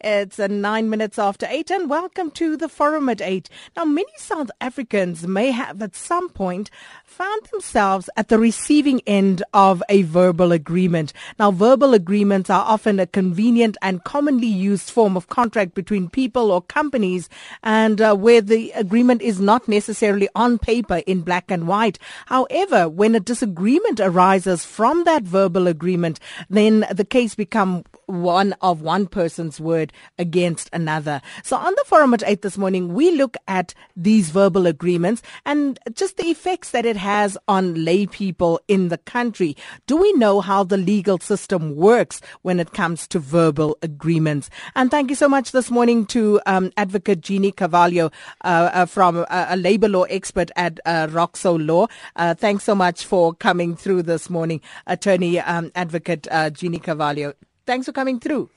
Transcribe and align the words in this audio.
It's 0.00 0.38
uh, 0.38 0.46
nine 0.46 0.90
minutes 0.90 1.18
after 1.18 1.44
eight, 1.50 1.72
and 1.72 1.90
welcome 1.90 2.30
to 2.32 2.56
the 2.56 2.68
Forum 2.68 3.08
at 3.08 3.20
eight. 3.20 3.50
Now, 3.76 3.84
many 3.84 4.12
South 4.16 4.48
Africans 4.60 5.26
may 5.26 5.50
have 5.50 5.82
at 5.82 5.96
some 5.96 6.28
point 6.28 6.70
found 7.02 7.46
themselves 7.46 8.08
at 8.16 8.28
the 8.28 8.38
receiving 8.38 9.00
end 9.08 9.42
of 9.52 9.82
a 9.88 10.02
verbal 10.02 10.52
agreement. 10.52 11.12
Now, 11.36 11.50
verbal 11.50 11.94
agreements 11.94 12.48
are 12.48 12.64
often 12.64 13.00
a 13.00 13.08
convenient 13.08 13.76
and 13.82 14.04
commonly 14.04 14.46
used 14.46 14.88
form 14.88 15.16
of 15.16 15.26
contract 15.26 15.74
between 15.74 16.08
people 16.08 16.52
or 16.52 16.62
companies, 16.62 17.28
and 17.64 18.00
uh, 18.00 18.14
where 18.14 18.40
the 18.40 18.70
agreement 18.76 19.20
is 19.20 19.40
not 19.40 19.66
necessarily 19.66 20.28
on 20.36 20.58
paper 20.58 20.98
in 21.08 21.22
black 21.22 21.50
and 21.50 21.66
white. 21.66 21.98
However, 22.26 22.88
when 22.88 23.16
a 23.16 23.20
disagreement 23.20 23.98
arises 23.98 24.64
from 24.64 25.02
that 25.02 25.24
verbal 25.24 25.66
agreement, 25.66 26.20
then 26.48 26.86
the 26.92 27.04
case 27.04 27.34
becomes 27.34 27.82
one 28.06 28.54
of 28.62 28.80
one 28.80 29.06
person's 29.06 29.60
word 29.60 29.87
against 30.18 30.68
another. 30.72 31.20
So 31.42 31.56
on 31.56 31.74
the 31.76 31.84
forum 31.86 32.14
at 32.14 32.22
8 32.26 32.42
this 32.42 32.58
morning, 32.58 32.94
we 32.94 33.10
look 33.12 33.36
at 33.46 33.74
these 33.96 34.30
verbal 34.30 34.66
agreements 34.66 35.22
and 35.44 35.78
just 35.92 36.16
the 36.16 36.26
effects 36.26 36.70
that 36.70 36.86
it 36.86 36.96
has 36.96 37.36
on 37.48 37.84
lay 37.84 38.06
people 38.06 38.60
in 38.68 38.88
the 38.88 38.98
country. 38.98 39.56
Do 39.86 39.96
we 39.96 40.12
know 40.14 40.40
how 40.40 40.64
the 40.64 40.76
legal 40.76 41.18
system 41.18 41.76
works 41.76 42.20
when 42.42 42.60
it 42.60 42.72
comes 42.72 43.06
to 43.08 43.18
verbal 43.18 43.78
agreements? 43.82 44.50
And 44.74 44.90
thank 44.90 45.10
you 45.10 45.16
so 45.16 45.28
much 45.28 45.52
this 45.52 45.70
morning 45.70 46.06
to 46.06 46.40
um, 46.46 46.72
Advocate 46.76 47.20
Jeannie 47.20 47.52
Carvalho 47.52 48.10
uh, 48.44 48.70
uh, 48.72 48.86
from 48.86 49.24
uh, 49.28 49.46
a 49.48 49.56
labor 49.56 49.88
law 49.88 50.04
expert 50.04 50.50
at 50.56 50.80
uh, 50.84 51.06
Roxo 51.08 51.58
Law. 51.58 51.86
Uh, 52.16 52.34
thanks 52.34 52.64
so 52.64 52.74
much 52.74 53.04
for 53.04 53.34
coming 53.34 53.76
through 53.76 54.02
this 54.02 54.30
morning, 54.30 54.60
Attorney 54.86 55.38
um, 55.40 55.70
Advocate 55.74 56.26
uh, 56.30 56.50
Jeannie 56.50 56.78
Carvalho. 56.78 57.34
Thanks 57.66 57.86
for 57.86 57.92
coming 57.92 58.20
through. 58.20 58.50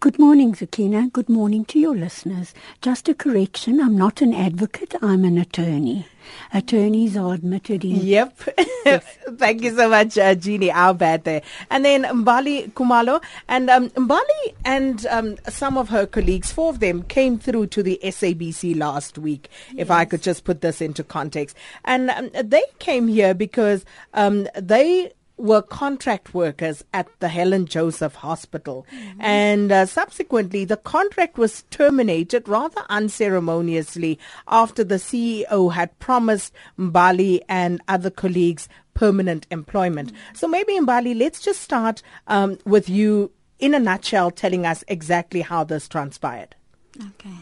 Good 0.00 0.16
morning, 0.16 0.54
Sakina. 0.54 1.08
Good 1.12 1.28
morning 1.28 1.64
to 1.64 1.78
your 1.80 1.96
listeners. 1.96 2.54
Just 2.80 3.08
a 3.08 3.14
correction, 3.14 3.80
I'm 3.80 3.98
not 3.98 4.22
an 4.22 4.32
advocate, 4.32 4.94
I'm 5.02 5.24
an 5.24 5.38
attorney. 5.38 6.06
Attorneys 6.54 7.16
are 7.16 7.34
admitted 7.34 7.84
in. 7.84 7.96
Yep. 7.96 8.38
Thank 9.38 9.62
you 9.62 9.74
so 9.74 9.88
much, 9.88 10.16
uh, 10.16 10.36
Jeannie. 10.36 10.70
Our 10.70 10.94
bad 10.94 11.24
there. 11.24 11.42
And 11.68 11.84
then 11.84 12.04
Mbali 12.04 12.70
Kumalo. 12.74 13.20
And 13.48 13.68
um, 13.68 13.90
Mbali 13.90 14.54
and 14.64 15.04
um, 15.06 15.36
some 15.48 15.76
of 15.76 15.88
her 15.88 16.06
colleagues, 16.06 16.52
four 16.52 16.70
of 16.70 16.78
them, 16.78 17.02
came 17.02 17.36
through 17.36 17.66
to 17.68 17.82
the 17.82 17.98
SABC 18.04 18.76
last 18.76 19.18
week, 19.18 19.48
yes. 19.68 19.76
if 19.78 19.90
I 19.90 20.04
could 20.04 20.22
just 20.22 20.44
put 20.44 20.60
this 20.60 20.80
into 20.80 21.02
context. 21.02 21.56
And 21.84 22.10
um, 22.10 22.30
they 22.44 22.62
came 22.78 23.08
here 23.08 23.34
because 23.34 23.84
um, 24.14 24.46
they 24.54 25.10
were 25.38 25.62
contract 25.62 26.34
workers 26.34 26.84
at 26.92 27.08
the 27.20 27.28
Helen 27.28 27.66
Joseph 27.66 28.16
Hospital. 28.16 28.86
Mm-hmm. 28.92 29.20
And 29.20 29.72
uh, 29.72 29.86
subsequently, 29.86 30.64
the 30.64 30.76
contract 30.76 31.38
was 31.38 31.62
terminated 31.70 32.48
rather 32.48 32.82
unceremoniously 32.88 34.18
after 34.48 34.84
the 34.84 34.96
CEO 34.96 35.72
had 35.72 35.96
promised 35.98 36.52
Mbali 36.78 37.40
and 37.48 37.80
other 37.88 38.10
colleagues 38.10 38.68
permanent 38.94 39.46
employment. 39.50 40.12
Mm-hmm. 40.12 40.34
So 40.34 40.48
maybe, 40.48 40.74
Mbali, 40.74 41.16
let's 41.16 41.40
just 41.40 41.62
start 41.62 42.02
um, 42.26 42.58
with 42.64 42.88
you 42.88 43.30
in 43.58 43.74
a 43.74 43.78
nutshell 43.78 44.30
telling 44.30 44.66
us 44.66 44.84
exactly 44.88 45.40
how 45.40 45.64
this 45.64 45.88
transpired. 45.88 46.56
Okay. 47.00 47.36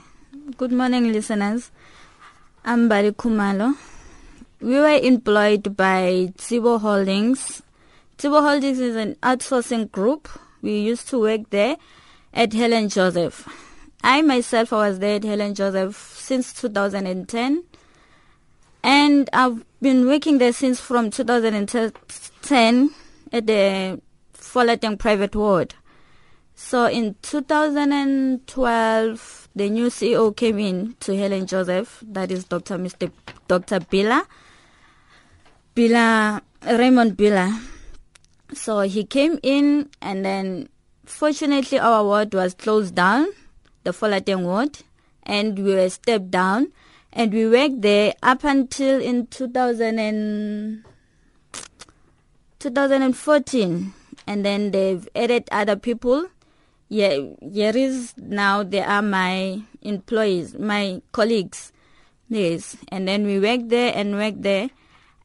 Good 0.57 0.73
morning, 0.73 1.13
listeners. 1.13 1.71
I'm 2.65 2.89
Mbali 2.89 3.13
Kumalo. 3.13 3.75
We 4.61 4.75
were 4.75 4.99
employed 5.03 5.77
by 5.77 6.33
Tsebo 6.39 6.81
Holdings 6.81 7.63
Tsebo 8.19 8.41
Holdings 8.41 8.81
is 8.81 8.97
an 8.97 9.15
outsourcing 9.17 9.93
group. 9.93 10.27
We 10.63 10.79
used 10.79 11.07
to 11.09 11.21
work 11.21 11.51
there 11.51 11.77
at 12.33 12.55
Helen 12.55 12.89
Joseph. 12.89 13.47
I 14.03 14.23
myself 14.23 14.73
I 14.73 14.89
was 14.89 15.01
there 15.01 15.17
at 15.17 15.25
Helen 15.25 15.55
Joseph 15.55 16.15
since 16.17 16.55
2010 16.55 17.65
and 18.83 19.29
I've 19.35 19.63
been 19.83 20.07
working 20.07 20.39
there 20.39 20.55
since 20.55 20.81
from 20.81 21.11
2010 21.11 22.91
at 23.33 23.47
the 23.47 24.01
Folateng 24.33 24.99
private 24.99 25.37
ward. 25.37 25.75
So 26.55 26.87
in 26.87 27.17
2012 27.21 29.49
the 29.55 29.69
new 29.69 29.89
CEO 29.89 30.35
came 30.35 30.59
in 30.59 30.97
to 31.01 31.15
Helen 31.15 31.47
Joseph, 31.47 32.03
that 32.07 32.31
is 32.31 32.45
Dr. 32.45 32.79
Mr. 32.79 33.13
Dr. 33.47 33.81
Bila. 33.81 34.23
Bila 35.75 36.41
Raymond 36.63 37.15
Bila 37.15 37.76
so 38.53 38.81
he 38.81 39.05
came 39.05 39.39
in 39.43 39.89
and 40.01 40.25
then 40.25 40.69
fortunately 41.05 41.79
our 41.79 42.05
ward 42.05 42.35
was 42.35 42.55
closed 42.55 42.95
down, 42.95 43.27
the 43.85 43.91
Folateng 43.93 44.45
ward, 44.45 44.79
and 45.23 45.59
we 45.59 45.75
were 45.75 45.91
stepped 45.91 46.31
down 46.31 46.73
and 47.13 47.33
we 47.33 47.49
worked 47.49 47.83
there 47.83 48.15
up 48.23 48.45
until 48.45 49.01
in 49.01 49.27
2000 49.27 49.99
and 49.99 50.85
2014 52.59 53.93
and 54.27 54.45
then 54.45 54.71
they've 54.71 55.09
added 55.15 55.49
other 55.51 55.77
people. 55.77 56.29
Yeah, 56.89 57.19
here 57.41 57.77
is 57.77 58.15
now 58.17 58.63
they 58.63 58.83
are 58.83 59.03
my 59.03 59.63
employees, 59.83 60.55
my 60.59 61.03
colleagues. 61.13 61.73
Yes, 62.29 62.77
and 62.89 63.07
then 63.09 63.25
we 63.25 63.39
worked 63.41 63.69
there 63.69 63.93
and 63.95 64.17
worked 64.17 64.43
there. 64.43 64.71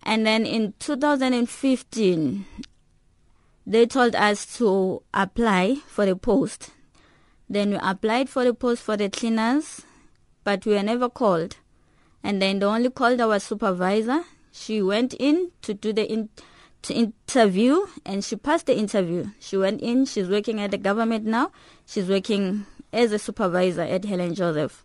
And 0.03 0.25
then 0.25 0.45
in 0.45 0.73
2015, 0.79 2.45
they 3.71 3.85
told 3.85 4.15
us 4.15 4.57
to 4.57 5.01
apply 5.13 5.75
for 5.87 6.05
the 6.05 6.15
post. 6.15 6.71
Then 7.49 7.71
we 7.71 7.77
applied 7.81 8.27
for 8.27 8.43
the 8.43 8.53
post 8.53 8.83
for 8.83 8.97
the 8.97 9.09
cleaners, 9.09 9.83
but 10.43 10.65
we 10.65 10.73
were 10.73 10.83
never 10.83 11.07
called. 11.07 11.55
And 12.21 12.41
then 12.41 12.59
they 12.59 12.65
only 12.65 12.89
called 12.89 13.21
our 13.21 13.39
supervisor. 13.39 14.25
She 14.51 14.81
went 14.81 15.13
in 15.13 15.51
to 15.61 15.73
do 15.73 15.93
the 15.93 16.05
in, 16.11 16.27
to 16.81 16.93
interview 16.93 17.85
and 18.05 18.25
she 18.25 18.35
passed 18.35 18.65
the 18.65 18.77
interview. 18.77 19.27
She 19.39 19.55
went 19.55 19.79
in, 19.79 20.05
she's 20.05 20.27
working 20.27 20.59
at 20.59 20.71
the 20.71 20.77
government 20.77 21.25
now. 21.25 21.51
She's 21.85 22.09
working 22.09 22.65
as 22.91 23.13
a 23.13 23.19
supervisor 23.19 23.83
at 23.83 24.03
Helen 24.03 24.35
Joseph. 24.35 24.83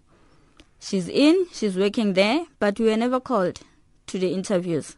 She's 0.79 1.09
in, 1.09 1.47
she's 1.53 1.77
working 1.77 2.13
there, 2.13 2.45
but 2.61 2.79
we 2.79 2.87
were 2.87 2.97
never 2.97 3.19
called 3.19 3.59
to 4.07 4.19
the 4.21 4.33
interviews. 4.33 4.97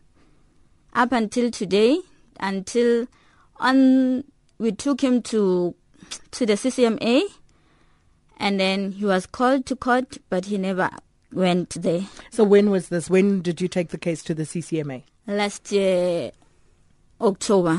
Up 0.93 1.13
until 1.13 1.51
today, 1.51 2.01
until 2.39 3.07
on 3.61 4.25
we 4.59 4.73
took 4.73 5.01
him 5.03 5.23
to 5.23 5.75
to 6.33 6.47
the 6.47 6.55
CCMA 6.55 7.23
and 8.39 8.59
then 8.59 8.93
he 8.93 9.05
was 9.05 9.27
called 9.27 9.67
to 9.67 9.77
court 9.77 10.19
but 10.29 10.47
he 10.47 10.59
never 10.59 10.91
went 11.33 11.71
there. 11.71 12.03
So 12.31 12.45
when 12.45 12.71
was 12.71 12.89
this? 12.89 13.11
When 13.11 13.43
did 13.43 13.61
you 13.61 13.69
take 13.69 13.89
the 13.89 13.99
case 13.99 14.23
to 14.25 14.35
the 14.35 14.45
CCMA? 14.45 15.03
Last 15.27 15.71
year 15.73 16.33
October. 17.21 17.79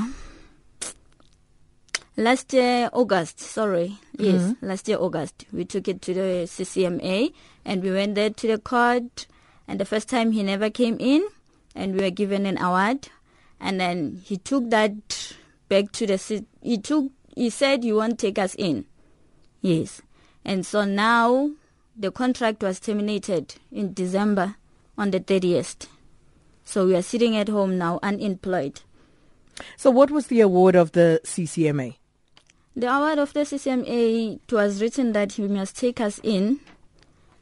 Last 2.16 2.52
year 2.52 2.90
August, 2.92 3.40
sorry. 3.40 3.98
Yes, 4.18 4.42
mm-hmm. 4.42 4.66
last 4.66 4.88
year 4.90 4.98
August. 5.00 5.46
We 5.54 5.64
took 5.64 5.88
it 5.88 6.02
to 6.04 6.14
the 6.14 6.46
CCMA 6.46 7.34
and 7.64 7.82
we 7.82 7.92
went 7.92 8.16
there 8.16 8.30
to 8.30 8.48
the 8.48 8.58
court 8.58 9.26
and 9.68 9.80
the 9.80 9.86
first 9.86 10.10
time 10.10 10.32
he 10.32 10.44
never 10.44 10.70
came 10.70 10.98
in 11.00 11.26
and 11.74 11.96
we 11.96 12.02
were 12.02 12.10
given 12.10 12.46
an 12.46 12.58
award 12.62 13.08
and 13.62 13.80
then 13.80 14.22
he 14.26 14.38
took 14.38 14.70
that 14.70 15.34
back 15.70 15.92
to 15.94 16.06
the 16.06 16.18
city. 16.18 16.46
he 16.62 16.78
took 16.78 17.12
he 17.36 17.50
said 17.50 17.86
you 17.86 17.96
won't 17.96 18.20
take 18.20 18.38
us 18.38 18.56
in. 18.56 18.86
Yes. 19.62 20.02
And 20.44 20.66
so 20.66 20.84
now 20.84 21.52
the 21.96 22.12
contract 22.12 22.64
was 22.64 22.80
terminated 22.80 23.56
in 23.72 23.94
december 23.94 24.56
on 24.98 25.12
the 25.12 25.20
30th 25.20 25.88
so 26.70 26.86
we 26.86 26.96
are 26.96 27.02
sitting 27.02 27.36
at 27.36 27.50
home 27.50 27.80
now 27.80 27.98
unemployed. 28.04 28.82
So 29.76 29.90
what 29.90 30.12
was 30.12 30.28
the 30.28 30.42
award 30.42 30.76
of 30.76 30.92
the 30.92 31.20
ccma 31.24 31.96
the 32.76 32.96
award 32.96 33.18
of 33.18 33.34
the 33.34 33.40
ccma 33.40 34.40
it 34.46 34.54
was 34.54 34.80
written 34.80 35.14
that 35.14 35.32
he 35.32 35.48
must 35.48 35.76
take 35.76 36.00
us 36.00 36.20
in 36.22 36.60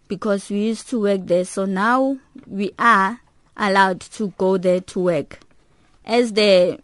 because 0.08 0.50
we 0.50 0.60
used 0.68 0.88
to 0.92 1.02
work 1.02 1.26
there. 1.26 1.44
So 1.44 1.66
now 1.66 2.20
we 2.46 2.72
are 2.80 3.20
allowed 3.58 4.00
to 4.00 4.30
go 4.38 4.58
there 4.58 4.80
to 4.80 5.00
work. 5.02 5.40
As 6.06 6.32
the 6.32 6.80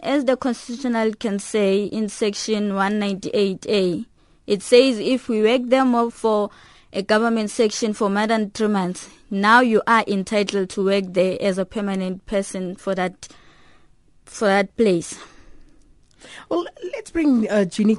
as 0.00 0.24
the 0.24 0.36
constitutional 0.36 1.12
can 1.14 1.38
say 1.38 1.84
in 1.84 2.08
section 2.08 2.70
198A, 2.72 4.06
it 4.46 4.62
says 4.62 4.98
if 4.98 5.28
we 5.28 5.42
work 5.42 5.62
them 5.68 5.94
up 5.94 6.12
for 6.12 6.50
a 6.92 7.02
government 7.02 7.50
section 7.50 7.92
for 7.92 8.08
more 8.08 8.26
than 8.26 8.50
three 8.50 8.68
months, 8.68 9.08
now 9.30 9.60
you 9.60 9.82
are 9.86 10.04
entitled 10.06 10.70
to 10.70 10.84
work 10.84 11.04
there 11.08 11.36
as 11.40 11.58
a 11.58 11.64
permanent 11.64 12.24
person 12.26 12.76
for 12.76 12.94
that 12.94 13.28
for 14.24 14.46
that 14.46 14.76
place. 14.76 15.18
Well, 16.48 16.66
let's 16.92 17.10
bring 17.10 17.48
uh, 17.50 17.64
Jeannie 17.64 17.96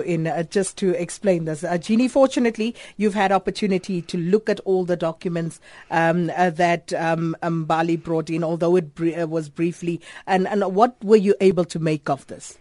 in 0.00 0.26
uh, 0.26 0.42
just 0.44 0.76
to 0.78 0.90
explain 1.00 1.44
this. 1.44 1.64
Uh, 1.64 1.78
Jeannie, 1.78 2.08
fortunately, 2.08 2.74
you've 2.96 3.14
had 3.14 3.32
opportunity 3.32 4.02
to 4.02 4.18
look 4.18 4.48
at 4.48 4.60
all 4.60 4.84
the 4.84 4.96
documents 4.96 5.60
um, 5.90 6.30
uh, 6.36 6.50
that 6.50 6.92
um, 6.92 7.36
Mbali 7.42 8.02
brought 8.02 8.30
in, 8.30 8.44
although 8.44 8.76
it 8.76 8.94
br- 8.94 9.20
uh, 9.20 9.26
was 9.26 9.48
briefly. 9.48 10.00
And, 10.26 10.46
and 10.48 10.74
what 10.74 11.02
were 11.04 11.16
you 11.16 11.34
able 11.40 11.64
to 11.66 11.78
make 11.78 12.08
of 12.08 12.26
this? 12.26 12.58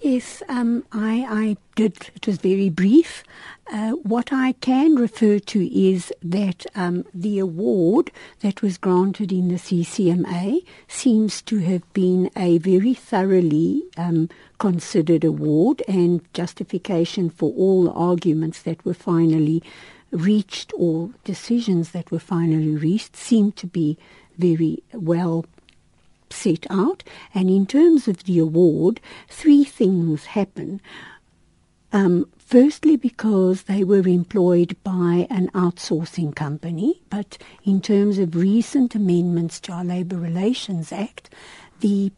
Yes, 0.00 0.42
um, 0.48 0.84
I, 0.92 1.26
I 1.28 1.56
did. 1.74 2.10
It 2.14 2.26
was 2.26 2.36
very 2.36 2.68
brief. 2.68 3.24
Uh, 3.72 3.92
what 3.92 4.32
I 4.32 4.52
can 4.52 4.94
refer 4.94 5.40
to 5.40 5.76
is 5.76 6.12
that 6.22 6.66
um, 6.76 7.04
the 7.12 7.40
award 7.40 8.12
that 8.40 8.62
was 8.62 8.78
granted 8.78 9.32
in 9.32 9.48
the 9.48 9.56
CCMA 9.56 10.64
seems 10.86 11.42
to 11.42 11.58
have 11.58 11.92
been 11.92 12.30
a 12.36 12.58
very 12.58 12.94
thoroughly 12.94 13.82
um, 13.96 14.28
considered 14.58 15.24
award 15.24 15.82
and 15.88 16.22
justification 16.32 17.28
for 17.28 17.52
all 17.54 17.84
the 17.84 17.92
arguments 17.92 18.62
that 18.62 18.84
were 18.84 18.94
finally 18.94 19.64
reached 20.12 20.72
or 20.76 21.10
decisions 21.24 21.90
that 21.90 22.12
were 22.12 22.20
finally 22.20 22.76
reached 22.76 23.16
seem 23.16 23.50
to 23.52 23.66
be 23.66 23.98
very 24.38 24.80
well 24.92 25.44
set 26.30 26.70
out. 26.70 27.02
And 27.34 27.50
in 27.50 27.66
terms 27.66 28.06
of 28.06 28.24
the 28.24 28.38
award, 28.38 29.00
three 29.28 29.64
things 29.64 30.26
happen. 30.26 30.80
Um, 31.92 32.28
firstly, 32.46 32.96
because 32.96 33.64
they 33.64 33.82
were 33.82 34.06
employed 34.06 34.76
by 34.84 35.26
an 35.28 35.48
outsourcing 35.48 36.34
company, 36.34 37.02
but 37.10 37.36
in 37.64 37.80
terms 37.80 38.18
of 38.18 38.36
recent 38.36 38.94
amendments 38.94 39.60
to 39.60 39.72
our 39.72 39.84
Labour 39.84 40.16
Relations 40.16 40.92
Act, 40.92 41.28
the 41.80 42.12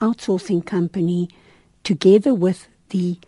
outsourcing 0.00 0.64
company, 0.64 1.28
together 1.84 2.34
with 2.34 2.66
the 2.88 3.18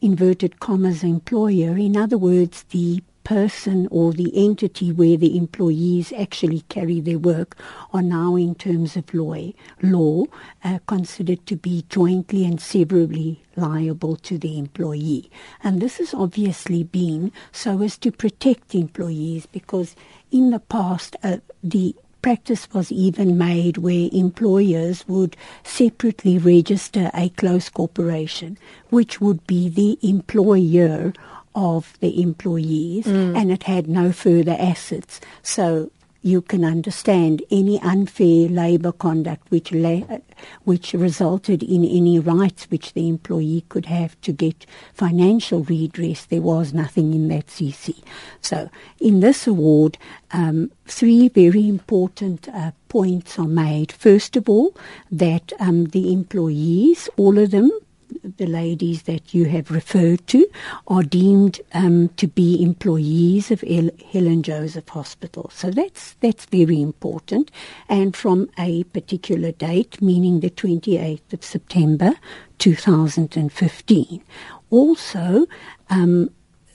inverted 0.00 0.60
commas 0.60 1.02
employer, 1.02 1.76
in 1.76 1.96
other 1.96 2.16
words, 2.16 2.62
the 2.70 3.02
person 3.30 3.86
or 3.92 4.12
the 4.12 4.32
entity 4.34 4.90
where 4.90 5.16
the 5.16 5.36
employees 5.36 6.12
actually 6.18 6.62
carry 6.62 7.00
their 7.00 7.16
work 7.16 7.56
are 7.92 8.02
now, 8.02 8.34
in 8.34 8.56
terms 8.56 8.96
of 8.96 9.14
law, 9.14 9.52
law 9.82 10.24
uh, 10.64 10.80
considered 10.88 11.46
to 11.46 11.54
be 11.54 11.84
jointly 11.88 12.44
and 12.44 12.60
severally 12.60 13.40
liable 13.54 14.16
to 14.16 14.36
the 14.36 14.58
employee. 14.58 15.30
And 15.62 15.80
this 15.80 15.98
has 15.98 16.12
obviously 16.12 16.82
been 16.82 17.30
so 17.52 17.82
as 17.82 17.96
to 17.98 18.10
protect 18.10 18.74
employees 18.74 19.46
because 19.46 19.94
in 20.32 20.50
the 20.50 20.58
past, 20.58 21.14
uh, 21.22 21.36
the 21.62 21.94
practice 22.22 22.68
was 22.72 22.90
even 22.90 23.38
made 23.38 23.78
where 23.78 24.08
employers 24.12 25.06
would 25.06 25.36
separately 25.62 26.36
register 26.36 27.12
a 27.14 27.28
close 27.28 27.68
corporation, 27.68 28.58
which 28.88 29.20
would 29.20 29.46
be 29.46 29.68
the 29.68 29.96
employer 30.02 31.12
of 31.54 31.98
the 32.00 32.22
employees 32.22 33.06
mm. 33.06 33.36
and 33.36 33.50
it 33.50 33.64
had 33.64 33.88
no 33.88 34.12
further 34.12 34.56
assets. 34.58 35.20
So 35.42 35.90
you 36.22 36.42
can 36.42 36.64
understand 36.64 37.42
any 37.50 37.80
unfair 37.80 38.48
labour 38.48 38.92
conduct 38.92 39.50
which 39.50 39.72
la- 39.72 40.18
which 40.64 40.92
resulted 40.92 41.62
in 41.62 41.84
any 41.84 42.18
rights 42.18 42.70
which 42.70 42.92
the 42.92 43.08
employee 43.08 43.64
could 43.68 43.86
have 43.86 44.20
to 44.20 44.32
get 44.32 44.66
financial 44.92 45.62
redress. 45.64 46.26
There 46.26 46.42
was 46.42 46.74
nothing 46.74 47.14
in 47.14 47.28
that 47.28 47.46
CC. 47.46 48.02
So 48.42 48.70
in 49.00 49.20
this 49.20 49.46
award, 49.46 49.96
um, 50.32 50.70
three 50.86 51.28
very 51.28 51.66
important 51.68 52.48
uh, 52.48 52.72
points 52.88 53.38
are 53.38 53.48
made. 53.48 53.90
First 53.90 54.36
of 54.36 54.48
all, 54.48 54.76
that 55.10 55.52
um, 55.58 55.86
the 55.86 56.12
employees, 56.12 57.08
all 57.16 57.38
of 57.38 57.50
them, 57.50 57.70
the 58.22 58.46
ladies 58.46 59.02
that 59.02 59.34
you 59.34 59.46
have 59.46 59.70
referred 59.70 60.26
to 60.28 60.46
are 60.86 61.02
deemed 61.02 61.60
um, 61.74 62.08
to 62.10 62.26
be 62.26 62.62
employees 62.62 63.50
of 63.50 63.64
El- 63.66 63.90
Helen 64.12 64.42
Joseph 64.42 64.88
Hospital. 64.88 65.50
So 65.52 65.70
that's 65.70 66.14
that's 66.20 66.46
very 66.46 66.80
important. 66.80 67.50
And 67.88 68.14
from 68.16 68.50
a 68.58 68.84
particular 68.84 69.52
date, 69.52 70.00
meaning 70.02 70.40
the 70.40 70.50
28th 70.50 71.32
of 71.32 71.44
September 71.44 72.14
2015. 72.58 74.22
Also, 74.70 75.46
um, 75.88 76.30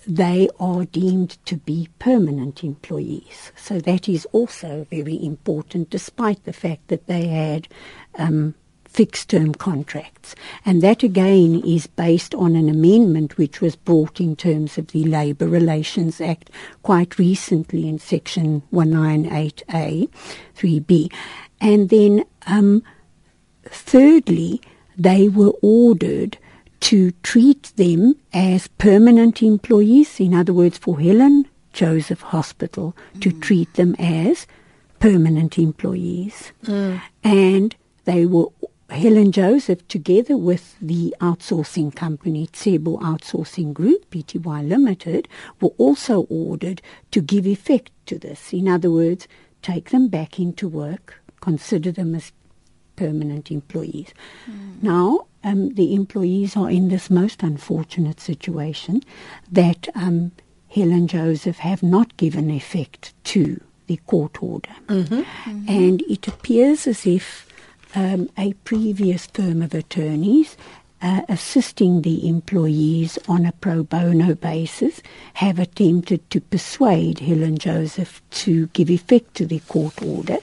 they 0.07 0.50
are 0.59 0.86
deemed 0.86 1.38
to 1.45 1.57
be 1.57 1.89
permanent 2.00 2.63
employees. 2.63 3.51
So 3.56 3.80
that 3.80 4.07
is 4.07 4.25
also 4.31 4.86
very 4.89 5.24
important, 5.24 5.89
despite 5.89 6.44
the 6.44 6.53
fact 6.53 6.88
that 6.89 7.07
they 7.07 7.27
had 7.27 7.68
um, 8.18 8.56
fixed 8.95 9.30
term 9.30 9.53
contracts. 9.53 10.36
And 10.65 10.81
that 10.81 11.03
again 11.03 11.62
is 11.65 11.86
based 11.86 12.33
on 12.33 12.56
an 12.56 12.69
amendment 12.69 13.38
which 13.38 13.59
was 13.59 13.75
brought 13.75 14.21
in 14.21 14.38
terms 14.38 14.77
of 14.77 14.88
the 14.88 15.03
Labour 15.03 15.50
Relations 15.50 16.21
Act 16.21 16.50
quite 16.81 17.19
recently 17.19 17.89
in 17.89 18.00
section 18.00 18.63
198A 18.71 20.09
3B. 20.56 21.12
And 21.59 21.89
then, 21.89 22.24
um, 22.47 22.83
thirdly, 23.65 24.62
they 24.98 25.27
were 25.27 25.53
ordered 25.62 26.38
to 26.80 27.12
treat 27.21 27.74
them 27.75 28.15
as 28.33 28.68
permanent 28.77 29.44
employees, 29.44 30.21
in 30.21 30.33
other 30.33 30.53
words, 30.53 30.77
for 30.77 31.01
Helen 31.01 31.50
Joseph 31.74 32.21
Hospital, 32.21 32.95
to 33.19 33.30
mm. 33.30 33.41
treat 33.41 33.74
them 33.74 33.94
as 34.00 34.48
permanent 35.00 35.57
employees. 35.57 36.53
Mm. 36.63 37.01
And 37.25 37.75
they 38.06 38.25
were 38.25 38.48
Helen 38.89 39.31
Joseph, 39.31 39.87
together 39.87 40.37
with 40.37 40.75
the 40.79 41.15
outsourcing 41.19 41.95
company 41.95 42.47
Tsebo 42.47 42.99
Outsourcing 43.01 43.73
Group, 43.73 44.09
Pty 44.11 44.67
Limited, 44.67 45.27
were 45.59 45.73
also 45.77 46.21
ordered 46.29 46.81
to 47.11 47.21
give 47.21 47.47
effect 47.47 47.91
to 48.05 48.19
this. 48.19 48.53
In 48.53 48.67
other 48.67 48.91
words, 48.91 49.27
take 49.61 49.89
them 49.89 50.07
back 50.07 50.39
into 50.39 50.67
work, 50.67 51.21
consider 51.41 51.91
them 51.91 52.13
as 52.13 52.31
permanent 52.95 53.51
employees. 53.51 54.13
Mm. 54.49 54.83
Now, 54.83 55.27
um, 55.43 55.73
the 55.73 55.93
employees 55.93 56.55
are 56.55 56.69
in 56.69 56.89
this 56.89 57.09
most 57.09 57.43
unfortunate 57.43 58.19
situation 58.19 59.01
that 59.51 59.88
um, 59.95 60.31
Helen 60.69 61.07
Joseph 61.07 61.57
have 61.57 61.83
not 61.83 62.15
given 62.17 62.49
effect 62.49 63.13
to 63.25 63.61
the 63.88 63.97
court 64.07 64.41
order. 64.41 64.75
Mm-hmm. 64.88 65.15
Mm-hmm. 65.15 65.69
And 65.69 66.01
it 66.03 66.27
appears 66.27 66.88
as 66.88 67.05
if 67.05 67.44
um, 67.95 68.30
a 68.38 68.53
previous 68.63 69.25
firm 69.27 69.62
of 69.62 69.74
attorneys 69.74 70.57
uh, 71.01 71.21
assisting 71.30 72.01
the 72.01 72.27
employees 72.27 73.19
on 73.27 73.45
a 73.45 73.51
pro 73.51 73.83
bono 73.83 74.33
basis 74.33 75.01
have 75.36 75.59
attempted 75.59 76.27
to 76.31 76.42
persuade 76.42 77.19
Helen 77.19 77.57
Joseph 77.57 78.21
to 78.31 78.68
give 78.68 78.89
effect 78.89 79.36
to 79.36 79.45
the 79.45 79.59
court 79.59 80.01
order. 80.01 80.38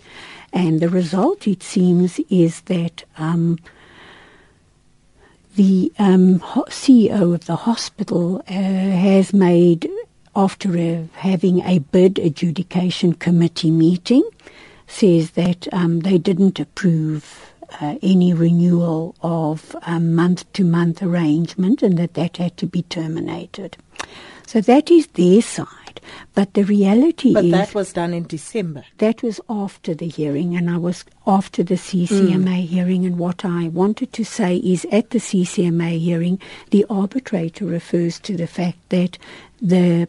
And 0.53 0.81
the 0.81 0.89
result, 0.89 1.49
it 1.49 1.63
seems, 1.63 2.21
is 2.31 2.61
that 2.63 3.05
um, 3.17 3.59
the 5.57 5.93
um, 5.99 6.41
CEO 6.69 7.35
of 7.35 7.47
the 7.47 7.57
hospital 7.57 8.39
uh, 8.49 8.53
has 8.53 9.33
made, 9.33 9.91
after 10.37 10.77
a, 10.77 11.09
having 11.15 11.63
a 11.63 11.79
bid 11.79 12.19
adjudication 12.19 13.15
committee 13.15 13.71
meeting, 13.71 14.23
says 14.87 15.33
that 15.33 15.67
um, 15.73 16.01
they 16.01 16.19
didn't 16.19 16.61
approve 16.61 17.52
uh, 17.81 17.97
any 18.03 18.33
renewal 18.33 19.15
of 19.23 19.75
a 19.87 19.99
month 20.01 20.51
to 20.55 20.65
month 20.65 21.03
arrangement 21.03 21.83
and 21.83 21.99
that 21.99 22.15
that 22.15 22.37
had 22.37 22.57
to 22.59 22.67
be 22.67 22.83
terminated. 22.83 23.77
So 24.47 24.61
that 24.61 24.91
is 24.91 25.07
their 25.09 25.41
side. 25.41 26.01
But 26.35 26.55
the 26.55 26.65
reality 26.65 27.33
but 27.33 27.45
is. 27.45 27.51
But 27.51 27.57
that 27.59 27.75
was 27.75 27.93
done 27.93 28.13
in 28.13 28.27
December. 28.27 28.85
That 28.99 29.23
was 29.23 29.41
after 29.49 29.95
the 29.95 30.09
hearing, 30.09 30.57
and 30.57 30.71
I 30.71 30.79
was 30.79 31.05
after 31.27 31.63
the 31.63 31.75
CCMA 31.75 32.45
mm. 32.45 32.67
hearing. 32.67 33.05
And 33.05 33.19
what 33.19 33.45
I 33.45 33.69
wanted 33.69 34.13
to 34.15 34.25
say 34.25 34.57
is 34.57 34.87
at 34.91 35.11
the 35.11 35.19
CCMA 35.19 35.99
hearing, 35.99 36.41
the 36.71 36.87
arbitrator 36.89 37.67
refers 37.67 38.19
to 38.21 38.37
the 38.37 38.47
fact 38.47 38.79
that 38.89 39.19
the 39.61 40.09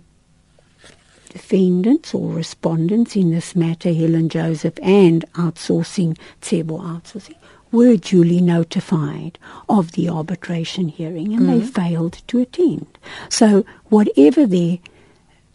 defendants 1.34 2.14
or 2.14 2.32
respondents 2.32 3.16
in 3.16 3.32
this 3.32 3.56
matter, 3.56 3.92
Helen 3.92 4.30
Joseph 4.30 4.78
and 4.82 5.26
outsourcing, 5.34 6.18
Tsebo 6.42 6.80
outsourcing, 6.80 7.36
were 7.72 7.98
duly 7.98 8.40
notified 8.40 9.40
of 9.68 9.94
the 9.94 10.08
arbitration 10.08 10.88
hearing 10.90 11.34
and 11.34 11.48
mm-hmm. 11.48 11.60
they 11.60 11.66
failed 11.66 12.22
to 12.28 12.40
attend. 12.40 12.86
So 13.30 13.66
whatever 13.86 14.46
their 14.46 14.78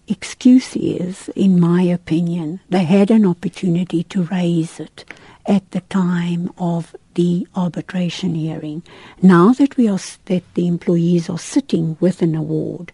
excuse 0.09 0.75
is, 0.75 1.29
in 1.37 1.61
my 1.61 1.83
opinion, 1.83 2.59
they 2.69 2.85
had 2.85 3.13
an 3.13 3.25
opportunity 3.25 4.03
to 4.05 4.25
raise 4.25 4.81
it 4.81 5.05
at 5.47 5.71
the 5.71 5.83
time 5.83 6.51
of 6.59 6.97
the 7.15 7.47
arbitration 7.55 8.35
hearing. 8.35 8.83
Now 9.23 9.53
that 9.53 9.77
we 9.77 9.89
are 9.89 10.01
that 10.25 10.43
the 10.55 10.67
employees 10.67 11.31
are 11.31 11.39
sitting 11.39 11.97
with 12.01 12.21
an 12.21 12.35
award, 12.35 12.93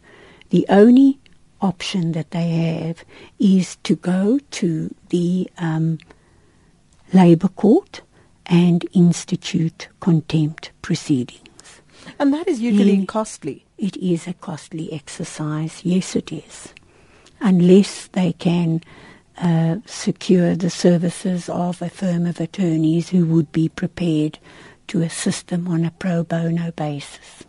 the 0.51 0.67
only 0.69 1.19
option 1.65 2.13
that 2.13 2.31
they 2.31 2.49
have 2.51 3.05
is 3.39 3.77
to 3.77 3.97
go 3.97 4.39
to 4.51 4.95
the 5.09 5.51
um, 5.59 5.99
Labour 7.13 7.49
Court 7.49 8.03
and 8.47 8.85
institute 8.93 9.89
contempt 10.01 10.73
proceedings. 10.83 11.81
And 12.19 12.33
that 12.35 12.47
is 12.47 12.61
usually 12.61 13.07
costly. 13.07 13.65
It 13.79 13.97
is 13.97 14.27
a 14.27 14.35
costly 14.35 14.93
exercise. 14.93 15.81
Yes, 15.85 16.15
it 16.15 16.31
is. 16.31 16.75
Unless 17.41 18.09
they 18.09 18.33
can 18.33 18.83
uh, 19.39 19.77
secure 19.87 20.55
the 20.55 20.71
services 20.71 21.49
of 21.49 21.81
a 21.81 21.89
firm 21.89 22.27
of 22.27 22.41
attorneys 22.41 23.09
who 23.09 23.27
would 23.27 23.51
be 23.53 23.69
prepared 23.69 24.39
to 24.89 25.03
assist 25.03 25.49
them 25.49 25.67
on 25.67 25.85
a 25.85 25.91
pro 25.91 26.23
bono 26.23 26.71
basis. 26.73 27.45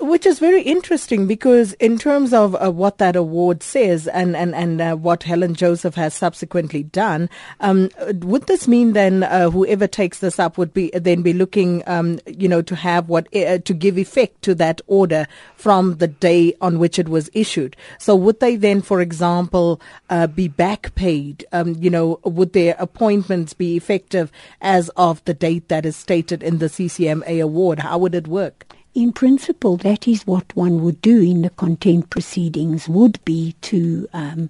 Which 0.00 0.26
is 0.26 0.40
very 0.40 0.62
interesting 0.62 1.28
because, 1.28 1.74
in 1.74 1.96
terms 1.96 2.32
of 2.32 2.56
uh, 2.56 2.72
what 2.72 2.98
that 2.98 3.14
award 3.14 3.62
says 3.62 4.08
and 4.08 4.34
and 4.34 4.52
and 4.52 4.80
uh, 4.80 4.96
what 4.96 5.22
Helen 5.22 5.54
Joseph 5.54 5.94
has 5.94 6.12
subsequently 6.12 6.82
done, 6.82 7.30
um, 7.60 7.90
would 8.14 8.48
this 8.48 8.66
mean 8.66 8.94
then 8.94 9.22
uh, 9.22 9.48
whoever 9.48 9.86
takes 9.86 10.18
this 10.18 10.40
up 10.40 10.58
would 10.58 10.74
be 10.74 10.90
then 10.92 11.22
be 11.22 11.32
looking, 11.32 11.84
um, 11.86 12.18
you 12.26 12.48
know, 12.48 12.62
to 12.62 12.74
have 12.74 13.08
what 13.08 13.28
uh, 13.36 13.58
to 13.58 13.72
give 13.72 13.96
effect 13.96 14.42
to 14.42 14.56
that 14.56 14.80
order 14.88 15.28
from 15.54 15.98
the 15.98 16.08
day 16.08 16.52
on 16.60 16.80
which 16.80 16.98
it 16.98 17.08
was 17.08 17.30
issued? 17.32 17.76
So, 18.00 18.16
would 18.16 18.40
they 18.40 18.56
then, 18.56 18.82
for 18.82 19.00
example, 19.00 19.80
uh, 20.10 20.26
be 20.26 20.48
back 20.48 20.96
paid? 20.96 21.46
Um, 21.52 21.76
you 21.78 21.90
know, 21.90 22.18
would 22.24 22.54
their 22.54 22.74
appointments 22.80 23.54
be 23.54 23.76
effective 23.76 24.32
as 24.60 24.88
of 24.96 25.24
the 25.26 25.34
date 25.34 25.68
that 25.68 25.86
is 25.86 25.94
stated 25.94 26.42
in 26.42 26.58
the 26.58 26.66
CCMA 26.66 27.40
award? 27.40 27.78
How 27.78 27.98
would 27.98 28.16
it 28.16 28.26
work? 28.26 28.66
In 28.96 29.12
principle, 29.12 29.76
that 29.76 30.08
is 30.08 30.26
what 30.26 30.56
one 30.56 30.82
would 30.82 31.02
do 31.02 31.20
in 31.20 31.42
the 31.42 31.50
contempt 31.50 32.08
proceedings, 32.08 32.88
would 32.88 33.22
be 33.26 33.54
to 33.60 34.08
um, 34.14 34.48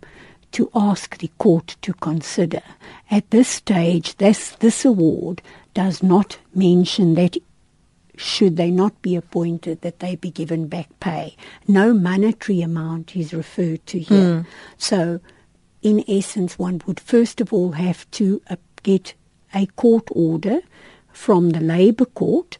to 0.52 0.70
ask 0.72 1.18
the 1.18 1.30
court 1.38 1.76
to 1.82 1.92
consider. 1.94 2.62
At 3.10 3.28
this 3.30 3.48
stage, 3.48 4.16
this 4.18 4.50
this 4.50 4.84
award 4.84 5.42
does 5.74 6.00
not 6.00 6.38
mention 6.54 7.14
that 7.14 7.36
should 8.16 8.56
they 8.56 8.70
not 8.70 9.02
be 9.02 9.16
appointed, 9.16 9.80
that 9.80 9.98
they 9.98 10.14
be 10.14 10.30
given 10.30 10.68
back 10.68 10.88
pay. 11.00 11.36
No 11.66 11.92
monetary 11.92 12.62
amount 12.62 13.16
is 13.16 13.34
referred 13.34 13.84
to 13.86 13.98
here. 13.98 14.44
Mm. 14.44 14.46
So, 14.78 15.20
in 15.82 16.04
essence, 16.06 16.56
one 16.56 16.80
would 16.86 17.00
first 17.00 17.40
of 17.40 17.52
all 17.52 17.72
have 17.72 18.08
to 18.12 18.40
uh, 18.48 18.56
get 18.84 19.14
a 19.52 19.66
court 19.66 20.06
order 20.12 20.60
from 21.12 21.50
the 21.50 21.60
Labour 21.60 22.06
Court 22.06 22.58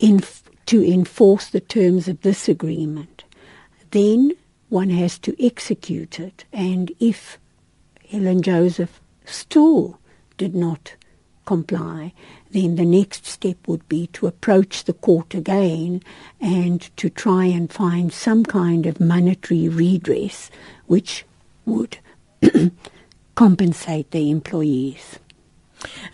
in 0.00 0.18
to 0.66 0.84
enforce 0.84 1.48
the 1.48 1.60
terms 1.60 2.08
of 2.08 2.20
this 2.22 2.48
agreement. 2.48 3.24
Then 3.90 4.32
one 4.68 4.90
has 4.90 5.18
to 5.20 5.44
execute 5.44 6.18
it, 6.18 6.44
and 6.52 6.92
if 6.98 7.38
Helen 8.10 8.42
Joseph 8.42 9.00
still 9.24 9.98
did 10.38 10.54
not 10.54 10.94
comply, 11.44 12.12
then 12.50 12.76
the 12.76 12.84
next 12.84 13.26
step 13.26 13.56
would 13.66 13.86
be 13.88 14.06
to 14.08 14.26
approach 14.26 14.84
the 14.84 14.92
court 14.92 15.34
again 15.34 16.02
and 16.40 16.80
to 16.96 17.10
try 17.10 17.44
and 17.44 17.72
find 17.72 18.12
some 18.12 18.44
kind 18.44 18.86
of 18.86 19.00
monetary 19.00 19.68
redress 19.68 20.50
which 20.86 21.24
would 21.66 21.98
compensate 23.34 24.10
the 24.10 24.30
employees. 24.30 25.18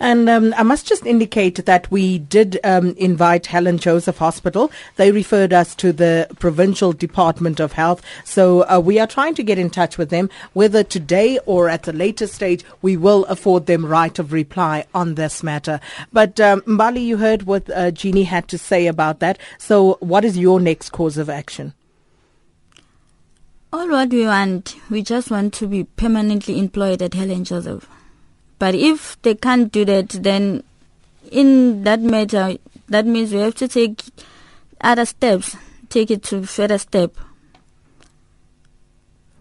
And 0.00 0.28
um, 0.28 0.54
I 0.56 0.62
must 0.62 0.86
just 0.86 1.06
indicate 1.06 1.64
that 1.66 1.90
we 1.90 2.18
did 2.18 2.58
um, 2.64 2.94
invite 2.96 3.46
Helen 3.46 3.78
Joseph 3.78 4.18
Hospital. 4.18 4.70
They 4.96 5.12
referred 5.12 5.52
us 5.52 5.74
to 5.76 5.92
the 5.92 6.28
Provincial 6.38 6.92
Department 6.92 7.60
of 7.60 7.72
Health. 7.72 8.02
So 8.24 8.62
uh, 8.68 8.80
we 8.80 8.98
are 8.98 9.06
trying 9.06 9.34
to 9.34 9.42
get 9.42 9.58
in 9.58 9.70
touch 9.70 9.98
with 9.98 10.10
them. 10.10 10.30
Whether 10.52 10.82
today 10.84 11.38
or 11.46 11.68
at 11.68 11.88
a 11.88 11.92
later 11.92 12.26
stage, 12.26 12.64
we 12.82 12.96
will 12.96 13.24
afford 13.26 13.66
them 13.66 13.84
right 13.84 14.18
of 14.18 14.32
reply 14.32 14.86
on 14.94 15.14
this 15.14 15.42
matter. 15.42 15.80
But 16.12 16.38
um, 16.40 16.60
Mbali, 16.62 17.04
you 17.04 17.16
heard 17.16 17.44
what 17.44 17.68
uh, 17.70 17.90
Jeannie 17.90 18.24
had 18.24 18.48
to 18.48 18.58
say 18.58 18.86
about 18.86 19.20
that. 19.20 19.38
So 19.58 19.96
what 20.00 20.24
is 20.24 20.38
your 20.38 20.60
next 20.60 20.90
course 20.90 21.16
of 21.16 21.28
action? 21.28 21.74
All 23.70 23.88
what 23.90 24.08
we 24.08 24.24
want, 24.24 24.76
we 24.88 25.02
just 25.02 25.30
want 25.30 25.52
to 25.54 25.66
be 25.66 25.84
permanently 25.84 26.58
employed 26.58 27.02
at 27.02 27.12
Helen 27.12 27.44
Joseph. 27.44 27.86
But 28.58 28.74
if 28.74 29.20
they 29.22 29.34
can't 29.34 29.70
do 29.70 29.84
that, 29.84 30.08
then 30.10 30.64
in 31.30 31.84
that 31.84 32.00
matter, 32.00 32.56
that 32.88 33.06
means 33.06 33.32
we 33.32 33.40
have 33.40 33.54
to 33.56 33.68
take 33.68 34.02
other 34.80 35.04
steps, 35.04 35.56
take 35.88 36.10
it 36.10 36.22
to 36.24 36.44
further 36.44 36.78
step. 36.78 37.16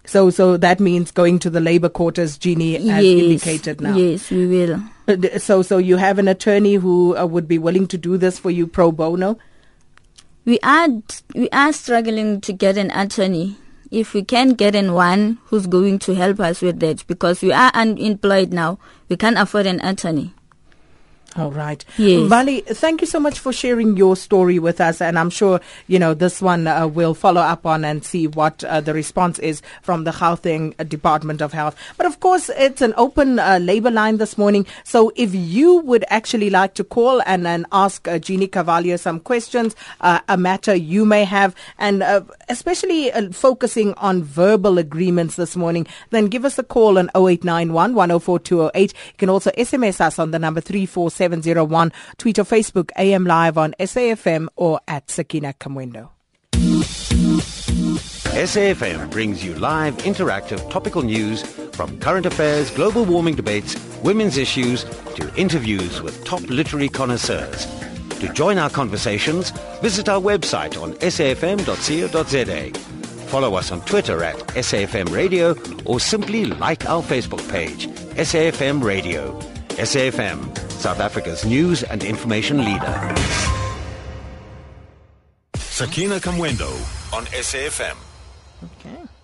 So, 0.06 0.30
so 0.30 0.56
that 0.58 0.80
means 0.80 1.12
going 1.12 1.40
to 1.40 1.50
the 1.50 1.60
labour 1.60 1.90
court, 1.90 2.18
as 2.18 2.38
Jeannie 2.38 2.76
has 2.88 3.04
yes, 3.04 3.24
indicated 3.24 3.82
now. 3.82 3.98
Yes, 3.98 4.30
we 4.32 4.48
will. 4.48 4.82
Uh, 5.08 5.38
so, 5.38 5.62
so 5.62 5.78
you 5.78 5.98
have 5.98 6.18
an 6.18 6.30
attorney 6.30 6.76
who 6.76 7.18
uh, 7.18 7.26
would 7.26 7.48
be 7.48 7.58
willing 7.58 7.88
to 7.88 7.98
do 7.98 8.18
this 8.18 8.40
for 8.40 8.50
you 8.50 8.68
pro 8.68 8.92
bono. 8.92 9.38
We 10.46 10.60
are 10.64 10.88
we 11.36 11.50
are 11.50 11.74
struggling 11.74 12.40
to 12.40 12.54
get 12.54 12.78
an 12.78 12.90
attorney 12.92 13.58
if 13.92 14.14
we 14.14 14.24
can 14.24 14.50
get 14.50 14.76
in 14.76 14.94
one 14.94 15.40
who's 15.46 15.68
going 15.68 16.00
to 16.00 16.16
help 16.16 16.40
us 16.40 16.62
with 16.62 16.80
that 16.80 17.06
because 17.08 17.42
we 17.42 17.52
are 17.52 17.72
unemployed 17.74 18.52
now, 18.54 18.80
we 19.10 19.16
can't 19.18 19.38
afford 19.38 19.66
an 19.66 19.80
attorney. 19.82 20.34
All 21.36 21.52
right. 21.52 21.84
Yes. 21.98 22.22
Mbali, 22.22 22.66
thank 22.66 23.02
you 23.02 23.08
so 23.08 23.20
much 23.20 23.38
for 23.38 23.54
sharing 23.54 23.96
your 23.98 24.16
story 24.16 24.58
with 24.60 24.82
us. 24.82 25.02
And 25.02 25.20
I'm 25.20 25.30
sure, 25.30 25.60
you 25.88 26.00
know, 26.00 26.14
this 26.14 26.42
one 26.42 26.66
uh, 26.68 26.88
we'll 26.88 27.14
follow 27.14 27.42
up 27.42 27.66
on 27.66 27.86
and 27.86 28.04
see 28.04 28.28
what 28.28 28.64
uh, 28.64 28.82
the 28.82 28.94
response 28.94 29.38
is 29.40 29.62
from 29.82 30.04
the 30.04 30.12
Gauteng 30.12 30.76
Department 30.90 31.42
of 31.42 31.54
Health. 31.54 31.76
But 31.98 32.08
of 32.08 32.22
course, 32.22 32.50
it's 32.50 32.82
an 32.82 32.94
open 32.98 33.40
uh, 33.40 33.60
labor 33.62 33.92
line 33.92 34.18
this 34.18 34.38
morning. 34.38 34.66
So 34.84 35.12
if 35.16 35.36
you 35.36 35.78
would 35.82 36.06
actually 36.10 36.50
like 36.50 36.74
to 36.76 36.84
call 36.84 37.22
and, 37.24 37.46
and 37.46 37.66
ask 37.72 38.08
uh, 38.08 38.18
Jeannie 38.20 38.48
Carvalho 38.48 38.96
some 38.96 39.20
questions, 39.20 39.76
uh, 40.02 40.22
a 40.28 40.38
matter 40.38 40.74
you 40.74 41.06
may 41.06 41.24
have, 41.24 41.54
and 41.78 42.02
uh, 42.02 42.22
especially 42.50 43.12
focusing 43.32 43.94
on 43.96 44.24
verbal 44.24 44.78
agreements 44.80 45.36
this 45.36 45.56
morning, 45.56 45.86
then 46.10 46.28
give 46.28 46.46
us 46.46 46.58
a 46.58 46.64
call 46.64 46.98
on 46.98 47.10
0891 47.16 47.94
104 47.94 48.40
208. 48.40 48.94
You 48.94 49.14
can 49.18 49.30
also 49.30 49.52
SMS 49.52 50.02
us 50.02 50.18
on 50.18 50.32
the 50.32 50.40
number 50.40 50.62
347. 50.62 51.17
701. 51.18 51.92
Tweet 52.18 52.40
or 52.40 52.44
Facebook 52.44 52.92
AM 52.98 53.26
Live 53.26 53.58
on 53.58 53.74
SAFM 53.80 54.48
or 54.56 54.80
at 54.88 55.10
Sakina 55.12 55.54
Kamwendo. 55.54 56.10
SAFM 58.38 59.10
brings 59.10 59.44
you 59.44 59.56
live, 59.56 59.98
interactive, 59.98 60.70
topical 60.70 61.02
news 61.02 61.42
from 61.76 62.00
current 62.00 62.28
affairs, 62.28 62.70
global 62.72 63.04
warming 63.04 63.36
debates, 63.36 63.76
women's 64.04 64.38
issues, 64.38 64.84
to 65.16 65.34
interviews 65.36 66.02
with 66.04 66.24
top 66.24 66.42
literary 66.44 66.88
connoisseurs. 66.88 67.66
To 68.20 68.32
join 68.34 68.60
our 68.60 68.70
conversations, 68.70 69.50
visit 69.82 70.08
our 70.08 70.22
website 70.22 70.80
on 70.82 70.94
safm.co.za. 70.96 72.80
Follow 73.28 73.56
us 73.56 73.72
on 73.72 73.82
Twitter 73.82 74.24
at 74.24 74.38
SAFM 74.50 75.12
Radio 75.12 75.56
or 75.86 76.00
simply 76.00 76.46
like 76.46 76.86
our 76.86 77.02
Facebook 77.02 77.48
page, 77.50 77.88
SAFM 78.16 78.84
Radio. 78.84 79.40
SAFM, 79.78 80.67
South 80.78 81.00
Africa's 81.00 81.44
news 81.44 81.84
and 81.84 82.04
information 82.04 82.64
leader. 82.64 83.16
Sakina 85.56 86.20
Kamwendo 86.20 86.72
on 87.14 87.26
SAFM. 87.26 87.98
Okay. 88.64 89.17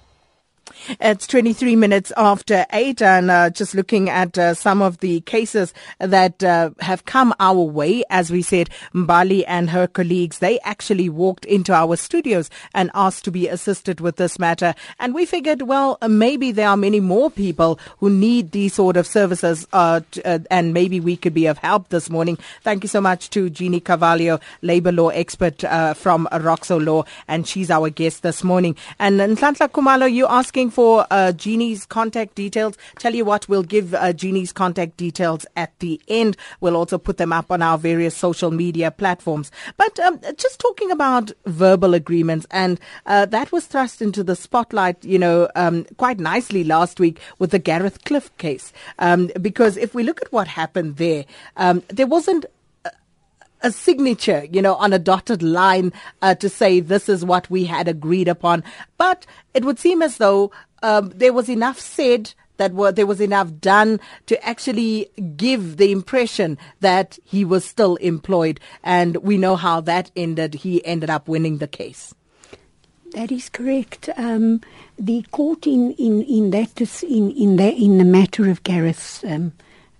It's 0.99 1.27
23 1.27 1.75
minutes 1.75 2.11
after 2.17 2.65
8 2.71 3.01
and 3.01 3.31
uh, 3.31 3.49
just 3.49 3.75
looking 3.75 4.09
at 4.09 4.37
uh, 4.37 4.53
some 4.53 4.81
of 4.81 4.99
the 4.99 5.21
cases 5.21 5.73
that 5.99 6.43
uh, 6.43 6.71
have 6.79 7.05
come 7.05 7.33
our 7.39 7.61
way. 7.61 8.03
As 8.09 8.31
we 8.31 8.41
said, 8.41 8.69
Mbali 8.93 9.43
and 9.47 9.69
her 9.69 9.87
colleagues, 9.87 10.39
they 10.39 10.59
actually 10.61 11.09
walked 11.09 11.45
into 11.45 11.73
our 11.73 11.95
studios 11.95 12.49
and 12.73 12.91
asked 12.93 13.25
to 13.25 13.31
be 13.31 13.47
assisted 13.47 14.01
with 14.01 14.17
this 14.17 14.39
matter. 14.39 14.75
And 14.99 15.13
we 15.13 15.25
figured, 15.25 15.63
well, 15.63 15.97
maybe 16.07 16.51
there 16.51 16.69
are 16.69 16.77
many 16.77 16.99
more 16.99 17.29
people 17.31 17.79
who 17.99 18.09
need 18.09 18.51
these 18.51 18.73
sort 18.73 18.97
of 18.97 19.07
services 19.07 19.67
uh, 19.73 20.01
uh, 20.25 20.39
and 20.49 20.73
maybe 20.73 20.99
we 20.99 21.17
could 21.17 21.33
be 21.33 21.47
of 21.47 21.57
help 21.57 21.89
this 21.89 22.09
morning. 22.09 22.37
Thank 22.61 22.83
you 22.83 22.89
so 22.89 23.01
much 23.01 23.29
to 23.31 23.49
Jeannie 23.49 23.79
Carvalho, 23.79 24.39
labor 24.61 24.91
law 24.91 25.09
expert 25.09 25.63
uh, 25.63 25.93
from 25.93 26.27
Roxo 26.31 26.83
Law, 26.83 27.05
and 27.27 27.47
she's 27.47 27.69
our 27.69 27.89
guest 27.89 28.23
this 28.23 28.43
morning. 28.43 28.75
And 28.99 29.19
Nhlanhla 29.19 29.69
Khumalo, 29.69 30.11
you 30.11 30.27
asking 30.27 30.71
for 30.73 31.05
uh, 31.11 31.31
Jeannie's 31.31 31.85
contact 31.85 32.35
details. 32.35 32.77
Tell 32.97 33.13
you 33.13 33.23
what, 33.23 33.47
we'll 33.47 33.63
give 33.63 33.93
uh, 33.93 34.11
Jeannie's 34.11 34.51
contact 34.51 34.97
details 34.97 35.45
at 35.55 35.77
the 35.79 36.01
end. 36.07 36.35
We'll 36.61 36.75
also 36.75 36.97
put 36.97 37.17
them 37.17 37.31
up 37.31 37.51
on 37.51 37.61
our 37.61 37.77
various 37.77 38.17
social 38.17 38.49
media 38.49 38.89
platforms. 38.89 39.51
But 39.77 39.99
um, 39.99 40.19
just 40.37 40.59
talking 40.59 40.89
about 40.89 41.31
verbal 41.45 41.93
agreements, 41.93 42.47
and 42.49 42.79
uh, 43.05 43.27
that 43.27 43.51
was 43.51 43.67
thrust 43.67 44.01
into 44.01 44.23
the 44.23 44.35
spotlight, 44.35 45.03
you 45.05 45.19
know, 45.19 45.47
um, 45.55 45.85
quite 45.97 46.19
nicely 46.19 46.63
last 46.63 46.99
week 46.99 47.19
with 47.37 47.51
the 47.51 47.59
Gareth 47.59 48.03
Cliff 48.03 48.35
case. 48.37 48.73
Um, 48.97 49.29
because 49.41 49.77
if 49.77 49.93
we 49.93 50.03
look 50.03 50.21
at 50.21 50.31
what 50.33 50.47
happened 50.47 50.97
there, 50.97 51.25
um, 51.57 51.83
there 51.89 52.07
wasn't 52.07 52.45
a 53.63 53.71
signature, 53.71 54.45
you 54.51 54.61
know, 54.61 54.75
on 54.75 54.93
a 54.93 54.99
dotted 54.99 55.41
line 55.41 55.91
uh, 56.21 56.35
to 56.35 56.49
say 56.49 56.79
this 56.79 57.09
is 57.09 57.25
what 57.25 57.49
we 57.49 57.63
had 57.63 57.87
agreed 57.87 58.27
upon. 58.27 58.63
But 58.97 59.25
it 59.53 59.65
would 59.65 59.79
seem 59.79 60.01
as 60.01 60.17
though 60.17 60.51
um, 60.83 61.11
there 61.15 61.33
was 61.33 61.49
enough 61.49 61.79
said 61.79 62.33
that 62.57 62.73
were, 62.73 62.91
there 62.91 63.07
was 63.07 63.21
enough 63.21 63.51
done 63.59 63.99
to 64.27 64.45
actually 64.45 65.09
give 65.35 65.77
the 65.77 65.91
impression 65.91 66.57
that 66.81 67.17
he 67.23 67.43
was 67.43 67.65
still 67.65 67.95
employed. 67.95 68.59
And 68.83 69.17
we 69.17 69.37
know 69.37 69.55
how 69.55 69.81
that 69.81 70.11
ended. 70.15 70.55
He 70.55 70.85
ended 70.85 71.09
up 71.09 71.27
winning 71.27 71.57
the 71.57 71.67
case. 71.67 72.13
That 73.13 73.31
is 73.31 73.47
correct. 73.47 74.09
Um, 74.17 74.61
the 74.97 75.23
court 75.31 75.67
in, 75.67 75.91
in, 75.93 76.23
in 76.23 76.49
that 76.49 76.81
in 77.03 77.31
in 77.31 77.57
the 77.57 77.71
in 77.71 77.99
the 77.99 78.05
matter 78.05 78.49
of 78.49 78.63
Gareth 78.63 79.23
um, 79.27 79.53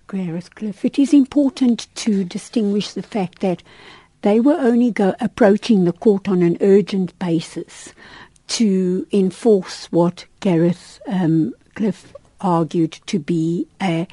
Gareth 0.08 0.54
Cliff, 0.54 0.84
it 0.84 0.98
is 0.98 1.14
important 1.14 1.86
to 1.94 2.24
distinguish 2.24 2.92
the 2.92 3.02
fact 3.02 3.40
that 3.40 3.62
they 4.22 4.40
were 4.40 4.56
only 4.58 4.90
go, 4.90 5.14
approaching 5.20 5.84
the 5.84 5.92
court 5.92 6.28
on 6.28 6.42
an 6.42 6.56
urgent 6.60 7.18
basis 7.18 7.92
to 8.48 9.06
enforce 9.12 9.86
what 9.90 10.26
Gareth 10.40 11.00
um, 11.06 11.54
Cliff 11.74 12.14
argued 12.40 12.92
to 13.06 13.18
be 13.18 13.66
a, 13.80 14.06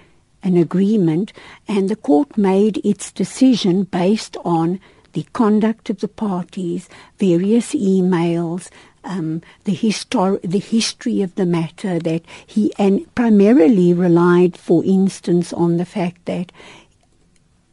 an 0.44 0.58
agreement, 0.58 1.34
and 1.68 1.90
the 1.90 1.96
court 1.96 2.38
made 2.38 2.78
its 2.86 3.12
decision 3.12 3.84
based 3.84 4.38
on 4.46 4.80
the 5.14 5.26
conduct 5.34 5.90
of 5.90 6.00
the 6.00 6.08
parties, 6.08 6.88
various 7.18 7.74
emails, 7.74 8.70
um, 9.03 9.41
the, 9.63 9.75
histor- 9.75 10.41
the 10.41 10.60
history 10.60 11.22
of 11.22 11.36
the 11.36 11.46
matter 11.46 12.00
that 12.00 12.24
he 12.46 12.72
and 12.77 13.13
primarily 13.15 13.93
relied, 13.93 14.58
for 14.58 14.84
instance, 14.86 15.51
on 15.53 15.77
the 15.77 15.86
fact 15.86 16.25
that 16.25 16.51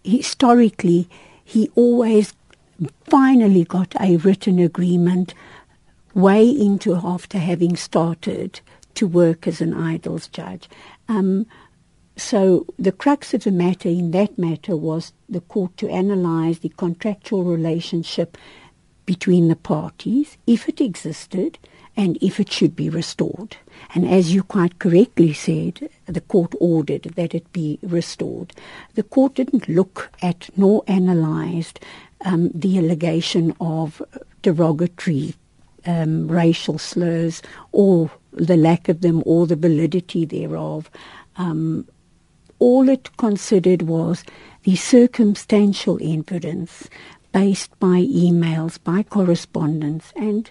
historically 0.04 1.08
he 1.44 1.70
always 1.74 2.34
finally 3.04 3.64
got 3.64 3.94
a 4.00 4.16
written 4.18 4.58
agreement 4.58 5.34
way 6.14 6.48
into 6.48 6.94
after 6.94 7.38
having 7.38 7.76
started 7.76 8.60
to 8.94 9.06
work 9.06 9.46
as 9.46 9.60
an 9.60 9.74
idols 9.74 10.28
judge. 10.28 10.68
Um, 11.08 11.46
so 12.16 12.66
the 12.78 12.92
crux 12.92 13.32
of 13.32 13.44
the 13.44 13.52
matter 13.52 13.88
in 13.88 14.10
that 14.10 14.38
matter 14.38 14.76
was 14.76 15.12
the 15.28 15.40
court 15.40 15.76
to 15.76 15.88
analyse 15.88 16.58
the 16.58 16.70
contractual 16.70 17.44
relationship 17.44 18.36
between 19.08 19.48
the 19.48 19.56
parties, 19.56 20.36
if 20.46 20.68
it 20.68 20.82
existed, 20.82 21.58
and 21.96 22.18
if 22.20 22.38
it 22.38 22.52
should 22.52 22.76
be 22.76 22.90
restored. 22.90 23.56
And 23.94 24.06
as 24.06 24.34
you 24.34 24.42
quite 24.42 24.78
correctly 24.78 25.32
said, 25.32 25.88
the 26.04 26.20
court 26.20 26.52
ordered 26.60 27.04
that 27.16 27.34
it 27.34 27.50
be 27.50 27.78
restored. 27.82 28.52
The 28.96 29.02
court 29.02 29.36
didn't 29.36 29.66
look 29.66 30.10
at 30.20 30.50
nor 30.58 30.84
analysed 30.86 31.80
um, 32.22 32.50
the 32.54 32.76
allegation 32.76 33.54
of 33.62 34.02
derogatory 34.42 35.34
um, 35.86 36.28
racial 36.28 36.76
slurs 36.76 37.40
or 37.72 38.10
the 38.30 38.58
lack 38.58 38.90
of 38.90 39.00
them 39.00 39.22
or 39.24 39.46
the 39.46 39.56
validity 39.56 40.26
thereof. 40.26 40.90
Um, 41.36 41.88
all 42.58 42.90
it 42.90 43.16
considered 43.16 43.82
was 43.82 44.22
the 44.64 44.76
circumstantial 44.76 45.98
evidence 46.02 46.90
based 47.32 47.78
by 47.78 48.02
emails, 48.02 48.82
by 48.82 49.02
correspondence, 49.02 50.12
and 50.16 50.50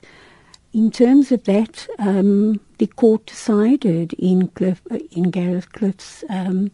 in 0.74 0.91
terms 0.91 1.31
of 1.31 1.43
that, 1.46 1.88
um, 1.98 2.60
the 2.77 2.88
court 2.88 3.25
decided 3.25 4.13
in 4.13 4.50
Cliff, 4.50 4.81
in 5.12 5.31
Gareth 5.31 5.72
Cliff's 5.72 6.24
um, 6.29 6.72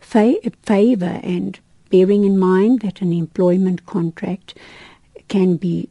fa- 0.00 0.50
favour, 0.62 1.20
and 1.22 1.60
bearing 1.90 2.24
in 2.24 2.38
mind 2.38 2.80
that 2.80 3.02
an 3.02 3.12
employment 3.12 3.84
contract 3.84 4.56
can 5.28 5.56
be 5.56 5.90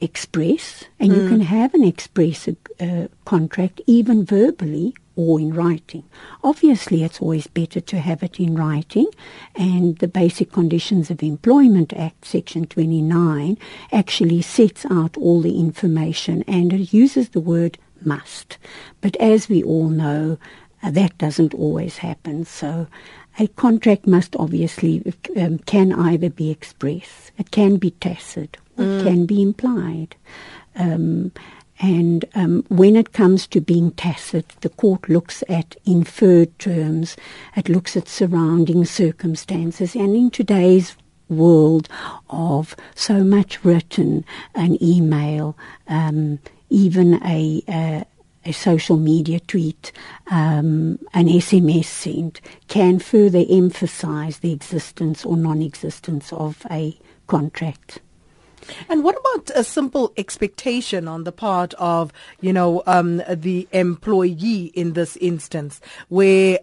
express, 0.00 0.84
and 0.98 1.12
mm. 1.12 1.16
you 1.16 1.28
can 1.28 1.40
have 1.42 1.74
an 1.74 1.84
express 1.84 2.48
uh, 2.48 3.06
contract 3.24 3.80
even 3.86 4.24
verbally 4.24 4.94
or 5.20 5.38
in 5.38 5.52
writing. 5.52 6.04
Obviously, 6.42 7.04
it's 7.04 7.20
always 7.20 7.46
better 7.46 7.80
to 7.80 7.98
have 7.98 8.22
it 8.22 8.40
in 8.40 8.54
writing, 8.54 9.06
and 9.54 9.98
the 9.98 10.08
Basic 10.08 10.50
Conditions 10.50 11.10
of 11.10 11.22
Employment 11.22 11.92
Act, 11.92 12.24
Section 12.24 12.66
29, 12.66 13.58
actually 13.92 14.40
sets 14.40 14.86
out 14.90 15.16
all 15.18 15.42
the 15.42 15.58
information 15.60 16.42
and 16.48 16.72
it 16.72 16.92
uses 16.92 17.30
the 17.30 17.40
word 17.40 17.78
must. 18.02 18.56
But 19.02 19.14
as 19.16 19.48
we 19.48 19.62
all 19.62 19.90
know, 19.90 20.38
uh, 20.82 20.90
that 20.90 21.18
doesn't 21.18 21.52
always 21.52 21.98
happen. 21.98 22.46
So 22.46 22.86
a 23.38 23.46
contract 23.48 24.06
must 24.06 24.34
obviously 24.36 25.12
um, 25.36 25.58
can 25.58 25.92
either 25.92 26.30
be 26.30 26.50
express, 26.50 27.30
it 27.36 27.50
can 27.50 27.76
be 27.76 27.90
tacit, 27.90 28.56
or 28.78 28.84
mm. 28.84 29.00
it 29.00 29.04
can 29.04 29.26
be 29.26 29.42
implied. 29.42 30.16
Um, 30.76 31.32
and 31.80 32.26
um, 32.34 32.64
when 32.68 32.94
it 32.94 33.12
comes 33.14 33.46
to 33.48 33.60
being 33.60 33.92
tacit, 33.92 34.48
the 34.60 34.68
court 34.68 35.08
looks 35.08 35.42
at 35.48 35.76
inferred 35.86 36.56
terms, 36.58 37.16
it 37.56 37.70
looks 37.70 37.96
at 37.96 38.06
surrounding 38.06 38.84
circumstances. 38.84 39.94
And 39.94 40.14
in 40.14 40.30
today's 40.30 40.94
world 41.30 41.88
of 42.28 42.76
so 42.94 43.24
much 43.24 43.64
written, 43.64 44.26
an 44.54 44.82
email, 44.82 45.56
um, 45.88 46.38
even 46.68 47.14
a, 47.24 47.62
a, 47.66 48.04
a, 48.44 48.52
social 48.52 48.98
media 48.98 49.40
tweet, 49.40 49.90
um, 50.30 50.98
an 51.14 51.28
SMS 51.28 51.86
sent, 51.86 52.42
can 52.68 52.98
further 52.98 53.44
emphasize 53.48 54.40
the 54.40 54.52
existence 54.52 55.24
or 55.24 55.36
non 55.36 55.62
existence 55.62 56.30
of 56.32 56.66
a 56.70 56.98
contract. 57.26 58.00
And 58.88 59.04
what 59.04 59.18
about 59.18 59.50
a 59.54 59.64
simple 59.64 60.12
expectation 60.16 61.08
on 61.08 61.24
the 61.24 61.32
part 61.32 61.74
of, 61.74 62.12
you 62.40 62.52
know, 62.52 62.82
um, 62.86 63.22
the 63.28 63.68
employee 63.72 64.72
in 64.74 64.92
this 64.92 65.16
instance, 65.16 65.80
where 66.08 66.58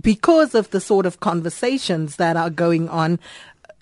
because 0.00 0.54
of 0.54 0.70
the 0.70 0.80
sort 0.80 1.06
of 1.06 1.20
conversations 1.20 2.16
that 2.16 2.36
are 2.36 2.50
going 2.50 2.88
on, 2.88 3.18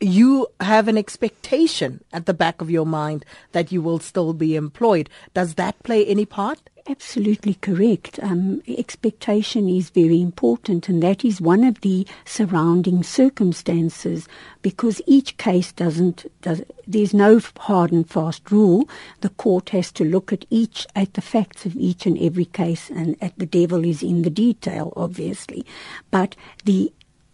you 0.00 0.46
have 0.60 0.88
an 0.88 0.98
expectation 0.98 2.02
at 2.12 2.26
the 2.26 2.34
back 2.34 2.60
of 2.60 2.70
your 2.70 2.86
mind 2.86 3.24
that 3.52 3.72
you 3.72 3.80
will 3.80 3.98
still 3.98 4.32
be 4.32 4.56
employed. 4.56 5.08
Does 5.34 5.54
that 5.54 5.82
play 5.82 6.04
any 6.06 6.26
part? 6.26 6.60
Absolutely 6.88 7.54
correct. 7.54 8.20
Um, 8.22 8.62
expectation 8.68 9.68
is 9.68 9.90
very 9.90 10.22
important, 10.22 10.88
and 10.88 11.02
that 11.02 11.24
is 11.24 11.40
one 11.40 11.64
of 11.64 11.80
the 11.80 12.06
surrounding 12.24 13.02
circumstances 13.02 14.28
because 14.62 15.02
each 15.04 15.36
case 15.36 15.72
doesn't, 15.72 16.30
does, 16.42 16.62
there's 16.86 17.12
no 17.12 17.40
hard 17.58 17.90
and 17.90 18.08
fast 18.08 18.52
rule. 18.52 18.88
The 19.22 19.30
court 19.30 19.70
has 19.70 19.90
to 19.92 20.04
look 20.04 20.32
at 20.32 20.44
each, 20.48 20.86
at 20.94 21.14
the 21.14 21.20
facts 21.20 21.66
of 21.66 21.74
each 21.74 22.06
and 22.06 22.16
every 22.18 22.44
case, 22.44 22.88
and 22.88 23.16
at 23.20 23.36
the 23.36 23.46
devil 23.46 23.84
is 23.84 24.00
in 24.00 24.22
the 24.22 24.30
detail, 24.30 24.92
obviously. 24.94 25.66
But 26.12 26.36
the 26.66 26.92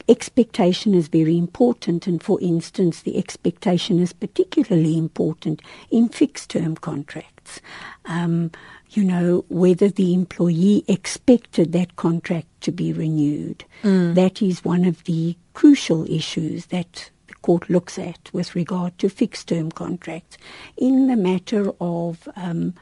expectation 0.08 0.94
is 0.94 1.08
very 1.08 1.36
important, 1.36 2.06
and 2.06 2.22
for 2.22 2.40
instance, 2.40 3.02
the 3.02 3.18
expectation 3.18 3.98
is 3.98 4.14
particularly 4.14 4.96
important 4.96 5.60
in 5.90 6.08
fixed 6.08 6.50
term 6.50 6.74
contracts. 6.74 7.60
Um, 8.06 8.50
you 8.96 9.04
know, 9.04 9.44
whether 9.48 9.88
the 9.88 10.14
employee 10.14 10.84
expected 10.88 11.72
that 11.72 11.96
contract 11.96 12.46
to 12.62 12.72
be 12.72 12.92
renewed. 12.92 13.64
Mm. 13.82 14.14
That 14.14 14.42
is 14.42 14.64
one 14.64 14.84
of 14.84 15.04
the 15.04 15.36
crucial 15.54 16.10
issues 16.10 16.66
that 16.66 17.10
the 17.26 17.34
court 17.34 17.68
looks 17.70 17.98
at 17.98 18.30
with 18.32 18.54
regard 18.54 18.98
to 18.98 19.08
fixed 19.08 19.48
term 19.48 19.70
contracts. 19.70 20.36
In 20.76 21.06
the 21.08 21.16
matter 21.16 21.72
of 21.80 22.28
um, 22.36 22.74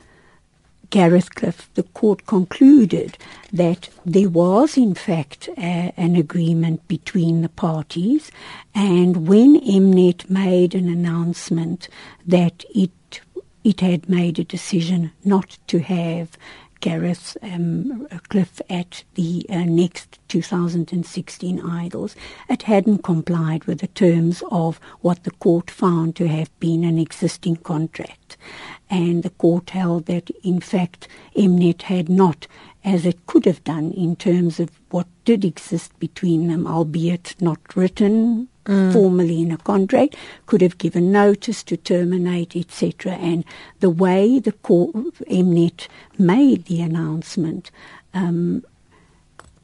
Gareth 0.90 1.34
Cliff, 1.36 1.70
the 1.74 1.84
court 1.84 2.26
concluded 2.26 3.16
that 3.52 3.88
there 4.04 4.28
was, 4.28 4.76
in 4.76 4.94
fact, 4.94 5.48
a, 5.56 5.92
an 5.96 6.16
agreement 6.16 6.86
between 6.88 7.42
the 7.42 7.48
parties, 7.48 8.32
and 8.74 9.28
when 9.28 9.60
Mnet 9.60 10.28
made 10.28 10.74
an 10.74 10.88
announcement 10.88 11.88
that 12.26 12.64
it 12.74 12.90
it 13.64 13.80
had 13.80 14.08
made 14.08 14.38
a 14.38 14.44
decision 14.44 15.12
not 15.24 15.58
to 15.66 15.80
have 15.80 16.36
Gareth 16.80 17.36
um, 17.42 18.08
Cliff 18.30 18.60
at 18.70 19.04
the 19.14 19.44
uh, 19.50 19.64
next 19.64 20.18
2016 20.28 21.60
Idols. 21.60 22.16
It 22.48 22.62
hadn't 22.62 23.02
complied 23.02 23.64
with 23.64 23.80
the 23.80 23.86
terms 23.88 24.42
of 24.50 24.80
what 25.00 25.24
the 25.24 25.30
court 25.30 25.70
found 25.70 26.16
to 26.16 26.28
have 26.28 26.58
been 26.58 26.84
an 26.84 26.98
existing 26.98 27.56
contract. 27.56 28.38
And 28.88 29.22
the 29.22 29.30
court 29.30 29.70
held 29.70 30.06
that, 30.06 30.30
in 30.42 30.60
fact, 30.60 31.06
Mnet 31.36 31.82
had 31.82 32.08
not, 32.08 32.46
as 32.82 33.04
it 33.04 33.26
could 33.26 33.44
have 33.44 33.62
done 33.62 33.92
in 33.92 34.16
terms 34.16 34.58
of 34.58 34.70
what 34.90 35.06
did 35.26 35.44
exist 35.44 35.96
between 35.98 36.48
them, 36.48 36.66
albeit 36.66 37.34
not 37.40 37.76
written 37.76 38.48
mm. 38.64 38.92
formally 38.92 39.40
in 39.40 39.52
a 39.52 39.58
contract, 39.58 40.16
could 40.46 40.60
have 40.60 40.78
given 40.78 41.12
notice 41.12 41.62
to 41.64 41.76
terminate, 41.76 42.56
etc. 42.56 43.12
And 43.12 43.44
the 43.80 43.90
way 43.90 44.38
the 44.38 44.52
court, 44.52 44.94
Mnet 45.28 45.88
made 46.18 46.66
the 46.66 46.80
announcement 46.82 47.70
um, 48.14 48.64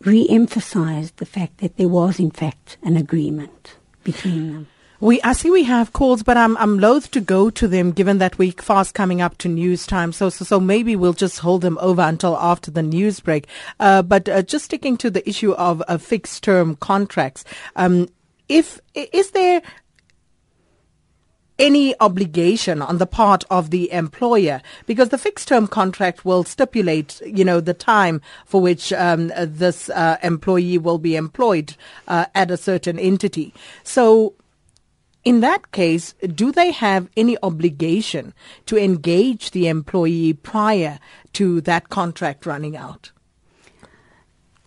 re-emphasized 0.00 1.16
the 1.16 1.26
fact 1.26 1.58
that 1.58 1.76
there 1.76 1.88
was, 1.88 2.18
in 2.18 2.30
fact, 2.30 2.76
an 2.82 2.96
agreement 2.96 3.76
between 4.04 4.52
them. 4.52 4.68
We, 4.98 5.20
I 5.20 5.34
see 5.34 5.50
we 5.50 5.64
have 5.64 5.92
calls, 5.92 6.22
but 6.22 6.38
I'm, 6.38 6.56
I'm 6.56 6.78
loath 6.78 7.10
to 7.10 7.20
go 7.20 7.50
to 7.50 7.68
them 7.68 7.92
given 7.92 8.16
that 8.18 8.38
we're 8.38 8.52
fast 8.52 8.94
coming 8.94 9.20
up 9.20 9.36
to 9.38 9.48
news 9.48 9.86
time. 9.86 10.10
So, 10.12 10.30
so, 10.30 10.44
so 10.44 10.58
maybe 10.58 10.96
we'll 10.96 11.12
just 11.12 11.40
hold 11.40 11.60
them 11.60 11.76
over 11.82 12.00
until 12.00 12.34
after 12.38 12.70
the 12.70 12.82
news 12.82 13.20
break. 13.20 13.46
Uh, 13.78 14.00
but 14.00 14.26
uh, 14.26 14.40
just 14.40 14.64
sticking 14.64 14.96
to 14.98 15.10
the 15.10 15.28
issue 15.28 15.52
of 15.52 15.82
uh, 15.86 15.98
fixed 15.98 16.42
term 16.42 16.76
contracts, 16.76 17.44
um, 17.76 18.08
if, 18.48 18.80
is 18.94 19.30
there 19.30 19.62
any 21.58 21.98
obligation 22.00 22.82
on 22.82 22.98
the 22.98 23.06
part 23.06 23.44
of 23.50 23.70
the 23.70 23.90
employer 23.90 24.60
because 24.84 25.08
the 25.08 25.18
fixed 25.18 25.48
term 25.48 25.66
contract 25.66 26.24
will 26.24 26.44
stipulate, 26.44 27.20
you 27.24 27.44
know, 27.44 27.60
the 27.60 27.74
time 27.74 28.20
for 28.44 28.60
which 28.60 28.92
um, 28.92 29.32
this 29.38 29.88
uh, 29.90 30.16
employee 30.22 30.78
will 30.78 30.98
be 30.98 31.16
employed 31.16 31.74
uh, 32.08 32.26
at 32.34 32.50
a 32.50 32.56
certain 32.56 32.98
entity. 32.98 33.54
So 33.84 34.34
in 35.24 35.40
that 35.40 35.72
case, 35.72 36.14
do 36.34 36.52
they 36.52 36.70
have 36.70 37.08
any 37.16 37.36
obligation 37.42 38.34
to 38.66 38.76
engage 38.76 39.50
the 39.50 39.66
employee 39.66 40.34
prior 40.34 40.98
to 41.32 41.60
that 41.62 41.88
contract 41.88 42.46
running 42.46 42.76
out? 42.76 43.10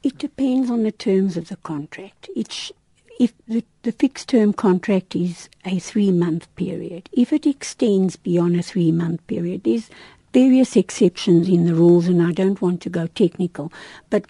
It 0.02 0.18
depends 0.18 0.70
on 0.70 0.84
the 0.84 0.92
terms 0.92 1.38
of 1.38 1.50
the 1.50 1.58
contract. 1.58 2.30
It 2.36 2.72
if 3.20 3.34
the, 3.48 3.64
the 3.84 3.92
fixed 3.92 4.30
term 4.30 4.54
contract 4.54 5.16
is 5.16 5.50
a 5.66 5.78
three 5.78 6.12
month 6.12 6.54
period, 6.56 7.10
if 7.12 7.32
it 7.34 7.46
extends 7.46 8.16
beyond 8.16 8.58
a 8.58 8.64
three 8.64 8.92
month 8.92 9.26
period, 9.28 9.66
there's 9.66 9.90
various 10.34 10.76
exceptions 10.76 11.50
in 11.50 11.66
the 11.66 11.76
rules, 11.76 12.08
and 12.08 12.22
I 12.22 12.32
don't 12.32 12.62
want 12.62 12.82
to 12.82 12.90
go 12.90 13.08
technical, 13.08 13.72
but 14.10 14.26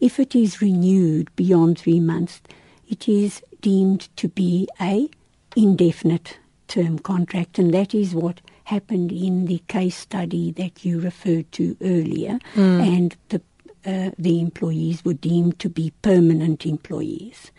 if 0.00 0.20
it 0.20 0.34
is 0.34 0.60
renewed 0.60 1.34
beyond 1.36 1.78
three 1.78 2.00
months, 2.00 2.42
it 2.88 3.08
is 3.08 3.42
deemed 3.62 4.14
to 4.16 4.28
be 4.28 4.68
a 4.80 5.08
indefinite 5.56 6.38
term 6.68 6.98
contract, 6.98 7.58
and 7.58 7.72
that 7.72 7.94
is 7.94 8.14
what 8.14 8.40
happened 8.64 9.12
in 9.12 9.46
the 9.46 9.62
case 9.68 9.96
study 9.96 10.50
that 10.52 10.84
you 10.84 11.00
referred 11.00 11.50
to 11.52 11.76
earlier, 11.80 12.38
mm. 12.54 12.96
and 12.96 13.16
the 13.30 13.40
uh, 13.86 14.10
the 14.18 14.40
employees 14.40 15.04
were 15.04 15.14
deemed 15.14 15.60
to 15.60 15.68
be 15.68 15.92
permanent 16.02 16.66
employees. 16.66 17.52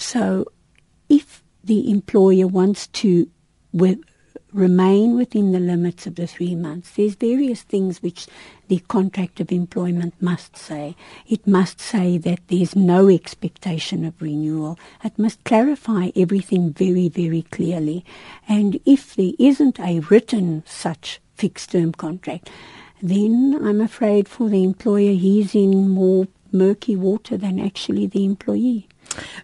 So 0.00 0.46
if 1.10 1.44
the 1.62 1.90
employer 1.90 2.46
wants 2.46 2.86
to 2.86 3.28
remain 4.52 5.16
within 5.16 5.52
the 5.52 5.60
limits 5.60 6.06
of 6.06 6.14
the 6.14 6.26
three 6.26 6.54
months, 6.54 6.92
there's 6.92 7.14
various 7.14 7.62
things 7.62 8.02
which 8.02 8.26
the 8.68 8.78
contract 8.88 9.40
of 9.40 9.52
employment 9.52 10.14
must 10.20 10.56
say. 10.56 10.96
It 11.28 11.46
must 11.46 11.80
say 11.80 12.16
that 12.18 12.40
there's 12.48 12.74
no 12.74 13.08
expectation 13.08 14.04
of 14.06 14.20
renewal. 14.22 14.78
It 15.04 15.18
must 15.18 15.44
clarify 15.44 16.10
everything 16.16 16.72
very, 16.72 17.08
very 17.10 17.42
clearly. 17.42 18.04
And 18.48 18.80
if 18.86 19.14
there 19.14 19.32
isn't 19.38 19.78
a 19.78 20.00
written 20.00 20.64
such 20.66 21.20
fixed 21.34 21.72
term 21.72 21.92
contract, 21.92 22.48
then 23.02 23.58
I'm 23.62 23.82
afraid 23.82 24.28
for 24.28 24.48
the 24.48 24.64
employer 24.64 25.12
he's 25.12 25.54
in 25.54 25.90
more 25.90 26.26
murky 26.52 26.96
water 26.96 27.36
than 27.36 27.60
actually 27.60 28.06
the 28.06 28.24
employee. 28.24 28.88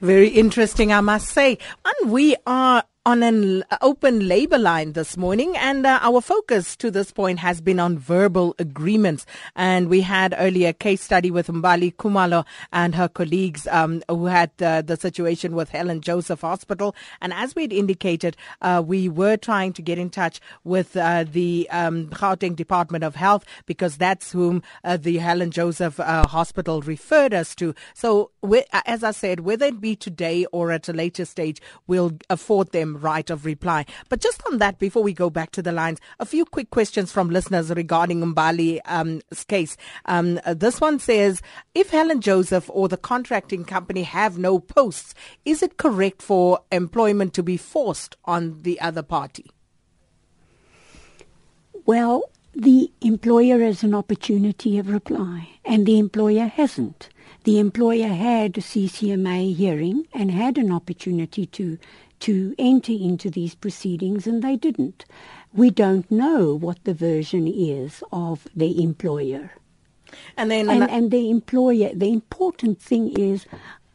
Very 0.00 0.28
interesting, 0.28 0.92
I 0.92 1.00
must 1.00 1.28
say. 1.28 1.58
And 1.84 2.10
we 2.10 2.36
are 2.46 2.84
on 3.06 3.22
an 3.22 3.62
open 3.82 4.26
labor 4.26 4.58
line 4.58 4.94
this 4.94 5.16
morning, 5.16 5.56
and 5.58 5.86
uh, 5.86 6.00
our 6.02 6.20
focus 6.20 6.74
to 6.74 6.90
this 6.90 7.12
point 7.12 7.38
has 7.38 7.60
been 7.60 7.78
on 7.78 7.96
verbal 7.96 8.56
agreements. 8.58 9.24
And 9.54 9.88
we 9.88 10.00
had 10.00 10.34
earlier 10.36 10.70
a 10.70 10.72
case 10.72 11.02
study 11.02 11.30
with 11.30 11.46
Mbali 11.46 11.94
Kumalo 11.94 12.44
and 12.72 12.96
her 12.96 13.08
colleagues 13.08 13.68
um, 13.68 14.02
who 14.08 14.26
had 14.26 14.50
uh, 14.60 14.82
the 14.82 14.96
situation 14.96 15.54
with 15.54 15.68
Helen 15.68 16.00
Joseph 16.00 16.40
Hospital. 16.40 16.96
And 17.20 17.32
as 17.32 17.54
we'd 17.54 17.72
indicated, 17.72 18.36
uh, 18.60 18.82
we 18.84 19.08
were 19.08 19.36
trying 19.36 19.72
to 19.74 19.82
get 19.82 20.00
in 20.00 20.10
touch 20.10 20.40
with 20.64 20.96
uh, 20.96 21.26
the 21.30 21.68
um, 21.70 22.08
Gauteng 22.08 22.56
Department 22.56 23.04
of 23.04 23.14
Health 23.14 23.44
because 23.66 23.96
that's 23.98 24.32
whom 24.32 24.64
uh, 24.82 24.96
the 24.96 25.18
Helen 25.18 25.52
Joseph 25.52 26.00
uh, 26.00 26.26
Hospital 26.26 26.80
referred 26.82 27.32
us 27.32 27.54
to. 27.54 27.72
So, 27.94 28.32
as 28.84 29.04
I 29.04 29.12
said, 29.12 29.40
whether 29.40 29.66
it 29.66 29.80
be 29.80 29.94
today 29.94 30.44
or 30.46 30.72
at 30.72 30.88
a 30.88 30.92
later 30.92 31.24
stage, 31.24 31.62
we'll 31.86 32.18
afford 32.28 32.72
them 32.72 32.95
right 32.96 33.28
of 33.30 33.44
reply. 33.44 33.86
But 34.08 34.20
just 34.20 34.42
on 34.46 34.58
that, 34.58 34.78
before 34.78 35.02
we 35.02 35.12
go 35.12 35.30
back 35.30 35.50
to 35.52 35.62
the 35.62 35.72
lines, 35.72 36.00
a 36.18 36.26
few 36.26 36.44
quick 36.44 36.70
questions 36.70 37.12
from 37.12 37.30
listeners 37.30 37.70
regarding 37.70 38.20
Mbali's 38.22 38.80
um, 38.86 39.20
case. 39.48 39.76
Um, 40.06 40.40
this 40.46 40.80
one 40.80 40.98
says, 40.98 41.42
if 41.74 41.90
Helen 41.90 42.20
Joseph 42.20 42.70
or 42.72 42.88
the 42.88 42.96
contracting 42.96 43.64
company 43.64 44.02
have 44.02 44.38
no 44.38 44.58
posts, 44.58 45.14
is 45.44 45.62
it 45.62 45.76
correct 45.76 46.22
for 46.22 46.60
employment 46.72 47.34
to 47.34 47.42
be 47.42 47.56
forced 47.56 48.16
on 48.24 48.62
the 48.62 48.80
other 48.80 49.02
party? 49.02 49.50
Well, 51.84 52.30
the 52.54 52.90
employer 53.02 53.60
has 53.60 53.82
an 53.82 53.94
opportunity 53.94 54.78
of 54.78 54.88
reply, 54.88 55.50
and 55.64 55.86
the 55.86 55.98
employer 55.98 56.46
hasn't. 56.46 57.10
The 57.44 57.58
employer 57.58 58.08
had 58.08 58.58
a 58.58 58.60
CCMA 58.60 59.54
hearing 59.54 60.06
and 60.12 60.30
had 60.30 60.58
an 60.58 60.72
opportunity 60.72 61.46
to 61.46 61.78
to 62.20 62.54
enter 62.58 62.92
into 62.92 63.30
these 63.30 63.54
proceedings 63.54 64.26
and 64.26 64.42
they 64.42 64.56
didn't. 64.56 65.04
We 65.52 65.70
don't 65.70 66.10
know 66.10 66.54
what 66.54 66.82
the 66.84 66.94
version 66.94 67.46
is 67.46 68.02
of 68.10 68.48
the 68.56 68.82
employer. 68.82 69.52
And 70.36 70.50
then 70.50 70.70
and, 70.70 70.90
and 70.90 71.10
the 71.10 71.30
employer 71.30 71.90
the 71.94 72.12
important 72.12 72.80
thing 72.80 73.10
is 73.18 73.46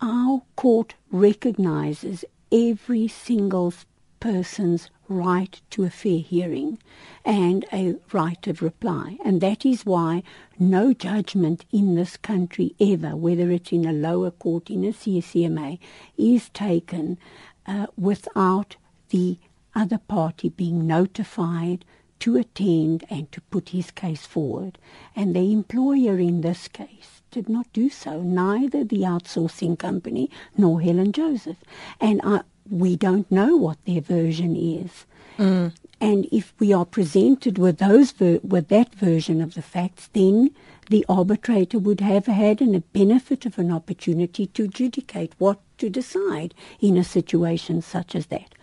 our 0.02 0.42
court 0.56 0.96
recognizes 1.12 2.26
every 2.52 3.08
single 3.08 3.74
person's 4.22 4.90
right 5.10 5.62
to 5.72 5.84
a 5.84 5.90
fair 5.90 6.20
hearing 6.20 6.80
and 7.26 7.66
a 7.74 7.96
right 8.14 8.48
of 8.48 8.62
reply. 8.62 9.18
And 9.26 9.42
that 9.42 9.66
is 9.66 9.86
why 9.86 10.24
no 10.58 10.94
judgment 10.94 11.66
in 11.74 11.96
this 11.96 12.16
country 12.16 12.74
ever, 12.80 13.18
whether 13.18 13.52
it's 13.52 13.74
in 13.74 13.86
a 13.86 13.92
lower 13.92 14.32
court, 14.32 14.70
in 14.70 14.86
a 14.86 14.94
CCMA, 14.94 15.80
is 16.18 16.48
taken 16.50 17.18
uh, 17.66 17.88
without 17.98 18.78
the 19.10 19.38
other 19.76 19.98
party 19.98 20.48
being 20.48 20.88
notified 20.88 21.84
to 22.20 22.38
attend 22.38 23.04
and 23.10 23.32
to 23.32 23.42
put 23.42 23.70
his 23.70 23.90
case 23.92 24.26
forward. 24.26 24.78
And 25.16 25.36
the 25.36 25.52
employer 25.52 26.20
in 26.20 26.42
this 26.42 26.68
case 26.68 27.22
did 27.32 27.50
not 27.50 27.66
do 27.74 27.90
so, 27.90 28.22
neither 28.22 28.84
the 28.84 29.02
outsourcing 29.02 29.80
company 29.80 30.30
nor 30.56 30.82
Helen 30.82 31.12
Joseph. 31.14 31.58
And 32.00 32.22
I, 32.24 32.42
we 32.72 32.96
don't 32.96 33.30
know 33.32 33.56
what 33.56 33.78
their 33.86 34.02
version 34.02 34.56
is. 34.56 35.06
Mm. 35.38 35.74
And 36.00 36.28
if 36.32 36.54
we 36.58 36.74
are 36.74 36.86
presented 36.86 37.60
with 37.60 37.78
those 37.78 38.12
ver- 38.12 38.40
with 38.44 38.70
that 38.70 38.96
version 38.96 39.42
of 39.42 39.54
the 39.54 39.62
facts, 39.62 40.10
then 40.14 40.52
the 40.90 41.06
arbitrator 41.08 41.78
would 41.78 42.00
have 42.00 42.26
had 42.26 42.62
a 42.62 42.80
benefit 42.80 43.46
of 43.46 43.60
an 43.60 43.72
opportunity 43.72 44.48
to 44.48 44.64
adjudicate 44.64 45.34
what 45.38 45.60
to 45.78 45.90
decide 45.90 46.56
in 46.80 46.98
a 46.98 47.04
situation 47.04 47.82
such 47.82 48.16
as 48.16 48.28
that. 48.28 48.56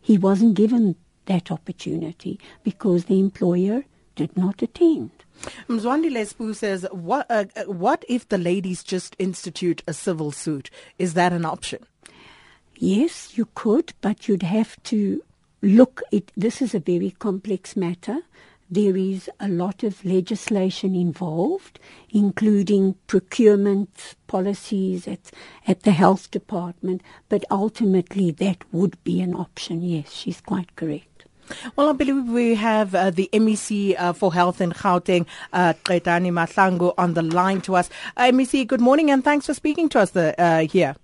He 0.00 0.18
wasn't 0.18 0.54
given 0.54 0.96
that 1.26 1.50
opportunity 1.50 2.38
because 2.62 3.06
the 3.06 3.20
employer 3.20 3.84
did 4.14 4.36
not 4.36 4.60
attend. 4.60 5.10
Mzwandi 5.68 6.10
Lesbu 6.10 6.54
says, 6.54 6.86
what, 6.92 7.26
uh, 7.30 7.46
uh, 7.56 7.64
what 7.64 8.04
if 8.08 8.28
the 8.28 8.38
ladies 8.38 8.84
just 8.84 9.16
institute 9.18 9.82
a 9.86 9.92
civil 9.92 10.30
suit? 10.30 10.70
Is 10.98 11.14
that 11.14 11.32
an 11.32 11.44
option? 11.44 11.86
Yes, 12.84 13.38
you 13.38 13.46
could, 13.54 13.92
but 14.00 14.26
you'd 14.26 14.42
have 14.42 14.82
to 14.90 15.22
look. 15.62 16.02
It, 16.10 16.32
this 16.36 16.60
is 16.60 16.74
a 16.74 16.80
very 16.80 17.12
complex 17.12 17.76
matter. 17.76 18.22
There 18.68 18.96
is 18.96 19.30
a 19.38 19.46
lot 19.46 19.84
of 19.84 20.04
legislation 20.04 20.96
involved, 20.96 21.78
including 22.10 22.96
procurement 23.06 24.16
policies 24.26 25.06
at, 25.06 25.30
at 25.68 25.84
the 25.84 25.92
health 25.92 26.32
department, 26.32 27.02
but 27.28 27.44
ultimately 27.52 28.32
that 28.32 28.64
would 28.72 28.96
be 29.04 29.20
an 29.20 29.32
option. 29.32 29.82
Yes, 29.82 30.12
she's 30.12 30.40
quite 30.40 30.74
correct. 30.74 31.26
Well, 31.76 31.88
I 31.88 31.92
believe 31.92 32.24
we 32.24 32.56
have 32.56 32.96
uh, 32.96 33.10
the 33.10 33.30
MEC 33.32 33.94
uh, 33.96 34.12
for 34.12 34.34
Health 34.34 34.60
in 34.60 34.72
Gauteng, 34.72 35.26
uh, 35.52 35.74
Qedani 35.84 36.32
Mahlangu, 36.32 36.94
on 36.98 37.14
the 37.14 37.22
line 37.22 37.60
to 37.60 37.76
us. 37.76 37.88
Uh, 38.16 38.32
MEC, 38.32 38.66
good 38.66 38.80
morning 38.80 39.08
and 39.12 39.22
thanks 39.22 39.46
for 39.46 39.54
speaking 39.54 39.88
to 39.90 40.00
us 40.00 40.10
the, 40.10 40.34
uh, 40.42 40.66
here. 40.66 40.96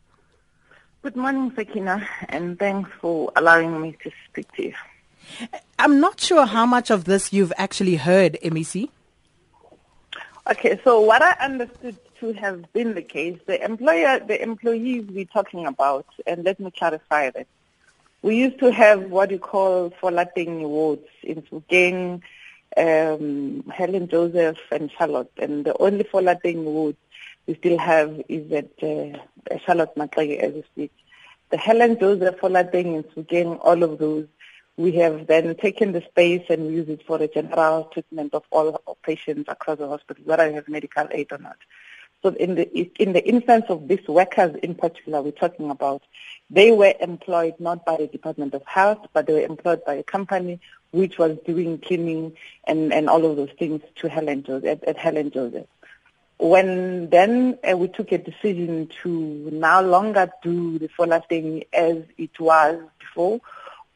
Good 1.00 1.14
morning, 1.14 1.52
Sakina, 1.54 2.04
and 2.28 2.58
thanks 2.58 2.90
for 3.00 3.30
allowing 3.36 3.80
me 3.80 3.96
to 4.02 4.10
speak 4.26 4.50
to 4.56 4.64
you. 4.64 4.74
I'm 5.78 6.00
not 6.00 6.18
sure 6.18 6.44
how 6.44 6.66
much 6.66 6.90
of 6.90 7.04
this 7.04 7.32
you've 7.32 7.52
actually 7.56 7.94
heard, 7.94 8.36
MEC. 8.42 8.88
Okay, 10.50 10.80
so 10.82 11.00
what 11.00 11.22
I 11.22 11.36
understood 11.40 11.96
to 12.18 12.32
have 12.32 12.72
been 12.72 12.94
the 12.94 13.02
case, 13.02 13.38
the 13.46 13.64
employer, 13.64 14.18
the 14.18 14.42
employees 14.42 15.06
we're 15.08 15.24
talking 15.24 15.66
about, 15.66 16.06
and 16.26 16.42
let 16.42 16.58
me 16.58 16.72
clarify 16.72 17.30
that. 17.30 17.46
We 18.22 18.36
used 18.36 18.58
to 18.58 18.72
have 18.72 19.08
what 19.08 19.30
you 19.30 19.38
call 19.38 19.90
Folateng 20.02 20.64
awards 20.64 21.06
in 21.22 21.42
Tsukeng, 21.42 22.22
um, 22.76 23.62
Helen 23.72 24.08
Joseph 24.08 24.58
and 24.72 24.90
Charlotte, 24.90 25.30
and 25.36 25.64
the 25.64 25.78
only 25.78 26.02
Folateng 26.02 26.66
award 26.66 26.96
we 27.46 27.54
still 27.54 27.78
have 27.78 28.20
is 28.28 28.50
at 28.50 28.70
uh, 28.82 29.16
Charlotte 29.64 29.94
Maxeke 29.96 30.38
as 30.38 30.54
we 30.54 30.62
speak. 30.62 30.92
the 31.50 31.56
Helen 31.56 31.98
Joseph 31.98 32.36
Folateng 32.40 32.96
in 32.96 33.02
Sebokeng, 33.04 33.58
all 33.62 33.82
of 33.82 33.98
those. 33.98 34.26
We 34.76 34.92
have 34.92 35.26
then 35.26 35.56
taken 35.56 35.90
the 35.92 36.02
space 36.02 36.44
and 36.50 36.72
used 36.72 36.88
it 36.88 37.04
for 37.04 37.18
the 37.18 37.26
general 37.26 37.84
treatment 37.92 38.32
of 38.32 38.44
all 38.50 38.80
patients 39.02 39.46
across 39.48 39.78
the 39.78 39.88
hospital, 39.88 40.22
whether 40.24 40.48
they 40.48 40.54
have 40.54 40.68
medical 40.68 41.08
aid 41.10 41.32
or 41.32 41.38
not. 41.38 41.56
So 42.22 42.30
in 42.30 42.54
the 42.56 42.90
in 43.00 43.12
the 43.12 43.26
instance 43.28 43.64
of 43.68 43.88
these 43.88 44.06
workers 44.08 44.56
in 44.62 44.74
particular 44.74 45.22
we're 45.22 45.30
talking 45.32 45.70
about, 45.70 46.02
they 46.50 46.70
were 46.70 46.94
employed 47.00 47.54
not 47.58 47.84
by 47.86 47.96
the 47.96 48.06
Department 48.06 48.54
of 48.54 48.64
Health, 48.66 49.06
but 49.12 49.26
they 49.26 49.34
were 49.34 49.46
employed 49.46 49.84
by 49.84 49.94
a 49.94 50.02
company 50.02 50.60
which 50.90 51.18
was 51.18 51.36
doing 51.44 51.78
cleaning 51.78 52.36
and, 52.64 52.92
and 52.92 53.08
all 53.08 53.24
of 53.24 53.36
those 53.36 53.50
things 53.58 53.82
to 53.96 54.08
Helen 54.08 54.42
Joseph, 54.42 54.64
at, 54.64 54.84
at 54.84 54.96
Helen 54.96 55.30
Joseph. 55.30 55.66
When 56.38 57.10
then 57.10 57.58
uh, 57.68 57.76
we 57.76 57.88
took 57.88 58.12
a 58.12 58.18
decision 58.18 58.88
to 59.02 59.10
no 59.52 59.82
longer 59.82 60.30
do 60.42 60.78
the 60.78 60.88
Folateng 60.88 61.66
as 61.72 61.96
it 62.16 62.38
was 62.38 62.80
before, 63.00 63.40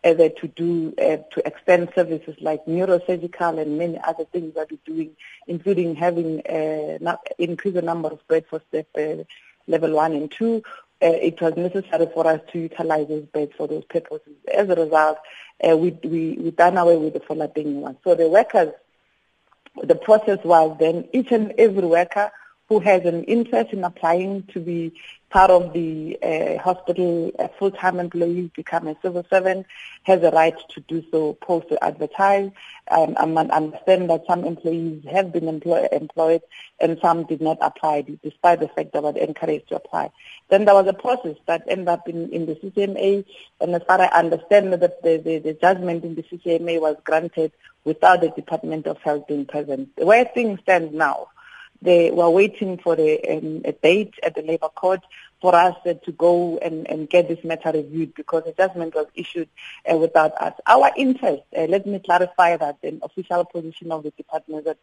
either 0.02 0.28
to 0.28 0.48
do 0.48 0.92
uh, 0.98 1.18
to 1.32 1.46
extend 1.46 1.90
services 1.94 2.34
like 2.40 2.64
neurosurgical 2.66 3.60
and 3.60 3.78
many 3.78 3.98
other 4.02 4.24
things 4.24 4.54
that 4.54 4.72
we're 4.72 4.78
doing, 4.84 5.10
including 5.46 5.94
having 5.94 6.40
uh, 6.46 7.16
increase 7.38 7.74
the 7.74 7.82
number 7.82 8.08
of 8.08 8.26
beds 8.26 8.46
for 8.50 8.60
step 8.68 8.88
uh, 8.98 9.22
level 9.68 9.92
one 9.92 10.12
and 10.12 10.30
two. 10.30 10.64
Uh, 11.00 11.06
it 11.06 11.40
was 11.40 11.56
necessary 11.56 12.08
for 12.12 12.26
us 12.26 12.40
to 12.52 12.58
utilize 12.58 13.06
those 13.08 13.26
beds 13.26 13.52
for 13.56 13.68
those 13.68 13.84
purposes. 13.84 14.34
As 14.52 14.68
a 14.68 14.74
result, 14.74 15.18
uh, 15.68 15.76
we 15.76 15.90
we 16.02 16.32
we 16.40 16.50
done 16.50 16.76
away 16.76 16.96
with 16.96 17.12
the 17.12 17.20
Folateng 17.20 17.80
one. 17.80 17.96
So 18.02 18.16
the 18.16 18.28
workers, 18.28 18.72
the 19.82 19.94
process 19.94 20.38
was 20.44 20.76
then 20.78 21.08
each 21.12 21.32
and 21.32 21.52
every 21.58 21.86
worker 21.86 22.30
who 22.72 22.80
has 22.80 23.04
an 23.04 23.22
interest 23.24 23.70
in 23.74 23.84
applying 23.84 24.42
to 24.44 24.58
be 24.58 24.94
part 25.28 25.50
of 25.50 25.74
the 25.74 26.18
uh, 26.22 26.56
hospital, 26.58 27.30
a 27.38 27.50
full-time 27.58 28.00
employee, 28.00 28.50
become 28.56 28.88
a 28.88 28.96
civil 29.02 29.26
servant, 29.28 29.66
has 30.04 30.22
a 30.22 30.30
right 30.30 30.56
to 30.70 30.80
do 30.80 31.04
so 31.10 31.34
post 31.34 31.68
to 31.68 31.84
advertise. 31.84 32.50
Um, 32.90 33.14
I 33.18 33.24
understand 33.24 34.08
that 34.08 34.24
some 34.26 34.44
employees 34.44 35.04
have 35.12 35.34
been 35.34 35.48
employ- 35.48 35.86
employed 35.92 36.40
and 36.80 36.98
some 37.02 37.24
did 37.24 37.42
not 37.42 37.58
apply, 37.60 38.06
despite 38.22 38.60
the 38.60 38.68
fact 38.68 38.92
that 38.92 38.92
they 38.92 39.00
were 39.00 39.18
encouraged 39.18 39.68
to 39.68 39.76
apply. 39.76 40.10
Then 40.48 40.64
there 40.64 40.74
was 40.74 40.86
a 40.86 40.94
process 40.94 41.36
that 41.44 41.64
ended 41.68 41.88
up 41.88 42.08
in, 42.08 42.30
in 42.30 42.46
the 42.46 42.54
CCMA, 42.54 43.26
and 43.60 43.74
as 43.74 43.82
far 43.82 44.00
as 44.00 44.08
I 44.10 44.18
understand, 44.18 44.72
that 44.72 45.02
the, 45.02 45.18
the, 45.18 45.38
the 45.40 45.52
judgment 45.52 46.04
in 46.04 46.14
the 46.14 46.22
CCMA 46.22 46.80
was 46.80 46.96
granted 47.04 47.52
without 47.84 48.22
the 48.22 48.30
Department 48.30 48.86
of 48.86 48.96
Health 48.98 49.26
being 49.26 49.44
present. 49.44 49.90
Where 49.96 50.24
things 50.24 50.60
stand 50.60 50.94
now, 50.94 51.28
they 51.82 52.10
were 52.10 52.30
waiting 52.30 52.78
for 52.78 52.98
a, 52.98 53.20
um, 53.22 53.62
a 53.64 53.72
date 53.72 54.14
at 54.22 54.34
the 54.34 54.42
Labour 54.42 54.68
Court 54.68 55.00
for 55.40 55.54
us 55.54 55.74
uh, 55.84 55.94
to 56.04 56.12
go 56.12 56.56
and, 56.58 56.88
and 56.88 57.10
get 57.10 57.26
this 57.26 57.42
matter 57.42 57.72
reviewed 57.72 58.14
because 58.14 58.44
the 58.44 58.52
judgment 58.52 58.94
was 58.94 59.06
issued 59.14 59.48
uh, 59.90 59.96
without 59.96 60.40
us. 60.40 60.54
Our 60.66 60.92
interest, 60.96 61.42
uh, 61.56 61.62
let 61.62 61.84
me 61.84 61.98
clarify 61.98 62.56
that, 62.56 62.80
the 62.80 63.00
official 63.02 63.44
position 63.44 63.90
of 63.90 64.04
the 64.04 64.12
department 64.12 64.64
that 64.66 64.78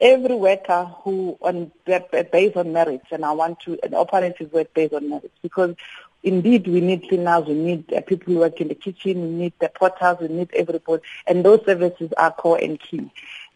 every 0.00 0.34
worker 0.34 0.90
who, 1.04 1.38
on 1.40 1.70
based 1.86 2.56
on 2.56 2.72
merits, 2.72 3.06
and 3.12 3.24
I 3.24 3.30
want 3.32 3.60
to, 3.60 3.78
an 3.84 3.94
operative 3.94 4.52
work 4.52 4.74
based 4.74 4.94
on 4.94 5.08
merits, 5.08 5.38
because 5.42 5.76
indeed 6.24 6.66
we 6.66 6.80
need 6.80 7.08
cleaners, 7.08 7.46
we 7.46 7.54
need 7.54 7.92
uh, 7.92 8.00
people 8.00 8.34
who 8.34 8.40
work 8.40 8.60
in 8.60 8.68
the 8.68 8.74
kitchen, 8.74 9.22
we 9.22 9.28
need 9.28 9.52
the 9.60 9.68
porters, 9.68 10.16
we 10.20 10.26
need 10.26 10.50
everybody, 10.54 11.02
and 11.28 11.44
those 11.44 11.64
services 11.64 12.12
are 12.16 12.32
core 12.32 12.58
and 12.60 12.80
key. 12.80 13.10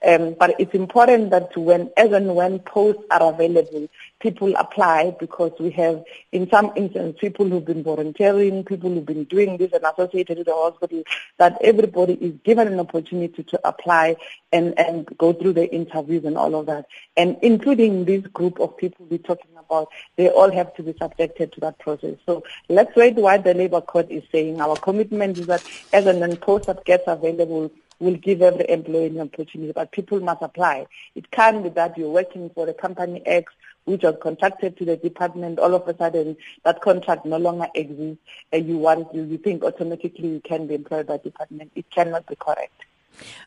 Um, 0.06 0.36
but 0.38 0.54
it's 0.58 0.74
important 0.74 1.30
that 1.30 1.56
when, 1.56 1.90
as 1.96 2.12
and 2.12 2.34
when 2.34 2.58
posts 2.58 3.02
are 3.10 3.32
available, 3.32 3.88
people 4.20 4.54
apply 4.56 5.16
because 5.18 5.52
we 5.58 5.70
have, 5.70 6.04
in 6.32 6.48
some 6.50 6.72
instances, 6.76 7.18
people 7.18 7.48
who've 7.48 7.64
been 7.64 7.82
volunteering, 7.82 8.64
people 8.64 8.90
who've 8.90 9.06
been 9.06 9.24
doing 9.24 9.56
this 9.56 9.72
and 9.72 9.84
associated 9.84 10.38
with 10.38 10.46
the 10.46 10.52
hospital, 10.52 11.02
that 11.38 11.58
everybody 11.62 12.14
is 12.14 12.34
given 12.44 12.68
an 12.68 12.80
opportunity 12.80 13.42
to 13.42 13.60
apply 13.66 14.16
and, 14.52 14.78
and 14.78 15.06
go 15.18 15.32
through 15.32 15.54
the 15.54 15.72
interviews 15.74 16.24
and 16.24 16.36
all 16.36 16.54
of 16.54 16.66
that. 16.66 16.86
And 17.16 17.36
including 17.42 18.04
this 18.04 18.26
group 18.26 18.60
of 18.60 18.76
people 18.76 19.06
we're 19.08 19.18
talking 19.18 19.50
about, 19.58 19.88
they 20.16 20.28
all 20.28 20.50
have 20.50 20.74
to 20.76 20.82
be 20.82 20.94
subjected 21.00 21.52
to 21.52 21.60
that 21.60 21.78
process. 21.78 22.16
So 22.26 22.44
let's 22.68 22.94
wait 22.94 23.14
what 23.16 23.44
the 23.44 23.54
Labour 23.54 23.80
Court 23.80 24.10
is 24.10 24.22
saying. 24.30 24.60
Our 24.60 24.76
commitment 24.76 25.38
is 25.38 25.46
that 25.46 25.62
as 25.92 26.06
and 26.06 26.20
when 26.20 26.36
posts 26.36 26.66
that 26.66 26.84
gets 26.84 27.04
available, 27.06 27.70
will 27.98 28.16
give 28.16 28.42
every 28.42 28.68
employee 28.68 29.06
an 29.06 29.20
opportunity, 29.20 29.72
but 29.72 29.92
people 29.92 30.20
must 30.20 30.42
apply. 30.42 30.86
It 31.14 31.30
can't 31.30 31.62
be 31.62 31.68
that 31.70 31.96
you're 31.96 32.10
working 32.10 32.50
for 32.50 32.66
the 32.66 32.74
company 32.74 33.22
X, 33.26 33.52
which 33.84 34.02
was 34.02 34.16
contracted 34.22 34.76
to 34.78 34.84
the 34.84 34.96
department, 34.96 35.58
all 35.58 35.74
of 35.74 35.86
a 35.86 35.96
sudden 35.96 36.36
that 36.64 36.80
contract 36.80 37.26
no 37.26 37.36
longer 37.36 37.68
exists, 37.74 38.22
and 38.52 38.68
you 38.68 38.78
want 38.78 39.14
you, 39.14 39.24
you 39.24 39.38
think 39.38 39.62
automatically 39.62 40.28
you 40.28 40.40
can 40.40 40.66
be 40.66 40.74
employed 40.74 41.06
by 41.06 41.18
department. 41.18 41.70
It 41.74 41.90
cannot 41.90 42.26
be 42.26 42.36
correct. 42.36 42.84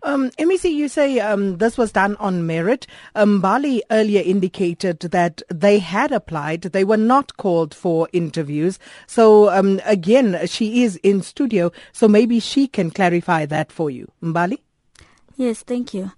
Um, 0.03 0.29
MEC, 0.31 0.71
you 0.71 0.87
say 0.87 1.19
um, 1.19 1.57
this 1.57 1.77
was 1.77 1.91
done 1.91 2.15
on 2.17 2.45
merit. 2.45 2.87
Um, 3.15 3.41
Mbali 3.41 3.81
earlier 3.91 4.21
indicated 4.21 4.99
that 4.99 5.41
they 5.53 5.79
had 5.79 6.11
applied. 6.11 6.61
They 6.61 6.83
were 6.83 6.97
not 6.97 7.37
called 7.37 7.73
for 7.73 8.07
interviews. 8.13 8.79
So 9.05 9.49
um, 9.49 9.81
again, 9.85 10.45
she 10.47 10.83
is 10.83 10.97
in 10.97 11.21
studio, 11.21 11.71
so 11.91 12.07
maybe 12.07 12.39
she 12.39 12.67
can 12.67 12.91
clarify 12.91 13.45
that 13.45 13.71
for 13.71 13.89
you. 13.89 14.11
Mbali? 14.21 14.59
Yes, 15.35 15.61
thank 15.61 15.93
you. 15.93 16.11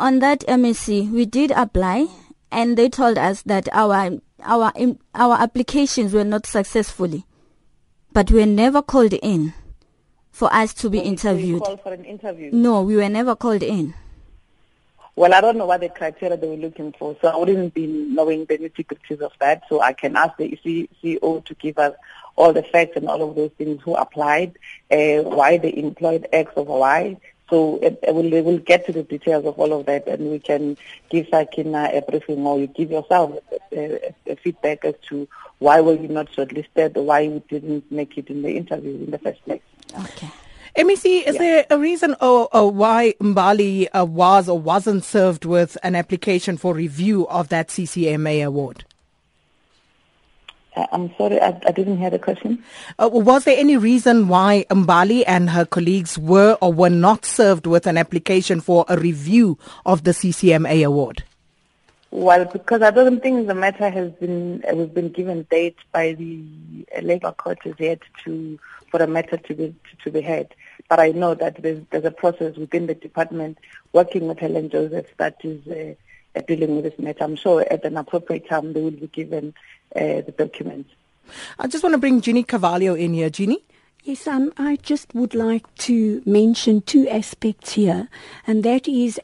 On 0.00 0.18
that 0.18 0.40
MEC, 0.48 1.10
we 1.10 1.24
did 1.24 1.52
apply, 1.52 2.06
and 2.50 2.76
they 2.76 2.88
told 2.88 3.18
us 3.18 3.42
that 3.42 3.68
our 3.72 4.18
our 4.42 4.72
our 5.14 5.34
applications 5.40 6.12
were 6.12 6.24
not 6.24 6.46
successfully, 6.46 7.24
but 8.12 8.30
we 8.30 8.40
were 8.40 8.46
never 8.46 8.82
called 8.82 9.12
in 9.12 9.54
for 10.34 10.52
us 10.52 10.74
to 10.74 10.90
be 10.90 10.98
so 10.98 11.04
interviewed. 11.04 11.62
Called 11.62 11.80
for 11.80 11.92
an 11.92 12.04
interview? 12.04 12.50
No, 12.52 12.82
we 12.82 12.96
were 12.96 13.08
never 13.08 13.36
called 13.36 13.62
in. 13.62 13.94
Well, 15.14 15.32
I 15.32 15.40
don't 15.40 15.56
know 15.56 15.66
what 15.66 15.80
the 15.80 15.88
criteria 15.88 16.36
they 16.36 16.48
were 16.48 16.56
looking 16.56 16.92
for, 16.98 17.16
so 17.22 17.28
I 17.28 17.36
wouldn't 17.36 17.72
be 17.72 17.86
knowing 17.86 18.44
the 18.46 18.58
nitty-gritties 18.58 19.20
of 19.20 19.30
that. 19.38 19.62
So 19.68 19.80
I 19.80 19.92
can 19.92 20.16
ask 20.16 20.36
the 20.36 20.58
CEO 20.64 21.44
to 21.44 21.54
give 21.54 21.78
us 21.78 21.94
all 22.34 22.52
the 22.52 22.64
facts 22.64 22.96
and 22.96 23.08
all 23.08 23.22
of 23.22 23.36
those 23.36 23.52
things, 23.56 23.80
who 23.82 23.94
applied, 23.94 24.58
uh, 24.90 25.18
why 25.22 25.56
they 25.56 25.72
employed 25.76 26.26
X 26.32 26.50
over 26.56 26.72
Y. 26.78 27.16
So 27.48 27.78
it, 27.80 28.00
it 28.02 28.12
will, 28.12 28.28
will 28.42 28.58
get 28.58 28.86
to 28.86 28.92
the 28.92 29.04
details 29.04 29.44
of 29.44 29.56
all 29.56 29.72
of 29.72 29.86
that, 29.86 30.08
and 30.08 30.32
we 30.32 30.40
can 30.40 30.76
give 31.10 31.28
Sakina 31.28 31.90
a 31.92 32.02
briefing, 32.02 32.44
or 32.44 32.58
you 32.58 32.66
give 32.66 32.90
yourself 32.90 33.38
a, 33.70 33.78
a, 33.78 34.14
a 34.32 34.36
feedback 34.36 34.84
as 34.84 34.94
to 35.10 35.28
why 35.60 35.80
were 35.80 35.94
you 35.94 36.08
not 36.08 36.26
shortlisted, 36.32 36.94
why 36.94 37.20
you 37.20 37.40
didn't 37.48 37.92
make 37.92 38.18
it 38.18 38.30
in 38.30 38.42
the 38.42 38.56
interview 38.56 38.94
in 38.94 39.12
the 39.12 39.18
first 39.18 39.44
place. 39.44 39.62
Okay. 39.98 40.30
MEC, 40.76 41.22
is 41.24 41.34
yeah. 41.34 41.40
there 41.40 41.66
a 41.70 41.78
reason 41.78 42.16
or, 42.20 42.48
or 42.52 42.70
why 42.70 43.14
Mbali 43.20 43.86
uh, 43.96 44.04
was 44.04 44.48
or 44.48 44.58
wasn't 44.58 45.04
served 45.04 45.44
with 45.44 45.78
an 45.84 45.94
application 45.94 46.56
for 46.56 46.74
review 46.74 47.28
of 47.28 47.48
that 47.50 47.68
CCMA 47.68 48.44
award? 48.44 48.84
Uh, 50.76 50.86
I'm 50.90 51.14
sorry, 51.16 51.40
I, 51.40 51.60
I, 51.64 51.70
didn't 51.70 51.98
hear 51.98 52.10
the 52.10 52.18
question. 52.18 52.64
Uh, 52.98 53.08
was 53.12 53.44
there 53.44 53.56
any 53.56 53.76
reason 53.76 54.26
why 54.26 54.64
Mbali 54.68 55.22
and 55.24 55.50
her 55.50 55.64
colleagues 55.64 56.18
were 56.18 56.58
or 56.60 56.72
were 56.72 56.90
not 56.90 57.24
served 57.24 57.68
with 57.68 57.86
an 57.86 57.96
application 57.96 58.60
for 58.60 58.84
a 58.88 58.98
review 58.98 59.56
of 59.86 60.02
the 60.02 60.10
CCMA 60.10 60.84
award? 60.84 61.22
Well, 62.14 62.44
because 62.44 62.80
I 62.80 62.92
don't 62.92 63.20
think 63.20 63.48
the 63.48 63.56
matter 63.56 63.90
has 63.90 64.12
been 64.12 64.62
uh, 64.70 64.76
we've 64.76 64.94
been 64.94 65.08
given 65.08 65.48
date 65.50 65.76
by 65.90 66.12
the 66.12 66.44
uh, 66.96 67.00
Labour 67.00 67.32
Court 67.32 67.58
as 67.64 67.74
yet 67.80 67.98
to 68.22 68.56
for 68.92 68.98
the 68.98 69.08
matter 69.08 69.36
to 69.36 69.54
be 69.54 69.74
to, 69.90 69.96
to 70.04 70.10
be 70.12 70.20
heard. 70.20 70.54
But 70.88 71.00
I 71.00 71.08
know 71.08 71.34
that 71.34 71.60
there's, 71.60 71.80
there's, 71.90 72.04
a 72.04 72.12
process 72.12 72.56
within 72.56 72.86
the 72.86 72.94
department 72.94 73.58
working 73.92 74.28
with 74.28 74.38
Helen 74.38 74.70
Joseph 74.70 75.08
that 75.16 75.38
is 75.42 75.66
uh, 75.66 76.40
dealing 76.42 76.76
with 76.76 76.84
this 76.84 76.96
matter. 77.00 77.24
I'm 77.24 77.34
sure 77.34 77.66
at 77.68 77.84
an 77.84 77.96
appropriate 77.96 78.48
time 78.48 78.74
they 78.74 78.80
will 78.80 78.92
be 78.92 79.08
given 79.08 79.52
uh, 79.96 80.22
the 80.22 80.34
documents. 80.38 80.90
I 81.58 81.66
just 81.66 81.82
want 81.82 81.94
to 81.94 81.98
bring 81.98 82.20
Jeannie 82.20 82.44
Carvalho 82.44 82.94
in 82.94 83.14
here. 83.14 83.28
Jeannie. 83.28 83.64
Yes, 84.04 84.28
um, 84.28 84.52
I 84.56 84.76
just 84.76 85.12
would 85.16 85.34
like 85.34 85.74
to 85.78 86.22
mention 86.24 86.82
two 86.82 87.08
aspects 87.08 87.72
here, 87.72 88.08
and 88.46 88.62
that 88.62 88.86
is 88.86 89.18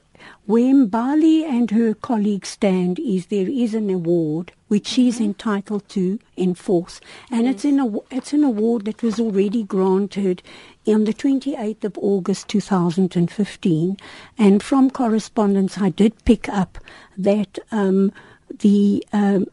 where 0.51 0.75
Mbali 0.75 1.45
and 1.45 1.71
her 1.71 1.95
colleagues 1.95 2.49
stand 2.49 2.99
is 2.99 3.27
there 3.27 3.49
is 3.49 3.73
an 3.73 3.89
award 3.89 4.51
which 4.67 4.89
she's 4.89 5.17
mm-hmm. 5.17 5.27
entitled 5.27 5.89
to 5.91 6.19
enforce, 6.37 7.01
and 7.31 7.45
yes. 7.45 7.55
it's 7.55 7.65
an 7.65 7.99
it's 8.11 8.33
an 8.33 8.43
award 8.43 8.85
that 8.85 9.01
was 9.01 9.21
already 9.21 9.63
granted 9.63 10.43
on 10.89 11.05
the 11.05 11.15
28th 11.15 11.85
of 11.85 11.97
August 11.99 12.49
2015, 12.49 13.97
and 14.39 14.61
from 14.61 14.91
correspondence 14.91 15.79
I 15.79 15.91
did 15.91 16.25
pick 16.25 16.49
up 16.49 16.79
that 17.17 17.61
um, 17.71 18.13
the 18.59 19.07
um, 19.13 19.47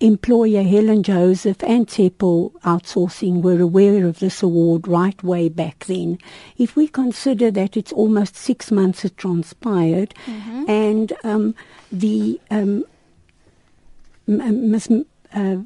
employer 0.00 0.62
Helen 0.62 1.02
Joseph 1.02 1.62
and 1.64 1.86
Tsebo 1.88 2.52
Outsourcing 2.62 3.42
were 3.42 3.60
aware 3.60 4.06
of 4.06 4.20
this 4.20 4.42
award 4.42 4.86
right 4.86 5.22
way 5.22 5.48
back 5.48 5.86
then. 5.86 6.18
If 6.56 6.76
we 6.76 6.88
consider 6.88 7.50
that 7.50 7.76
it's 7.76 7.92
almost 7.92 8.36
six 8.36 8.70
months 8.70 9.02
had 9.02 9.16
transpired, 9.16 10.14
mm-hmm. 10.26 10.64
and 10.68 11.12
um, 11.24 11.54
the 11.90 12.40
um, 12.50 12.84
Ms. 14.26 15.04
Uh, 15.32 15.56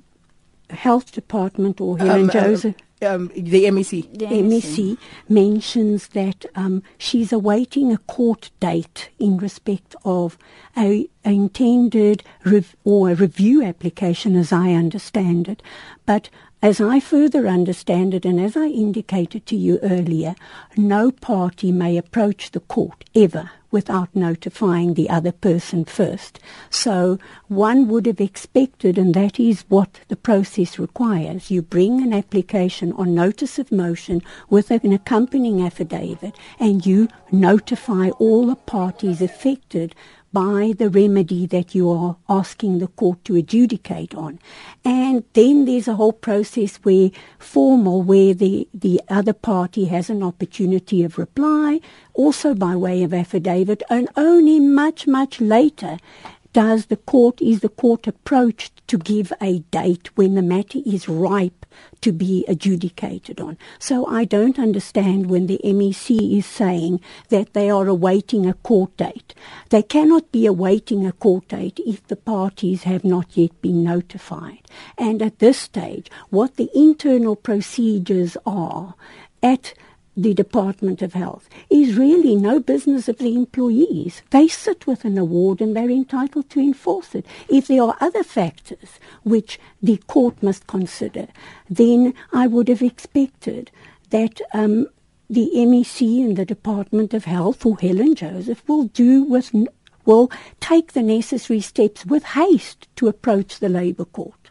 health 0.70 1.12
department 1.12 1.80
or 1.80 1.98
Helen 1.98 2.22
Um, 2.22 2.28
uh, 2.30 2.32
Joseph 2.32 2.76
Um, 3.02 3.30
the 3.34 3.64
MEC. 3.64 4.18
The 4.18 4.26
MEC 4.26 4.96
mentions 5.28 6.08
that 6.08 6.46
um, 6.54 6.82
she's 6.98 7.32
awaiting 7.32 7.92
a 7.92 7.98
court 7.98 8.50
date 8.60 9.10
in 9.18 9.38
respect 9.38 9.96
of 10.04 10.38
a, 10.76 11.08
a 11.24 11.30
intended 11.30 12.22
rev- 12.44 12.76
or 12.84 13.10
a 13.10 13.14
review 13.14 13.62
application, 13.62 14.36
as 14.36 14.52
I 14.52 14.72
understand 14.72 15.48
it. 15.48 15.62
But 16.06 16.30
as 16.62 16.80
I 16.80 17.00
further 17.00 17.48
understand 17.48 18.14
it, 18.14 18.24
and 18.24 18.40
as 18.40 18.56
I 18.56 18.66
indicated 18.66 19.46
to 19.46 19.56
you 19.56 19.80
earlier, 19.82 20.36
no 20.76 21.10
party 21.10 21.72
may 21.72 21.96
approach 21.96 22.52
the 22.52 22.60
court 22.60 23.04
ever 23.16 23.50
without 23.72 24.14
notifying 24.14 24.94
the 24.94 25.10
other 25.10 25.32
person 25.32 25.84
first. 25.84 26.38
So 26.70 27.18
one 27.48 27.88
would 27.88 28.06
have 28.06 28.20
expected, 28.20 28.98
and 28.98 29.14
that 29.14 29.40
is 29.40 29.64
what 29.68 30.00
the 30.08 30.16
process 30.16 30.78
requires. 30.78 31.50
You 31.50 31.62
bring 31.62 32.00
an 32.00 32.12
application 32.12 32.92
on 32.92 33.14
notice 33.14 33.58
of 33.58 33.72
motion 33.72 34.22
with 34.48 34.70
an 34.70 34.92
accompanying 34.92 35.62
affidavit, 35.62 36.36
and 36.60 36.86
you 36.86 37.08
notify 37.32 38.10
all 38.18 38.46
the 38.46 38.56
parties 38.56 39.20
affected 39.20 39.94
by 40.32 40.72
the 40.76 40.88
remedy 40.88 41.46
that 41.46 41.74
you 41.74 41.90
are 41.90 42.16
asking 42.28 42.78
the 42.78 42.86
court 42.88 43.24
to 43.24 43.36
adjudicate 43.36 44.14
on. 44.14 44.38
And 44.84 45.24
then 45.34 45.66
there's 45.66 45.88
a 45.88 45.94
whole 45.94 46.12
process 46.12 46.76
where 46.76 47.10
formal, 47.38 48.02
where 48.02 48.32
the, 48.34 48.66
the 48.72 49.00
other 49.08 49.34
party 49.34 49.86
has 49.86 50.08
an 50.08 50.22
opportunity 50.22 51.04
of 51.04 51.18
reply, 51.18 51.80
also 52.14 52.54
by 52.54 52.76
way 52.76 53.02
of 53.02 53.12
affidavit, 53.12 53.82
and 53.90 54.08
only 54.16 54.58
much, 54.58 55.06
much 55.06 55.40
later 55.40 55.98
does 56.52 56.86
the 56.86 56.96
court, 56.96 57.40
is 57.40 57.60
the 57.60 57.68
court 57.68 58.06
approached 58.06 58.86
to 58.88 58.98
give 58.98 59.32
a 59.40 59.60
date 59.70 60.16
when 60.16 60.34
the 60.34 60.42
matter 60.42 60.78
is 60.84 61.08
ripe 61.08 61.66
to 62.02 62.12
be 62.12 62.44
adjudicated 62.46 63.40
on. 63.40 63.56
So 63.78 64.06
I 64.06 64.24
don't 64.24 64.58
understand 64.58 65.30
when 65.30 65.46
the 65.46 65.60
MEC 65.64 66.38
is 66.38 66.46
saying 66.46 67.00
that 67.28 67.54
they 67.54 67.70
are 67.70 67.86
awaiting 67.86 68.46
a 68.46 68.54
court 68.54 68.96
date. 68.96 69.34
They 69.70 69.82
cannot 69.82 70.30
be 70.32 70.46
awaiting 70.46 71.06
a 71.06 71.12
court 71.12 71.48
date 71.48 71.80
if 71.86 72.06
the 72.06 72.16
parties 72.16 72.82
have 72.82 73.04
not 73.04 73.36
yet 73.36 73.60
been 73.62 73.82
notified. 73.82 74.60
And 74.98 75.22
at 75.22 75.38
this 75.38 75.58
stage, 75.58 76.10
what 76.30 76.56
the 76.56 76.70
internal 76.74 77.36
procedures 77.36 78.36
are 78.44 78.94
at 79.42 79.74
the 80.16 80.34
Department 80.34 81.00
of 81.02 81.14
Health 81.14 81.48
is 81.70 81.96
really 81.96 82.36
no 82.36 82.60
business 82.60 83.08
of 83.08 83.18
the 83.18 83.34
employees. 83.34 84.22
They 84.30 84.48
sit 84.48 84.86
with 84.86 85.04
an 85.04 85.16
award 85.16 85.60
and 85.60 85.74
they're 85.74 85.90
entitled 85.90 86.50
to 86.50 86.60
enforce 86.60 87.14
it. 87.14 87.24
If 87.48 87.66
there 87.66 87.82
are 87.82 87.96
other 88.00 88.22
factors 88.22 89.00
which 89.22 89.58
the 89.82 89.96
court 90.06 90.42
must 90.42 90.66
consider, 90.66 91.28
then 91.68 92.14
I 92.32 92.46
would 92.46 92.68
have 92.68 92.82
expected 92.82 93.70
that 94.10 94.40
um, 94.52 94.86
the 95.30 95.50
MEC 95.54 96.22
and 96.22 96.36
the 96.36 96.44
Department 96.44 97.14
of 97.14 97.24
Health 97.24 97.64
or 97.64 97.78
Helen 97.78 98.14
Joseph 98.14 98.62
will 98.68 98.84
do 98.84 99.24
with 99.24 99.54
will 100.04 100.30
take 100.60 100.92
the 100.92 101.02
necessary 101.02 101.60
steps 101.60 102.04
with 102.04 102.24
haste 102.24 102.88
to 102.96 103.08
approach 103.08 103.60
the 103.60 103.68
Labour 103.68 104.04
Court. 104.04 104.50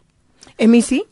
MEC? 0.58 1.02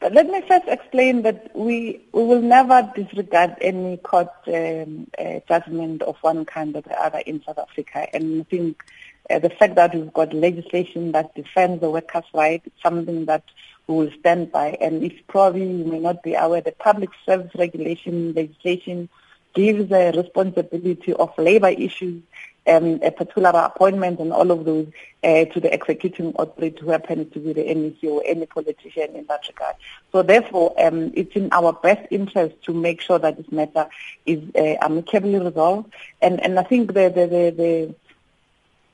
But 0.00 0.12
let 0.14 0.28
me 0.28 0.40
first 0.46 0.68
explain 0.68 1.22
that 1.22 1.50
we, 1.56 2.00
we 2.12 2.22
will 2.22 2.40
never 2.40 2.88
disregard 2.94 3.56
any 3.60 3.96
court 3.96 4.30
um, 4.46 5.08
uh, 5.18 5.40
judgment 5.48 6.02
of 6.02 6.16
one 6.20 6.44
kind 6.44 6.76
or 6.76 6.82
the 6.82 7.00
other 7.00 7.18
in 7.18 7.42
South 7.42 7.58
Africa. 7.58 8.06
And 8.14 8.42
I 8.42 8.44
think 8.44 8.84
uh, 9.28 9.40
the 9.40 9.50
fact 9.50 9.74
that 9.74 9.94
we've 9.94 10.12
got 10.12 10.32
legislation 10.32 11.12
that 11.12 11.34
defends 11.34 11.80
the 11.80 11.90
workers' 11.90 12.24
right 12.32 12.62
is 12.64 12.72
something 12.80 13.24
that 13.24 13.42
we 13.88 13.96
will 13.96 14.10
stand 14.20 14.52
by. 14.52 14.76
And 14.80 15.02
if 15.02 15.14
probably 15.26 15.66
you 15.66 15.84
may 15.84 15.98
not 15.98 16.22
be 16.22 16.34
aware, 16.34 16.60
the 16.60 16.72
public 16.72 17.10
service 17.26 17.50
regulation 17.56 18.34
legislation 18.34 19.08
gives 19.54 19.88
the 19.88 20.12
responsibility 20.16 21.12
of 21.12 21.36
labor 21.38 21.70
issues 21.70 22.22
um, 22.68 23.00
a 23.02 23.10
particular 23.10 23.50
appointment 23.50 24.20
and 24.20 24.32
all 24.32 24.50
of 24.50 24.64
those 24.64 24.86
uh, 25.24 25.44
to 25.46 25.60
the 25.60 25.72
executing 25.72 26.34
authority 26.38 26.78
who 26.80 26.90
happens 26.90 27.32
to 27.32 27.40
be 27.40 27.52
the 27.52 27.62
MEC 27.62 28.04
or 28.04 28.22
any 28.26 28.46
politician 28.46 29.14
in 29.16 29.26
that 29.26 29.46
regard. 29.48 29.74
So 30.12 30.22
therefore, 30.22 30.74
um, 30.78 31.12
it's 31.14 31.34
in 31.34 31.48
our 31.52 31.72
best 31.72 32.06
interest 32.10 32.62
to 32.64 32.74
make 32.74 33.00
sure 33.00 33.18
that 33.18 33.36
this 33.36 33.50
matter 33.50 33.88
is 34.26 34.40
uh, 34.54 34.76
amicably 34.80 35.38
resolved. 35.38 35.92
And, 36.22 36.40
and 36.40 36.58
I 36.58 36.62
think 36.62 36.88
the, 36.88 37.08
the, 37.08 37.26
the, 37.26 37.54
the 37.56 37.94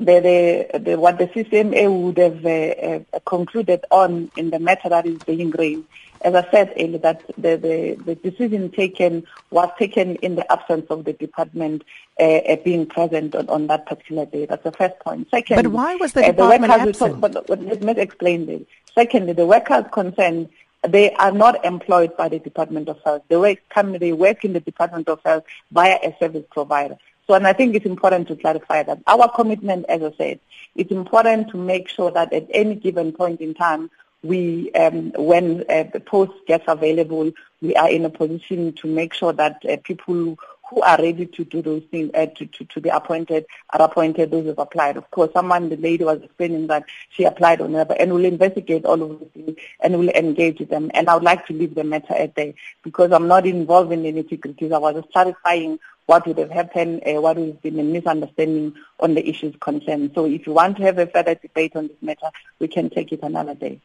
the, 0.00 0.68
the, 0.72 0.78
the, 0.78 0.98
what 0.98 1.18
the 1.18 1.28
CCMA 1.28 1.88
would 1.88 2.18
have 2.18 2.44
uh, 2.44 3.14
uh, 3.16 3.20
concluded 3.24 3.84
on 3.90 4.30
in 4.36 4.50
the 4.50 4.58
matter 4.58 4.88
that 4.88 5.06
is 5.06 5.22
being 5.22 5.50
raised. 5.50 5.84
As 6.24 6.34
I 6.34 6.50
said 6.50 6.72
earlier, 6.78 6.98
that 6.98 7.22
the, 7.36 7.56
the, 7.56 7.98
the 8.04 8.14
decision 8.14 8.70
taken 8.70 9.26
was 9.50 9.70
taken 9.78 10.16
in 10.16 10.36
the 10.36 10.50
absence 10.50 10.86
of 10.88 11.04
the 11.04 11.12
department 11.12 11.84
uh, 12.18 12.22
uh 12.22 12.56
being 12.64 12.86
present 12.86 13.34
on, 13.34 13.48
on, 13.48 13.66
that 13.66 13.86
particular 13.86 14.24
day. 14.24 14.46
That's 14.46 14.64
the 14.64 14.72
first 14.72 14.98
point. 15.00 15.28
Second, 15.30 15.56
but 15.56 15.66
why 15.66 15.96
was 15.96 16.12
the 16.14 16.22
department 16.22 16.72
the 16.72 16.80
absent? 16.80 17.20
Talk, 17.20 17.46
but, 17.48 17.48
let 17.48 17.82
me 17.82 17.92
explain 17.98 18.46
this. 18.46 18.62
Secondly, 18.94 19.34
the 19.34 19.46
workers 19.46 19.84
concerned 19.92 20.48
they 20.86 21.12
are 21.14 21.32
not 21.32 21.64
employed 21.64 22.16
by 22.16 22.28
the 22.28 22.38
Department 22.38 22.88
of 22.88 23.00
Health. 23.02 23.22
They 23.28 23.36
work, 23.36 23.58
they 23.74 24.12
work 24.12 24.44
in 24.44 24.52
the 24.52 24.60
Department 24.60 25.08
of 25.08 25.20
Health 25.24 25.44
via 25.72 25.98
a 26.02 26.14
service 26.18 26.44
provider. 26.50 26.96
So, 27.26 27.34
and 27.34 27.46
I 27.46 27.54
think 27.54 27.74
it's 27.74 27.86
important 27.86 28.28
to 28.28 28.36
clarify 28.36 28.82
that 28.82 29.00
our 29.06 29.30
commitment, 29.30 29.86
as 29.88 30.02
I 30.02 30.12
said, 30.16 30.40
it's 30.76 30.90
important 30.90 31.48
to 31.50 31.56
make 31.56 31.88
sure 31.88 32.10
that 32.10 32.32
at 32.32 32.46
any 32.50 32.74
given 32.74 33.12
point 33.12 33.40
in 33.40 33.54
time, 33.54 33.90
we, 34.24 34.72
um, 34.72 35.12
when 35.16 35.64
uh, 35.68 35.84
the 35.92 36.00
post 36.00 36.32
gets 36.46 36.64
available, 36.66 37.30
we 37.60 37.76
are 37.76 37.90
in 37.90 38.04
a 38.04 38.10
position 38.10 38.72
to 38.72 38.88
make 38.88 39.14
sure 39.14 39.32
that 39.32 39.62
uh, 39.64 39.76
people 39.84 40.38
who 40.70 40.80
are 40.80 40.96
ready 40.96 41.26
to 41.26 41.44
do 41.44 41.60
those 41.60 41.82
things, 41.90 42.10
uh, 42.14 42.26
to, 42.36 42.46
to, 42.46 42.64
to 42.64 42.80
be 42.80 42.88
appointed, 42.88 43.44
are 43.70 43.82
appointed, 43.82 44.30
those 44.30 44.42
who 44.42 44.48
have 44.48 44.58
applied. 44.58 44.96
Of 44.96 45.10
course, 45.10 45.30
someone, 45.34 45.68
the 45.68 45.76
lady 45.76 46.04
was 46.04 46.22
explaining 46.22 46.68
that 46.68 46.84
she 47.10 47.24
applied 47.24 47.60
on 47.60 47.74
her, 47.74 47.86
and 48.00 48.14
we'll 48.14 48.24
investigate 48.24 48.86
all 48.86 49.02
of 49.02 49.20
those 49.20 49.28
things 49.34 49.58
and 49.80 49.98
we'll 49.98 50.08
engage 50.08 50.58
with 50.58 50.70
them. 50.70 50.90
And 50.94 51.08
I 51.08 51.14
would 51.14 51.22
like 51.22 51.46
to 51.46 51.52
leave 51.52 51.74
the 51.74 51.84
matter 51.84 52.14
at 52.14 52.34
that 52.36 52.54
because 52.82 53.12
I'm 53.12 53.28
not 53.28 53.46
involved 53.46 53.92
in 53.92 54.02
the 54.02 54.12
nitty-gritties. 54.12 54.72
I 54.72 54.78
was 54.78 54.94
just 54.94 55.12
clarifying 55.12 55.78
what 56.06 56.26
would 56.26 56.38
have 56.38 56.50
happened, 56.50 57.02
uh, 57.06 57.20
what 57.20 57.36
would 57.36 57.48
have 57.48 57.62
been 57.62 57.78
a 57.78 57.82
misunderstanding 57.82 58.74
on 59.00 59.14
the 59.14 59.28
issues 59.28 59.54
concerned. 59.60 60.12
So 60.14 60.24
if 60.24 60.46
you 60.46 60.54
want 60.54 60.78
to 60.78 60.82
have 60.84 60.98
a 60.98 61.06
further 61.06 61.34
debate 61.34 61.76
on 61.76 61.88
this 61.88 62.02
matter, 62.02 62.30
we 62.58 62.68
can 62.68 62.88
take 62.88 63.12
it 63.12 63.20
another 63.22 63.54
day. 63.54 63.80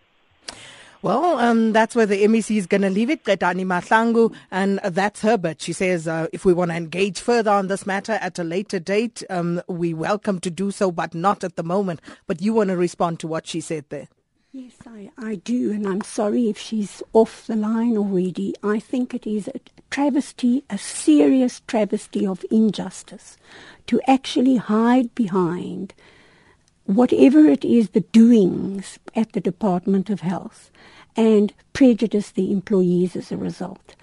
Well, 1.02 1.40
um, 1.40 1.72
that's 1.72 1.96
where 1.96 2.06
the 2.06 2.26
MEC 2.26 2.58
is 2.58 2.68
going 2.68 2.82
to 2.82 2.90
leave 2.90 3.10
it, 3.10 3.24
Qedani 3.24 3.66
Mahlangu, 3.66 4.36
and 4.52 4.80
that's 4.84 5.22
her 5.22 5.38
but 5.38 5.62
She 5.62 5.72
says 5.72 6.10
uh, 6.10 6.28
if 6.34 6.44
we 6.44 6.52
want 6.52 6.72
to 6.72 6.78
engage 6.78 7.22
further 7.22 7.52
on 7.52 7.68
this 7.68 7.86
matter 7.86 8.14
at 8.14 8.38
a 8.38 8.44
later 8.44 8.80
date, 8.80 9.24
um, 9.30 9.62
we 9.70 9.94
welcome 9.94 10.42
to 10.42 10.50
do 10.50 10.72
so, 10.72 10.92
but 10.92 11.16
not 11.16 11.46
at 11.46 11.56
the 11.56 11.64
moment. 11.64 12.02
But 12.28 12.42
you 12.42 12.54
want 12.54 12.70
to 12.70 12.76
respond 12.76 13.22
to 13.22 13.28
what 13.28 13.48
she 13.48 13.62
said 13.62 13.86
there. 13.88 14.10
Yes, 14.52 14.74
I, 14.86 15.10
I 15.18 15.36
do, 15.36 15.72
and 15.72 15.88
I'm 15.88 16.02
sorry 16.02 16.50
if 16.50 16.58
she's 16.58 17.02
off 17.14 17.48
the 17.48 17.56
line 17.56 17.96
already. 17.96 18.54
I 18.62 18.80
think 18.80 19.14
it 19.14 19.26
is 19.26 19.48
a 19.48 19.62
travesty, 19.90 20.66
a 20.70 20.78
serious 20.78 21.62
travesty 21.66 22.28
of 22.28 22.44
injustice 22.52 23.38
to 23.88 24.02
actually 24.06 24.58
hide 24.58 25.16
behind 25.16 25.94
whatever 26.90 27.46
it 27.46 27.64
is 27.64 27.92
the 27.92 28.02
doings 28.02 28.98
at 29.16 29.34
the 29.34 29.40
Department 29.40 30.10
of 30.10 30.22
Health 30.22 30.72
and 31.16 31.54
prejudice 31.72 32.32
the 32.32 32.52
employees 32.52 33.16
as 33.16 33.32
a 33.32 33.38
result. 33.38 33.96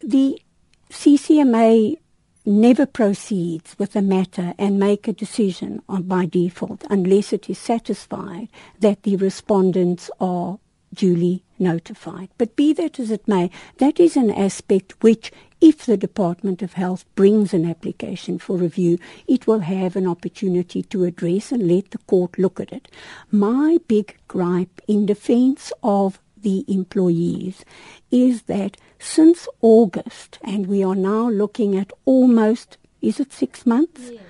The 0.00 0.42
CCMA 0.90 1.96
never 2.44 2.86
proceeds 2.86 3.78
with 3.78 3.94
a 3.94 4.02
matter 4.02 4.52
and 4.58 4.80
make 4.80 5.06
a 5.06 5.12
decision 5.12 5.80
on, 5.88 6.02
by 6.02 6.26
default 6.26 6.82
unless 6.90 7.32
it 7.32 7.48
is 7.48 7.58
satisfied 7.58 8.48
that 8.80 9.04
the 9.04 9.14
respondents 9.14 10.10
are 10.18 10.58
duly 10.92 11.44
notified. 11.56 12.30
But 12.36 12.56
be 12.56 12.72
that 12.72 12.98
as 12.98 13.12
it 13.12 13.28
may, 13.28 13.48
that 13.76 14.00
is 14.00 14.16
an 14.16 14.32
aspect 14.32 15.00
which, 15.04 15.30
if 15.60 15.84
the 15.84 15.96
Department 15.96 16.62
of 16.62 16.74
Health 16.74 17.04
brings 17.14 17.52
an 17.52 17.68
application 17.68 18.38
for 18.38 18.56
review, 18.56 18.98
it 19.26 19.46
will 19.46 19.60
have 19.60 19.96
an 19.96 20.06
opportunity 20.06 20.82
to 20.84 21.04
address 21.04 21.50
and 21.52 21.66
let 21.66 21.90
the 21.90 21.98
court 21.98 22.38
look 22.38 22.60
at 22.60 22.72
it. 22.72 22.88
My 23.30 23.78
big 23.88 24.16
gripe 24.28 24.80
in 24.86 25.06
defense 25.06 25.72
of 25.82 26.20
the 26.36 26.64
employees 26.68 27.64
is 28.10 28.42
that 28.42 28.76
since 28.98 29.48
August, 29.60 30.38
and 30.42 30.66
we 30.66 30.82
are 30.84 30.94
now 30.94 31.28
looking 31.28 31.76
at 31.76 31.92
almost, 32.04 32.76
is 33.00 33.18
it 33.20 33.32
six 33.32 33.66
months? 33.66 34.10
Yes. 34.12 34.22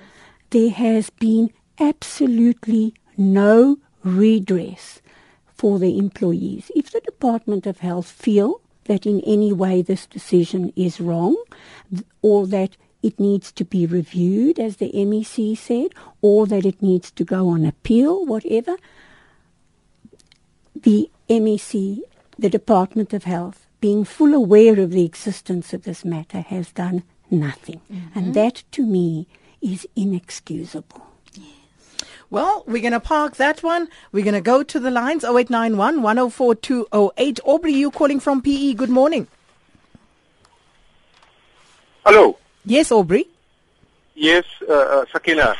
There 0.49 0.71
has 0.71 1.09
been 1.11 1.51
absolutely 1.79 2.95
no 3.17 3.77
redress 4.03 5.01
for 5.53 5.77
the 5.77 5.97
employees. 5.97 6.71
If 6.75 6.91
the 6.91 7.01
Department 7.01 7.67
of 7.67 7.79
Health 7.79 8.09
feel 8.09 8.61
that 8.89 9.05
in 9.05 9.21
any 9.21 9.53
way 9.53 9.81
this 9.81 10.07
decision 10.07 10.73
is 10.75 10.99
wrong 10.99 11.37
or 12.23 12.47
that 12.47 12.75
it 13.03 13.19
needs 13.19 13.51
to 13.51 13.63
be 13.63 13.85
reviewed, 13.85 14.59
as 14.59 14.77
the 14.77 14.91
MEC 14.93 15.55
said, 15.55 15.91
or 16.21 16.47
that 16.47 16.65
it 16.65 16.81
needs 16.81 17.11
to 17.11 17.23
go 17.23 17.49
on 17.49 17.65
appeal, 17.65 18.25
whatever, 18.25 18.77
the 20.75 21.09
MEC, 21.29 21.99
the 22.37 22.49
Department 22.49 23.13
of 23.13 23.25
Health, 23.25 23.67
being 23.79 24.03
full 24.03 24.33
aware 24.33 24.79
of 24.79 24.89
the 24.89 25.05
existence 25.05 25.71
of 25.71 25.83
this 25.83 26.03
matter, 26.03 26.41
has 26.41 26.71
done 26.71 27.03
nothing. 27.29 27.81
Mm-hmm. 27.93 28.19
And 28.19 28.33
that, 28.33 28.63
to 28.71 28.85
me, 28.85 29.27
is 29.61 29.87
inexcusable. 29.95 31.05
Well, 32.31 32.63
we're 32.67 32.81
going 32.81 32.93
to 32.93 32.99
park 32.99 33.37
that 33.37 33.63
one. 33.63 33.87
We're 34.11 34.23
going 34.23 34.35
to 34.35 34.41
go 34.41 34.61
to 34.61 34.79
the 34.79 34.91
lines 34.91 35.23
0891 35.23 36.01
104 36.03 36.55
208. 36.55 37.39
Aubrey, 37.43 37.73
you 37.73 37.89
calling 37.89 38.19
from 38.19 38.41
PE. 38.43 38.73
Good 38.73 38.89
morning. 38.91 39.27
Hello. 42.05 42.37
Yes, 42.65 42.91
Aubrey. 42.91 43.27
Yes, 44.13 44.45
uh, 44.67 44.73
uh, 44.73 45.05
Sakina. 45.11 45.55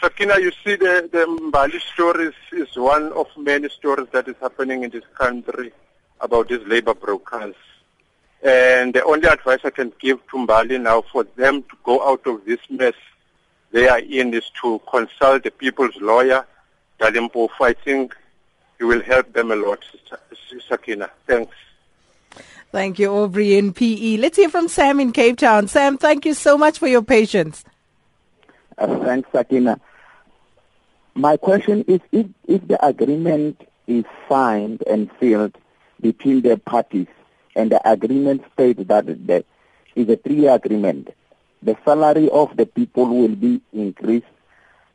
Sakina, 0.00 0.38
you 0.38 0.52
see, 0.64 0.76
the, 0.76 1.08
the 1.10 1.26
Mbali 1.26 1.80
story 1.80 2.26
is, 2.26 2.34
is 2.52 2.76
one 2.76 3.12
of 3.14 3.26
many 3.36 3.68
stories 3.68 4.06
that 4.12 4.28
is 4.28 4.36
happening 4.40 4.84
in 4.84 4.90
this 4.90 5.04
country 5.18 5.72
about 6.20 6.48
these 6.48 6.64
labor 6.66 6.94
brokers. 6.94 7.56
And 8.40 8.94
the 8.94 9.02
only 9.02 9.26
advice 9.26 9.60
I 9.64 9.70
can 9.70 9.92
give 9.98 10.18
to 10.28 10.36
Mbali 10.36 10.80
now 10.80 11.02
for 11.02 11.24
them 11.24 11.62
to 11.62 11.76
go 11.82 12.08
out 12.08 12.24
of 12.26 12.44
this 12.44 12.60
mess 12.70 12.94
they 13.76 13.88
are 13.88 13.98
in 13.98 14.32
is 14.32 14.50
to 14.62 14.80
consult 14.90 15.42
the 15.42 15.50
people's 15.50 15.94
lawyer, 16.00 16.46
Dali 16.98 17.28
Mpofu. 17.28 17.60
I 17.60 17.74
think 17.74 18.16
he 18.78 18.84
will 18.84 19.02
help 19.02 19.30
them 19.34 19.52
a 19.52 19.56
lot, 19.56 19.84
Sakina. 20.66 21.10
Thanks. 21.26 21.54
Thank 22.72 22.98
you, 22.98 23.12
Aubrey 23.12 23.58
in 23.58 23.74
PE. 23.74 24.16
Let's 24.16 24.38
hear 24.38 24.48
from 24.48 24.68
Sam 24.68 24.98
in 24.98 25.12
Cape 25.12 25.36
Town. 25.36 25.68
Sam, 25.68 25.98
thank 25.98 26.24
you 26.24 26.32
so 26.32 26.56
much 26.56 26.78
for 26.78 26.86
your 26.86 27.02
patience. 27.02 27.64
Uh, 28.78 28.98
thanks, 29.04 29.28
Sakina. 29.30 29.78
My 31.14 31.36
question 31.36 31.84
is 31.86 32.00
if, 32.12 32.26
if 32.48 32.66
the 32.66 32.82
agreement 32.82 33.60
is 33.86 34.06
signed 34.26 34.84
and 34.86 35.10
sealed 35.20 35.54
between 36.00 36.40
the 36.40 36.56
parties 36.56 37.08
and 37.54 37.70
the 37.70 37.90
agreement 37.90 38.42
states 38.54 38.82
that 38.86 39.26
there 39.26 39.44
is 39.94 40.08
a 40.08 40.16
three-year 40.16 40.54
agreement, 40.54 41.10
the 41.66 41.76
salary 41.84 42.30
of 42.30 42.56
the 42.56 42.64
people 42.64 43.06
will 43.08 43.34
be 43.34 43.60
increased 43.72 44.26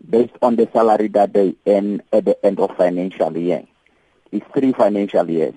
based 0.10 0.34
on 0.42 0.56
the 0.56 0.70
salary 0.72 1.10
that 1.10 1.34
they 1.34 1.54
earn 1.68 2.02
at 2.14 2.24
the 2.24 2.46
end 2.46 2.62
of 2.62 2.76
financial 2.78 3.38
year. 3.38 3.66
It's 4.32 4.46
three 4.54 4.72
financial 4.72 5.30
years. 5.30 5.54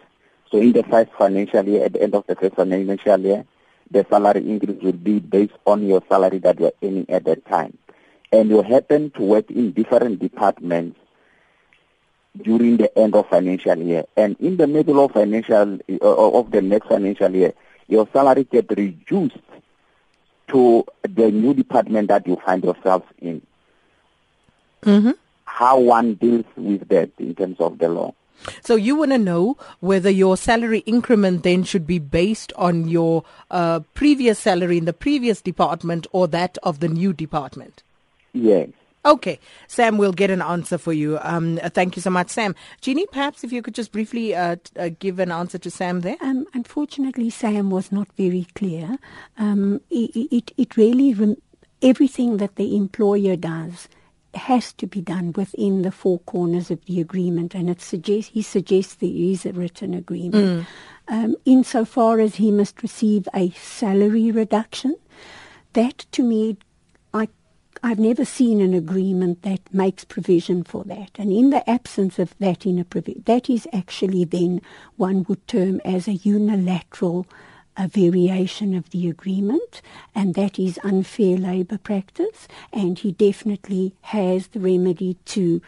So 0.50 0.58
in 0.58 0.72
the 0.72 0.82
first 0.82 1.12
financial 1.16 1.64
year, 1.68 1.84
at 1.84 1.92
the 1.92 2.02
end 2.02 2.16
of 2.16 2.26
the 2.26 2.34
first 2.34 2.56
financial 2.56 3.20
year, 3.20 3.44
the 3.92 4.04
salary 4.10 4.40
increase 4.40 4.82
will 4.82 4.92
be 4.92 5.20
based 5.20 5.54
on 5.64 5.86
your 5.86 6.02
salary 6.08 6.38
that 6.38 6.58
you're 6.58 6.72
earning 6.82 7.06
at 7.08 7.24
that 7.26 7.46
time. 7.46 7.78
And 8.32 8.50
you 8.50 8.62
happen 8.62 9.10
to 9.12 9.22
work 9.22 9.50
in 9.52 9.70
different 9.70 10.18
departments 10.18 10.98
during 12.42 12.76
the 12.76 12.98
end 12.98 13.14
of 13.14 13.28
financial 13.28 13.78
year. 13.78 14.04
And 14.16 14.34
in 14.40 14.56
the 14.56 14.66
middle 14.66 15.04
of 15.04 15.12
financial 15.12 15.78
uh, 15.88 16.38
of 16.38 16.50
the 16.50 16.60
next 16.60 16.88
financial 16.88 17.32
year, 17.32 17.52
your 17.86 18.08
salary 18.12 18.44
get 18.50 18.68
reduced 18.76 19.38
to 20.48 20.84
the 21.02 21.30
new 21.30 21.54
department 21.54 22.08
that 22.08 22.26
you 22.26 22.36
find 22.44 22.64
yourself 22.64 23.04
in. 23.18 23.42
Mm-hmm. 24.82 25.12
How 25.44 25.78
one 25.78 26.14
deals 26.14 26.44
with 26.56 26.88
that 26.88 27.10
in 27.18 27.34
terms 27.34 27.56
of 27.60 27.78
the 27.78 27.88
law. 27.88 28.14
So 28.62 28.76
you 28.76 28.96
want 28.96 29.12
to 29.12 29.18
know 29.18 29.56
whether 29.80 30.10
your 30.10 30.36
salary 30.36 30.80
increment 30.80 31.42
then 31.42 31.62
should 31.64 31.86
be 31.86 31.98
based 31.98 32.52
on 32.56 32.88
your 32.88 33.24
uh, 33.50 33.80
previous 33.94 34.38
salary 34.38 34.78
in 34.78 34.84
the 34.84 34.92
previous 34.92 35.40
department 35.40 36.06
or 36.12 36.28
that 36.28 36.58
of 36.62 36.80
the 36.80 36.88
new 36.88 37.12
department? 37.12 37.82
Yes. 38.32 38.68
Okay, 39.06 39.38
Sam, 39.68 39.98
we'll 39.98 40.12
get 40.12 40.30
an 40.30 40.40
answer 40.40 40.78
for 40.78 40.94
you. 40.94 41.18
Um, 41.20 41.60
uh, 41.62 41.68
thank 41.68 41.94
you 41.94 42.00
so 42.00 42.08
much, 42.08 42.30
Sam. 42.30 42.54
Jeannie, 42.80 43.06
perhaps 43.06 43.44
if 43.44 43.52
you 43.52 43.60
could 43.60 43.74
just 43.74 43.92
briefly 43.92 44.34
uh, 44.34 44.56
t- 44.56 44.80
uh, 44.80 44.90
give 44.98 45.18
an 45.18 45.30
answer 45.30 45.58
to 45.58 45.70
Sam 45.70 46.00
there. 46.00 46.16
Um, 46.22 46.46
unfortunately, 46.54 47.28
Sam 47.28 47.68
was 47.68 47.92
not 47.92 48.08
very 48.16 48.46
clear. 48.54 48.96
Um, 49.36 49.82
it, 49.90 50.16
it, 50.32 50.52
it, 50.56 50.76
really, 50.78 51.12
rem- 51.12 51.36
everything 51.82 52.38
that 52.38 52.56
the 52.56 52.74
employer 52.74 53.36
does 53.36 53.88
has 54.32 54.72
to 54.72 54.86
be 54.86 55.02
done 55.02 55.32
within 55.34 55.82
the 55.82 55.92
four 55.92 56.20
corners 56.20 56.70
of 56.70 56.82
the 56.86 56.98
agreement, 56.98 57.54
and 57.54 57.68
it 57.68 57.82
suggests 57.82 58.32
he 58.32 58.42
suggests 58.42 58.94
there 58.94 59.10
is 59.12 59.44
a 59.44 59.52
written 59.52 59.92
agreement. 59.92 60.62
Mm. 60.62 60.66
Um, 61.06 61.36
insofar 61.44 62.20
as 62.20 62.36
he 62.36 62.50
must 62.50 62.82
receive 62.82 63.28
a 63.34 63.50
salary 63.50 64.30
reduction, 64.30 64.96
that 65.74 66.06
to 66.12 66.22
me 66.22 66.56
I've 67.84 67.98
never 67.98 68.24
seen 68.24 68.62
an 68.62 68.72
agreement 68.72 69.42
that 69.42 69.60
makes 69.70 70.04
provision 70.04 70.64
for 70.64 70.84
that. 70.84 71.10
And 71.18 71.30
in 71.30 71.50
the 71.50 71.68
absence 71.68 72.18
of 72.18 72.34
that 72.38 72.64
in 72.64 72.78
a 72.78 72.84
provision, 72.84 73.24
that 73.26 73.50
is 73.50 73.68
actually 73.74 74.24
then 74.24 74.62
one 74.96 75.26
would 75.28 75.46
term 75.46 75.82
as 75.84 76.08
a 76.08 76.14
unilateral 76.14 77.26
a 77.76 77.86
variation 77.86 78.72
of 78.74 78.88
the 78.88 79.10
agreement, 79.10 79.82
and 80.14 80.34
that 80.34 80.58
is 80.58 80.78
unfair 80.82 81.36
labour 81.36 81.76
practice. 81.76 82.48
And 82.72 82.98
he 82.98 83.12
definitely 83.12 83.94
has 84.00 84.46
the 84.46 84.60
remedy 84.60 85.18
to 85.26 85.60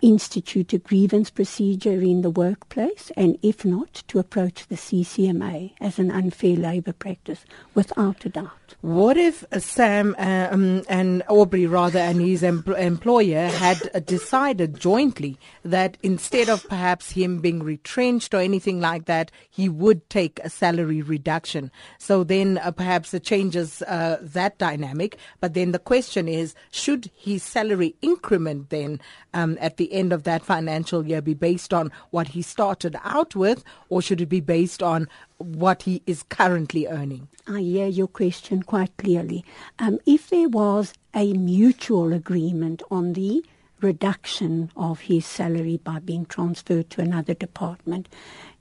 institute 0.00 0.72
a 0.72 0.78
grievance 0.78 1.30
procedure 1.30 2.00
in 2.00 2.22
the 2.22 2.30
workplace, 2.30 3.12
and 3.16 3.38
if 3.40 3.64
not, 3.64 4.02
to 4.08 4.18
approach 4.18 4.66
the 4.66 4.74
CCMA 4.74 5.74
as 5.80 6.00
an 6.00 6.10
unfair 6.10 6.56
labour 6.56 6.92
practice, 6.92 7.44
without 7.72 8.24
a 8.24 8.30
doubt. 8.30 8.61
What 8.80 9.16
if 9.16 9.44
Sam 9.58 10.16
uh, 10.18 10.48
um, 10.50 10.82
and 10.88 11.22
Aubrey, 11.28 11.66
rather, 11.66 11.98
and 11.98 12.20
his 12.20 12.42
em- 12.42 12.64
employer 12.76 13.46
had 13.46 13.90
uh, 13.94 14.00
decided 14.00 14.78
jointly 14.78 15.38
that 15.64 15.96
instead 16.02 16.48
of 16.48 16.66
perhaps 16.68 17.10
him 17.12 17.38
being 17.38 17.62
retrenched 17.62 18.34
or 18.34 18.38
anything 18.38 18.80
like 18.80 19.04
that, 19.04 19.30
he 19.50 19.68
would 19.68 20.08
take 20.10 20.40
a 20.40 20.50
salary 20.50 21.02
reduction? 21.02 21.70
So 21.98 22.24
then 22.24 22.58
uh, 22.58 22.72
perhaps 22.72 23.14
it 23.14 23.24
changes 23.24 23.82
uh, 23.82 24.18
that 24.20 24.58
dynamic. 24.58 25.16
But 25.40 25.54
then 25.54 25.72
the 25.72 25.78
question 25.78 26.26
is, 26.26 26.54
should 26.70 27.10
his 27.14 27.42
salary 27.42 27.94
increment 28.02 28.70
then 28.70 29.00
um, 29.34 29.58
at 29.60 29.76
the 29.76 29.92
end 29.92 30.12
of 30.12 30.24
that 30.24 30.44
financial 30.44 31.06
year 31.06 31.22
be 31.22 31.34
based 31.34 31.72
on 31.72 31.92
what 32.10 32.28
he 32.28 32.42
started 32.42 32.96
out 33.04 33.36
with, 33.36 33.64
or 33.88 34.02
should 34.02 34.20
it 34.20 34.26
be 34.26 34.40
based 34.40 34.82
on 34.82 35.08
what 35.42 35.82
he 35.82 36.02
is 36.06 36.22
currently 36.24 36.86
earning? 36.86 37.28
I 37.46 37.60
hear 37.60 37.86
your 37.86 38.08
question 38.08 38.62
quite 38.62 38.96
clearly. 38.96 39.44
Um, 39.78 39.98
if 40.06 40.30
there 40.30 40.48
was 40.48 40.94
a 41.14 41.32
mutual 41.32 42.12
agreement 42.12 42.82
on 42.90 43.12
the 43.14 43.44
reduction 43.80 44.70
of 44.76 45.00
his 45.00 45.26
salary 45.26 45.78
by 45.82 45.98
being 45.98 46.24
transferred 46.26 46.88
to 46.90 47.00
another 47.00 47.34
department, 47.34 48.08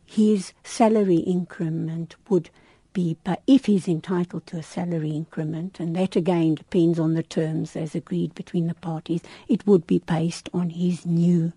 his 0.05 0.53
salary 0.63 1.17
increment 1.17 2.15
would 2.27 2.49
be, 2.93 3.17
but 3.23 3.41
if 3.47 3.65
he's 3.65 3.87
entitled 3.87 4.45
to 4.47 4.57
a 4.57 4.63
salary 4.63 5.11
increment, 5.11 5.79
and 5.79 5.95
that 5.95 6.15
again 6.15 6.55
depends 6.55 6.99
on 6.99 7.13
the 7.13 7.23
terms 7.23 7.75
as 7.75 7.95
agreed 7.95 8.35
between 8.35 8.67
the 8.67 8.73
parties, 8.75 9.21
it 9.47 9.65
would 9.65 9.87
be 9.87 9.99
based 9.99 10.49
on 10.53 10.71
his 10.71 11.05
new 11.05 11.53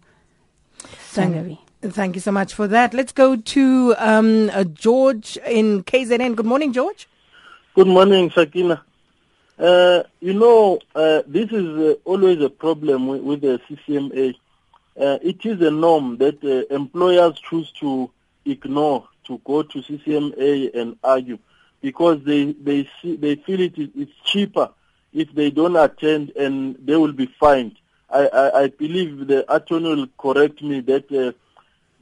salary. 0.99 1.61
Thank 1.93 2.15
you 2.15 2.21
so 2.23 2.33
much 2.33 2.55
for 2.55 2.67
that. 2.69 2.95
Let's 2.95 3.13
go 3.13 3.37
to 3.37 3.95
um, 3.99 4.49
uh, 4.55 4.65
George 4.65 5.37
in 5.47 5.85
KZN. 5.85 6.35
Good 6.35 6.47
morning, 6.47 6.73
George. 6.73 7.07
Good 7.75 7.89
morning, 7.89 8.31
Sakina. 8.31 8.83
Uh, 9.59 10.05
you 10.19 10.33
know, 10.33 10.79
uh, 10.95 11.23
this 11.27 11.53
is 11.53 11.67
uh, 11.79 11.95
always 12.07 12.41
a 12.41 12.49
problem 12.49 13.07
with, 13.07 13.21
with 13.21 13.41
the 13.43 13.61
CCMA. 13.69 14.35
Uh, 14.99 15.19
it 15.21 15.45
is 15.45 15.61
a 15.61 15.71
norm 15.71 16.17
that 16.17 16.43
uh, 16.43 16.75
employers 16.75 17.39
choose 17.41 17.71
to 17.81 18.11
ignore 18.47 19.07
to 19.25 19.39
go 19.45 19.63
to 19.63 19.83
CCMA 19.83 20.75
and 20.75 20.97
argue 21.05 21.39
because 21.83 22.25
they 22.25 22.53
they 22.53 22.89
see, 23.03 23.17
they 23.17 23.35
feel 23.35 23.61
it 23.61 23.77
is 23.77 24.09
cheaper 24.25 24.71
if 25.13 25.31
they 25.35 25.51
don't 25.51 25.77
attend 25.77 26.31
and 26.31 26.77
they 26.83 26.97
will 26.97 27.13
be 27.13 27.27
fined. 27.39 27.77
I, 28.09 28.27
I, 28.27 28.61
I 28.63 28.67
believe 28.69 29.27
the 29.27 29.45
attorney 29.55 29.95
will 29.95 30.07
correct 30.17 30.63
me 30.63 30.81
that 30.81 31.35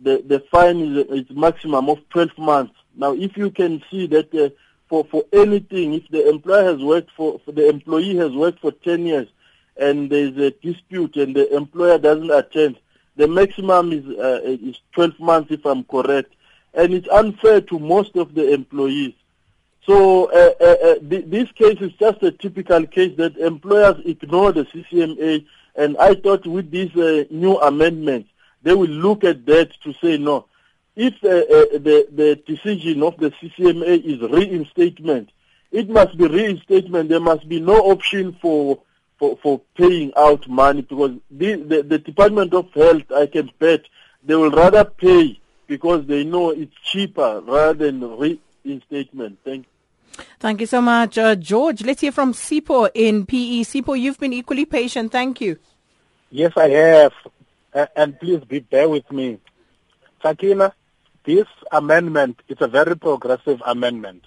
the, 0.03 0.23
the 0.27 0.41
fine 0.51 0.81
is, 0.81 1.07
is 1.23 1.37
maximum 1.37 1.89
of 1.89 1.99
12 2.11 2.37
months. 2.39 2.75
Now, 2.97 3.13
if 3.15 3.37
you 3.37 3.51
can 3.51 3.83
see 3.91 4.07
that 4.09 4.35
uh, 4.35 4.51
for, 4.89 5.05
for 5.05 5.25
anything, 5.33 5.95
if 5.95 6.09
the 6.09 6.29
employer 6.29 6.65
has 6.65 6.83
worked 6.83 7.11
for, 7.17 7.41
for, 7.45 7.53
the 7.53 7.69
employee 7.69 8.17
has 8.17 8.33
worked 8.33 8.61
for 8.61 8.73
10 8.73 9.07
years 9.07 9.29
and 9.77 10.11
there's 10.11 10.37
a 10.37 10.51
dispute 10.51 11.17
and 11.17 11.35
the 11.35 11.55
employer 11.55 11.99
doesn't 11.99 12.31
attend, 12.31 12.79
the 13.17 13.29
maximum 13.29 13.93
is, 13.93 14.05
uh, 14.19 14.41
is 14.45 14.77
12 14.93 15.19
months 15.21 15.51
if 15.51 15.65
I'm 15.65 15.85
correct. 15.85 16.35
And 16.75 16.95
it's 16.95 17.09
unfair 17.09 17.61
to 17.63 17.79
most 17.79 18.17
of 18.17 18.35
the 18.35 18.53
employees. 18.53 19.15
So 19.87 20.27
uh, 20.27 20.53
uh, 20.61 20.77
uh 20.85 20.95
th- 21.11 21.27
this 21.27 21.51
case 21.53 21.79
is 21.81 21.93
just 21.95 22.23
a 22.23 22.31
typical 22.31 22.87
case 22.87 23.17
that 23.17 23.37
employers 23.37 24.01
ignore 24.05 24.53
the 24.53 24.65
CCMA. 24.67 25.45
And 25.75 25.97
I 25.99 26.15
thought 26.15 26.47
with 26.47 26.71
these 26.71 26.95
uh, 26.97 27.25
new 27.31 27.59
amendments, 27.59 28.31
they 28.63 28.75
will 28.75 28.89
look 28.89 29.25
at 29.25 29.47
that 29.47 29.73
to 29.83 29.93
say 29.95 30.19
no. 30.19 30.47
If 30.95 31.15
uh, 31.25 31.29
uh, 31.29 31.79
the 31.79 32.07
the 32.13 32.43
decision 32.47 33.03
of 33.03 33.17
the 33.19 33.31
CCMA 33.31 34.05
is 34.05 34.21
reinstatement, 34.21 35.31
it 35.71 35.89
must 35.89 36.17
be 36.17 36.27
reinstatement. 36.27 37.09
There 37.09 37.21
must 37.21 37.49
be 37.49 37.61
no 37.61 37.77
option 37.91 38.37
for 38.41 38.81
for, 39.23 39.39
for 39.41 39.61
paying 39.77 40.13
out 40.17 40.49
money 40.49 40.83
because 40.83 41.13
the, 41.31 41.55
the, 41.55 41.85
the 41.85 41.99
Department 41.99 42.53
of 42.55 42.73
Health, 42.73 43.05
I 43.15 43.27
can 43.27 43.53
bet, 43.61 43.83
they 44.25 44.35
will 44.35 44.51
rather 44.51 44.85
pay 44.85 45.39
because 45.69 46.05
they 46.07 46.25
know 46.25 46.51
it's 46.51 46.75
cheaper 46.83 47.41
rather 47.47 47.73
than 47.73 48.01
reinstatement. 48.65 49.39
Thank 49.45 49.67
you. 49.67 50.25
Thank 50.41 50.61
you 50.61 50.67
so 50.67 50.83
much, 50.83 51.19
uh, 51.19 51.37
George. 51.37 51.85
Let's 51.85 52.01
hear 52.01 52.11
from 52.11 52.33
Sipho 52.33 52.91
in 52.95 53.25
PE. 53.25 53.63
Sipho, 53.63 53.99
you've 53.99 54.19
been 54.19 54.33
equally 54.33 54.65
patient. 54.65 55.13
Thank 55.13 55.41
you. 55.41 55.57
Yes, 56.31 56.53
I 56.57 56.69
have. 56.69 57.13
And 57.75 58.19
please 58.21 58.45
be 58.45 58.61
bear 58.61 58.89
with 58.89 59.11
me. 59.11 59.39
Sakina, 60.23 60.75
this 61.25 61.47
amendment 61.71 62.41
is 62.49 62.59
a 62.61 62.69
very 62.69 62.97
progressive 62.97 63.63
amendment 63.65 64.25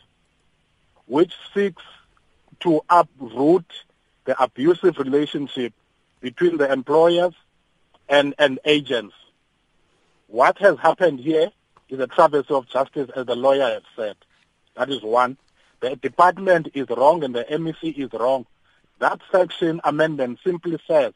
which 1.05 1.33
seeks 1.53 1.83
to 2.61 2.81
uproot 2.89 3.65
the 4.25 4.41
abusive 4.41 4.97
relationship 4.97 5.73
between 6.21 6.57
the 6.57 6.71
employers 6.71 7.33
and, 8.09 8.33
and 8.39 8.59
agents. 8.65 9.13
What 10.27 10.57
has 10.57 10.79
happened 10.79 11.19
here 11.19 11.51
is 11.89 11.99
a 11.99 12.07
travesty 12.07 12.53
of 12.53 12.67
justice, 12.67 13.09
as 13.15 13.27
the 13.27 13.35
lawyer 13.35 13.65
has 13.65 13.83
said. 13.95 14.15
That 14.75 14.89
is 14.89 15.03
one. 15.03 15.37
The 15.81 15.95
department 15.95 16.69
is 16.73 16.87
wrong 16.89 17.23
and 17.23 17.35
the 17.35 17.43
MEC 17.43 17.97
is 17.97 18.09
wrong. 18.13 18.47
That 18.99 19.19
section 19.31 19.81
amendment 19.83 20.39
simply 20.43 20.79
says 20.87 21.13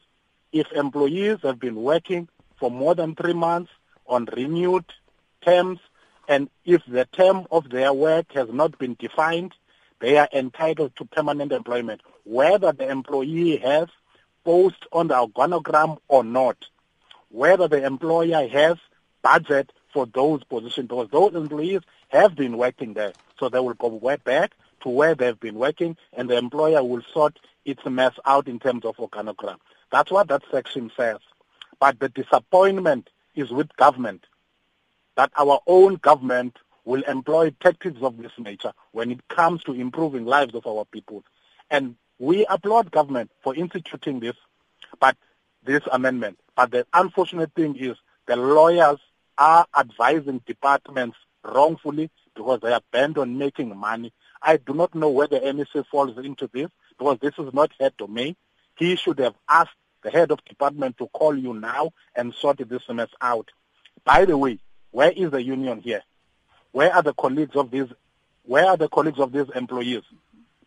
if 0.52 0.70
employees 0.72 1.38
have 1.42 1.58
been 1.58 1.76
working 1.76 2.28
for 2.58 2.70
more 2.70 2.94
than 2.94 3.14
three 3.14 3.32
months 3.32 3.70
on 4.06 4.26
renewed 4.36 4.84
terms 5.44 5.78
and 6.28 6.48
if 6.64 6.82
the 6.86 7.06
term 7.06 7.46
of 7.50 7.70
their 7.70 7.92
work 7.92 8.32
has 8.34 8.48
not 8.52 8.78
been 8.78 8.94
defined, 8.98 9.52
they 10.00 10.16
are 10.16 10.28
entitled 10.32 10.94
to 10.96 11.04
permanent 11.04 11.52
employment, 11.52 12.02
whether 12.24 12.72
the 12.72 12.88
employee 12.88 13.56
has 13.56 13.88
post 14.44 14.86
on 14.92 15.08
the 15.08 15.14
organogram 15.14 15.98
or 16.08 16.22
not, 16.22 16.56
whether 17.30 17.68
the 17.68 17.84
employer 17.84 18.46
has 18.48 18.76
budget 19.22 19.72
for 19.92 20.06
those 20.06 20.44
positions, 20.44 20.88
because 20.88 21.08
those 21.10 21.34
employees 21.34 21.80
have 22.08 22.34
been 22.36 22.56
working 22.56 22.94
there. 22.94 23.12
So 23.38 23.48
they 23.48 23.58
will 23.58 23.74
go 23.74 23.90
back 24.24 24.52
to 24.82 24.88
where 24.88 25.14
they've 25.14 25.38
been 25.38 25.56
working 25.56 25.96
and 26.12 26.30
the 26.30 26.36
employer 26.38 26.82
will 26.82 27.02
sort 27.12 27.38
its 27.64 27.84
mess 27.86 28.14
out 28.24 28.48
in 28.48 28.58
terms 28.58 28.84
of 28.84 28.96
organogram. 28.96 29.58
That's 29.90 30.10
what 30.10 30.28
that 30.28 30.42
section 30.50 30.90
says. 30.96 31.18
But 31.78 31.98
the 31.98 32.08
disappointment 32.08 33.10
is 33.34 33.50
with 33.50 33.74
government, 33.76 34.26
that 35.16 35.32
our 35.36 35.60
own 35.66 35.96
government 35.96 36.56
will 36.84 37.02
employ 37.02 37.50
tactics 37.60 38.00
of 38.02 38.16
this 38.18 38.32
nature 38.38 38.72
when 38.92 39.10
it 39.10 39.26
comes 39.28 39.62
to 39.64 39.72
improving 39.72 40.24
lives 40.24 40.54
of 40.54 40.66
our 40.66 40.84
people. 40.84 41.24
And 41.70 41.96
we 42.18 42.46
applaud 42.46 42.90
government 42.90 43.30
for 43.42 43.54
instituting 43.54 44.20
this, 44.20 44.36
but 44.98 45.16
this 45.64 45.82
amendment. 45.90 46.38
But 46.56 46.70
the 46.70 46.86
unfortunate 46.92 47.52
thing 47.54 47.76
is 47.76 47.96
the 48.26 48.36
lawyers 48.36 48.98
are 49.38 49.66
advising 49.78 50.42
departments 50.46 51.16
wrongfully 51.44 52.10
because 52.34 52.60
they 52.60 52.72
are 52.72 52.82
bent 52.92 53.18
on 53.18 53.38
making 53.38 53.76
money. 53.76 54.12
I 54.42 54.56
do 54.56 54.74
not 54.74 54.94
know 54.94 55.08
where 55.10 55.26
the 55.26 55.40
MEC 55.40 55.86
falls 55.86 56.16
into 56.18 56.48
this 56.52 56.68
because 56.98 57.18
this 57.20 57.34
is 57.38 57.52
not 57.52 57.70
her 57.80 57.90
domain. 57.96 58.36
He 58.76 58.96
should 58.96 59.18
have 59.18 59.34
asked 59.48 59.70
the 60.02 60.10
head 60.10 60.30
of 60.30 60.44
department 60.44 60.96
to 60.98 61.08
call 61.08 61.36
you 61.36 61.54
now 61.54 61.92
and 62.16 62.34
sort 62.34 62.58
this 62.58 62.82
mess 62.88 63.10
out. 63.20 63.50
By 64.04 64.24
the 64.24 64.36
way, 64.36 64.58
where 64.90 65.10
is 65.10 65.30
the 65.30 65.42
union 65.42 65.80
here? 65.80 66.02
Where 66.72 66.92
are 66.94 67.02
the 67.02 67.14
colleagues 67.14 67.56
of 67.56 67.70
these? 67.70 67.88
Where 68.44 68.66
are 68.66 68.76
the 68.76 68.88
colleagues 68.88 69.18
of 69.18 69.32
these 69.32 69.48
employees? 69.54 70.02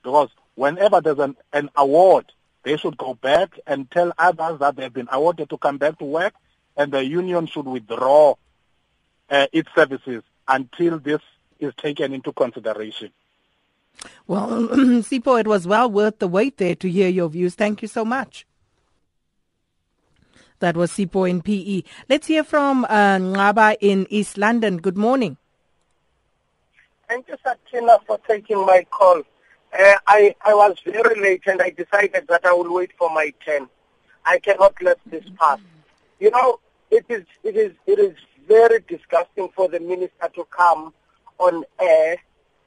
Because 0.01 0.30
whenever 0.56 1.01
there's 1.01 1.20
an, 1.20 1.36
an 1.51 1.70
award, 1.76 2.32
they 2.64 2.78
should 2.78 2.97
go 2.97 3.14
back 3.14 3.60
and 3.66 3.89
tell 3.89 4.14
others 4.18 4.60
that 4.60 4.76
they've 4.76 4.93
been 4.93 5.10
awarded 5.12 5.49
to 5.49 5.58
come 5.58 5.78
back 5.78 5.97
to 5.99 6.06
work, 6.06 6.34
and 6.78 6.91
the 6.91 7.04
union 7.04 7.47
should 7.47 7.66
withdraw 7.66 8.36
uh, 9.30 9.47
its 9.51 9.70
services 9.76 10.24
until 10.47 10.99
this 10.99 11.22
is 11.60 11.74
taken 11.76 12.14
into 12.14 12.32
consideration. 12.34 13.12
Well, 14.27 14.49
Sipho, 15.07 15.39
it 15.39 15.47
was 15.47 15.67
well 15.67 15.89
worth 15.89 16.19
the 16.19 16.27
wait 16.27 16.57
there 16.57 16.75
to 16.75 16.89
hear 16.89 17.09
your 17.09 17.29
views. 17.29 17.55
Thank 17.55 17.81
you 17.81 17.87
so 17.87 18.03
much. 18.05 18.45
That 20.59 20.77
was 20.77 20.91
Sipho 20.91 21.29
in 21.29 21.41
PE. 21.41 21.83
Let's 22.09 22.27
hear 22.27 22.43
from 22.43 22.85
uh, 22.85 23.17
Ngaba 23.17 23.75
in 23.81 24.07
East 24.09 24.37
London. 24.37 24.77
Good 24.77 24.97
morning. 24.97 25.37
Thank 27.09 27.27
you, 27.27 27.35
Sakina, 27.43 27.99
for 28.07 28.17
taking 28.27 28.65
my 28.65 28.85
call. 28.89 29.23
Uh, 29.77 29.95
I, 30.07 30.35
I 30.45 30.53
was 30.53 30.77
very 30.85 31.19
late 31.19 31.43
and 31.47 31.61
I 31.61 31.71
decided 31.71 32.27
that 32.29 32.45
I 32.45 32.53
will 32.53 32.73
wait 32.73 32.91
for 32.97 33.09
my 33.09 33.33
turn. 33.45 33.67
I 34.25 34.39
cannot 34.39 34.73
let 34.81 34.99
this 35.05 35.25
pass. 35.39 35.59
You 36.19 36.31
know, 36.31 36.59
it 36.91 37.05
is, 37.09 37.25
it 37.43 37.57
is, 37.57 37.73
it 37.85 37.99
is 37.99 38.15
very 38.47 38.79
disgusting 38.87 39.49
for 39.55 39.67
the 39.67 39.79
minister 39.79 40.29
to 40.35 40.45
come 40.45 40.93
on 41.39 41.65
air 41.81 42.17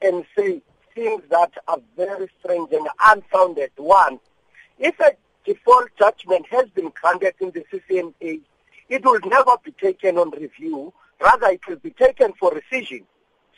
and 0.01 0.25
say 0.37 0.61
things 0.97 1.21
that 1.29 1.51
are 1.67 1.79
very 1.95 2.27
strange 2.39 2.73
and 2.73 2.87
unfounded. 3.05 3.69
One, 3.77 4.19
if 4.79 4.99
a 4.99 5.11
default 5.45 5.89
judgment 5.99 6.47
has 6.49 6.67
been 6.69 6.91
granted 6.99 7.35
in 7.39 7.51
the 7.51 7.63
CCMA, 7.71 8.41
it 8.89 9.05
will 9.05 9.19
never 9.25 9.51
be 9.63 9.71
taken 9.73 10.17
on 10.17 10.31
review. 10.31 10.91
Rather, 11.21 11.49
it 11.49 11.61
will 11.67 11.77
be 11.77 11.91
taken 11.91 12.33
for 12.39 12.51
rescission. 12.51 13.03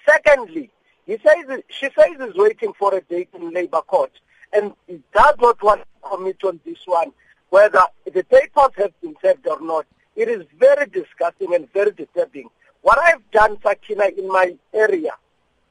Secondly, 0.06 0.70
he 1.06 1.18
says 1.26 1.62
she 1.70 1.88
says 1.98 2.18
he's 2.20 2.36
waiting 2.36 2.74
for 2.78 2.94
a 2.94 3.02
date 3.02 3.30
in 3.34 3.52
Labour 3.52 3.82
Court, 3.82 4.12
and 4.52 4.74
he 4.88 5.00
does 5.14 5.36
not 5.40 5.64
want 5.64 5.82
to 5.82 6.10
commit 6.10 6.44
on 6.44 6.60
this 6.66 6.80
one, 6.86 7.14
whether 7.52 7.84
the 8.06 8.24
papers 8.24 8.72
have 8.78 9.00
been 9.02 9.16
served 9.22 9.48
or 9.48 9.62
not. 9.62 9.86
It 10.18 10.28
is 10.28 10.46
very 10.58 10.88
disgusting 10.88 11.56
and 11.56 11.72
very 11.72 11.92
disturbing. 11.92 12.50
What 12.82 13.00
I've 13.00 13.32
done, 13.32 13.58
Sakina, 13.64 14.08
in 14.18 14.28
my 14.28 14.56
area, 14.74 15.14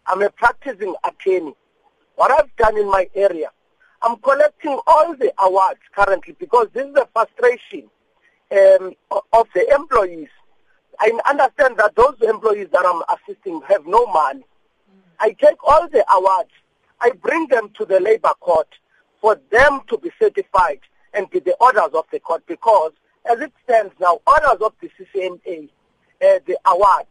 I'm 0.08 0.22
a 0.22 0.30
practicing 0.30 0.94
attorney. 1.04 1.54
What 2.16 2.30
I've 2.30 2.54
done 2.56 2.78
in 2.78 2.90
my 2.90 3.08
area, 3.14 3.50
I'm 4.02 4.16
collecting 4.16 4.80
all 4.86 5.14
the 5.14 5.32
awards 5.38 5.80
currently 5.94 6.34
because 6.38 6.68
this 6.72 6.86
is 6.86 6.96
a 6.96 7.06
frustration 7.12 7.90
um, 8.50 8.94
of 9.32 9.46
the 9.54 9.68
employees. 9.74 10.28
I 10.98 11.12
understand 11.28 11.76
that 11.76 11.94
those 11.94 12.16
employees 12.22 12.68
that 12.72 12.84
I'm 12.86 13.02
assisting 13.16 13.60
have 13.68 13.86
no 13.86 14.06
money. 14.06 14.44
I 15.20 15.32
take 15.32 15.62
all 15.62 15.86
the 15.88 16.04
awards, 16.10 16.50
I 17.00 17.10
bring 17.10 17.46
them 17.48 17.70
to 17.76 17.84
the 17.84 18.00
labor 18.00 18.32
court 18.40 18.68
for 19.20 19.38
them 19.52 19.80
to 19.88 19.98
be 19.98 20.10
certified 20.18 20.80
and 21.12 21.28
be 21.28 21.40
the 21.40 21.54
orders 21.60 21.92
of 21.92 22.04
the 22.10 22.20
court 22.20 22.44
because 22.46 22.92
as 23.30 23.40
it 23.40 23.52
stands 23.64 23.92
now, 24.00 24.20
orders 24.26 24.62
of 24.62 24.72
the 24.80 24.88
CCMA, 24.88 25.68
uh, 26.22 26.38
the 26.46 26.58
awards, 26.64 27.08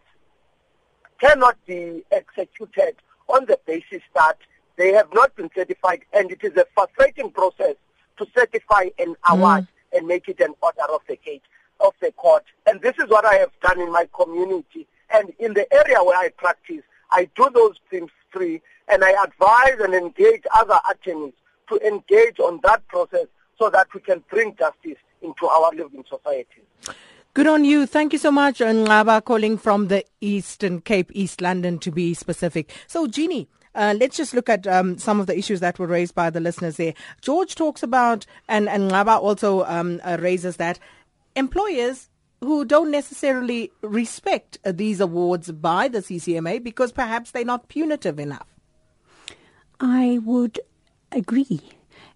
cannot 1.19 1.57
be 1.65 2.03
executed 2.11 2.95
on 3.27 3.45
the 3.45 3.59
basis 3.65 4.01
that 4.15 4.37
they 4.77 4.93
have 4.93 5.07
not 5.13 5.35
been 5.35 5.49
certified 5.55 6.01
and 6.13 6.31
it 6.31 6.43
is 6.43 6.55
a 6.55 6.65
frustrating 6.73 7.31
process 7.31 7.75
to 8.17 8.27
certify 8.35 8.89
an 8.99 9.15
award 9.29 9.63
mm. 9.63 9.97
and 9.97 10.07
make 10.07 10.27
it 10.27 10.39
an 10.39 10.53
order 10.61 10.93
of 10.93 11.01
the 11.07 11.15
case 11.15 11.41
of 11.79 11.93
the 12.01 12.11
court. 12.13 12.43
And 12.65 12.81
this 12.81 12.95
is 12.97 13.09
what 13.09 13.25
I 13.25 13.35
have 13.35 13.51
done 13.61 13.79
in 13.79 13.91
my 13.91 14.07
community. 14.13 14.87
And 15.13 15.33
in 15.39 15.53
the 15.53 15.71
area 15.73 16.03
where 16.03 16.17
I 16.17 16.29
practice, 16.29 16.83
I 17.11 17.29
do 17.35 17.49
those 17.53 17.75
things 17.89 18.11
free 18.31 18.61
and 18.87 19.03
I 19.03 19.11
advise 19.23 19.79
and 19.79 19.93
engage 19.93 20.43
other 20.55 20.79
attorneys 20.89 21.33
to 21.69 21.87
engage 21.87 22.39
on 22.39 22.59
that 22.63 22.87
process 22.87 23.27
so 23.59 23.69
that 23.69 23.87
we 23.93 24.01
can 24.01 24.23
bring 24.29 24.55
justice 24.55 24.97
into 25.21 25.47
our 25.47 25.71
living 25.71 26.03
society. 26.09 26.61
Good 27.37 27.45
on 27.45 27.65
you. 27.65 27.85
Thank 27.85 28.13
you 28.13 28.17
so 28.17 28.31
much, 28.31 28.61
Ngaba, 28.61 29.23
calling 29.23 29.59
from 29.59 29.89
the 29.89 30.03
Eastern 30.21 30.81
Cape, 30.81 31.11
East 31.13 31.39
London 31.39 31.77
to 31.77 31.91
be 31.91 32.15
specific. 32.15 32.73
So, 32.87 33.05
Jeannie, 33.05 33.47
uh, 33.75 33.93
let's 33.99 34.17
just 34.17 34.33
look 34.33 34.49
at 34.49 34.65
um, 34.65 34.97
some 34.97 35.19
of 35.19 35.27
the 35.27 35.37
issues 35.37 35.59
that 35.59 35.77
were 35.77 35.85
raised 35.85 36.15
by 36.15 36.31
the 36.31 36.39
listeners 36.39 36.77
there. 36.77 36.95
George 37.21 37.53
talks 37.53 37.83
about, 37.83 38.25
and, 38.49 38.67
and 38.67 38.89
Ngaba 38.89 39.21
also 39.21 39.65
um, 39.65 40.01
uh, 40.03 40.17
raises 40.19 40.55
that 40.55 40.79
employers 41.35 42.09
who 42.41 42.65
don't 42.65 42.89
necessarily 42.89 43.71
respect 43.83 44.57
these 44.65 44.99
awards 44.99 45.51
by 45.51 45.87
the 45.87 45.99
CCMA 45.99 46.63
because 46.63 46.91
perhaps 46.91 47.29
they're 47.29 47.45
not 47.45 47.67
punitive 47.67 48.17
enough. 48.17 48.47
I 49.79 50.21
would 50.23 50.59
agree. 51.11 51.61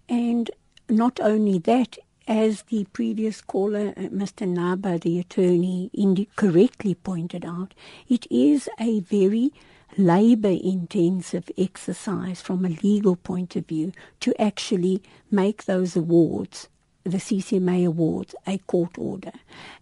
And 0.10 0.50
not 0.90 1.20
only 1.20 1.60
that, 1.60 2.00
as 2.32 2.62
the 2.70 2.86
previous 2.94 3.42
caller, 3.42 3.90
uh, 3.98 4.04
Mr. 4.04 4.48
Naba, 4.48 4.98
the 4.98 5.20
attorney, 5.20 5.92
correctly 6.38 6.96
pointed 6.96 7.44
out, 7.44 7.74
it 8.08 8.26
is 8.32 8.70
a 8.80 9.02
very 9.02 9.52
labor 9.98 10.58
intensive 10.64 11.52
exercise 11.58 12.42
from 12.42 12.64
a 12.64 12.78
legal 12.82 13.18
point 13.18 13.58
of 13.58 13.66
view 13.68 13.92
to 14.22 14.34
actually 14.42 15.04
make 15.30 15.66
those 15.66 15.98
awards, 15.98 16.70
the 17.04 17.18
CCMA 17.18 17.86
awards, 17.86 18.34
a 18.48 18.60
court 18.60 18.98
order. 18.98 19.34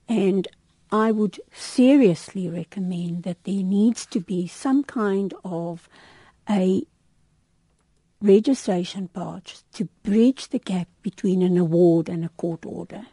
And 0.08 0.48
I 0.92 1.12
would 1.12 1.40
seriously 1.54 2.50
recommend 2.50 3.22
that 3.26 3.44
there 3.44 3.64
needs 3.64 4.08
to 4.08 4.20
be 4.20 4.48
some 4.48 4.84
kind 4.84 5.36
of 5.46 5.88
a 6.50 6.82
registration 8.22 9.08
part 9.08 9.64
to 9.74 9.86
bridge 10.04 10.50
the 10.50 10.60
gap 10.60 10.88
between 11.02 11.42
an 11.42 11.58
award 11.58 12.10
and 12.10 12.26
a 12.26 12.30
court 12.30 12.66
order 12.66 13.06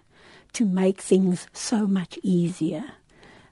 to 0.52 0.64
make 0.64 1.00
things 1.00 1.46
so 1.52 1.86
much 1.86 2.18
easier 2.22 2.84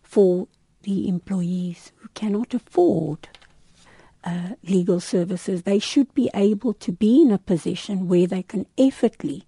for 0.02 0.48
the 0.82 1.08
employees 1.08 1.92
who 1.96 2.08
cannot 2.14 2.54
afford 2.54 3.28
uh, 4.24 4.50
legal 4.64 5.00
services. 5.00 5.62
They 5.62 5.78
should 5.78 6.12
be 6.14 6.30
able 6.34 6.74
to 6.74 6.92
be 6.92 7.22
in 7.22 7.30
a 7.30 7.38
position 7.38 8.08
where 8.08 8.26
they 8.26 8.42
can 8.42 8.66
effortlessly, 8.78 9.44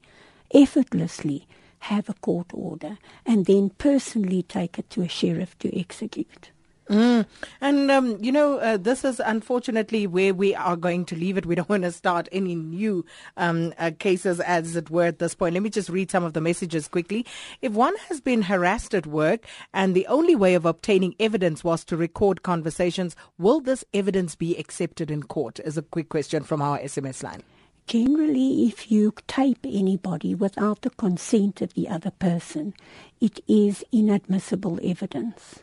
effortlessly 0.52 1.46
have 1.80 2.08
a 2.08 2.14
court 2.14 2.48
order 2.52 2.98
and 3.24 3.46
then 3.46 3.70
personally 3.70 4.42
take 4.42 4.78
it 4.78 4.90
to 4.90 5.02
a 5.02 5.08
sheriff 5.08 5.58
to 5.58 5.78
execute. 5.78 6.50
Mm. 6.88 7.26
And, 7.60 7.90
um, 7.90 8.16
you 8.22 8.30
know, 8.30 8.58
uh, 8.58 8.76
this 8.76 9.04
is 9.04 9.20
unfortunately 9.20 10.06
where 10.06 10.32
we 10.32 10.54
are 10.54 10.76
going 10.76 11.04
to 11.06 11.16
leave 11.16 11.36
it. 11.36 11.46
We 11.46 11.56
don't 11.56 11.68
want 11.76 11.82
to 11.82 11.92
start 11.92 12.28
any 12.30 12.54
new 12.54 13.04
um, 13.36 13.72
uh, 13.78 13.90
cases, 13.98 14.40
as 14.40 14.76
it 14.76 14.90
were, 14.90 15.06
at 15.06 15.18
this 15.18 15.34
point. 15.34 15.54
Let 15.54 15.62
me 15.62 15.70
just 15.70 15.88
read 15.88 16.10
some 16.10 16.24
of 16.24 16.32
the 16.32 16.40
messages 16.40 16.88
quickly. 16.88 17.26
If 17.60 17.72
one 17.72 17.94
has 18.08 18.20
been 18.20 18.42
harassed 18.42 18.94
at 18.94 19.06
work 19.06 19.46
and 19.74 19.94
the 19.94 20.06
only 20.06 20.36
way 20.36 20.54
of 20.54 20.64
obtaining 20.64 21.14
evidence 21.18 21.64
was 21.64 21.84
to 21.86 21.96
record 21.96 22.42
conversations, 22.42 23.16
will 23.38 23.60
this 23.60 23.84
evidence 23.92 24.34
be 24.34 24.56
accepted 24.56 25.10
in 25.10 25.24
court? 25.24 25.58
Is 25.60 25.76
a 25.76 25.82
quick 25.82 26.08
question 26.08 26.44
from 26.44 26.62
our 26.62 26.78
SMS 26.78 27.22
line. 27.22 27.42
Generally, 27.86 28.64
if 28.66 28.90
you 28.90 29.14
tape 29.28 29.64
anybody 29.64 30.34
without 30.34 30.82
the 30.82 30.90
consent 30.90 31.62
of 31.62 31.74
the 31.74 31.88
other 31.88 32.10
person, 32.10 32.74
it 33.20 33.38
is 33.46 33.84
inadmissible 33.92 34.80
evidence. 34.82 35.62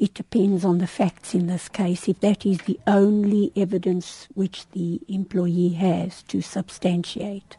It 0.00 0.14
depends 0.14 0.64
on 0.64 0.78
the 0.78 0.86
facts 0.86 1.34
in 1.34 1.46
this 1.46 1.68
case, 1.68 2.08
if 2.08 2.20
that 2.20 2.46
is 2.46 2.56
the 2.60 2.80
only 2.86 3.52
evidence 3.54 4.28
which 4.32 4.66
the 4.70 4.98
employee 5.08 5.74
has 5.74 6.22
to 6.22 6.40
substantiate. 6.40 7.58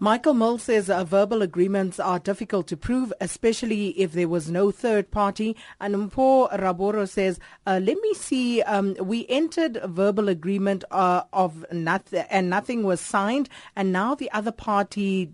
Michael 0.00 0.34
Mull 0.34 0.58
says 0.58 0.88
verbal 0.88 1.40
agreements 1.40 2.00
are 2.00 2.18
difficult 2.18 2.66
to 2.66 2.76
prove, 2.76 3.12
especially 3.20 3.90
if 3.90 4.10
there 4.10 4.26
was 4.26 4.50
no 4.50 4.72
third 4.72 5.12
party. 5.12 5.56
And 5.80 5.94
Mpo 5.94 6.52
Raboro 6.58 7.08
says, 7.08 7.38
uh, 7.64 7.78
let 7.80 7.96
me 8.00 8.14
see, 8.14 8.62
um, 8.62 8.96
we 9.00 9.24
entered 9.28 9.76
a 9.76 9.86
verbal 9.86 10.28
agreement 10.28 10.82
uh, 10.90 11.22
of 11.32 11.64
nothing 11.70 12.24
and 12.28 12.50
nothing 12.50 12.82
was 12.82 13.00
signed 13.00 13.48
and 13.76 13.92
now 13.92 14.16
the 14.16 14.32
other 14.32 14.50
party 14.50 15.30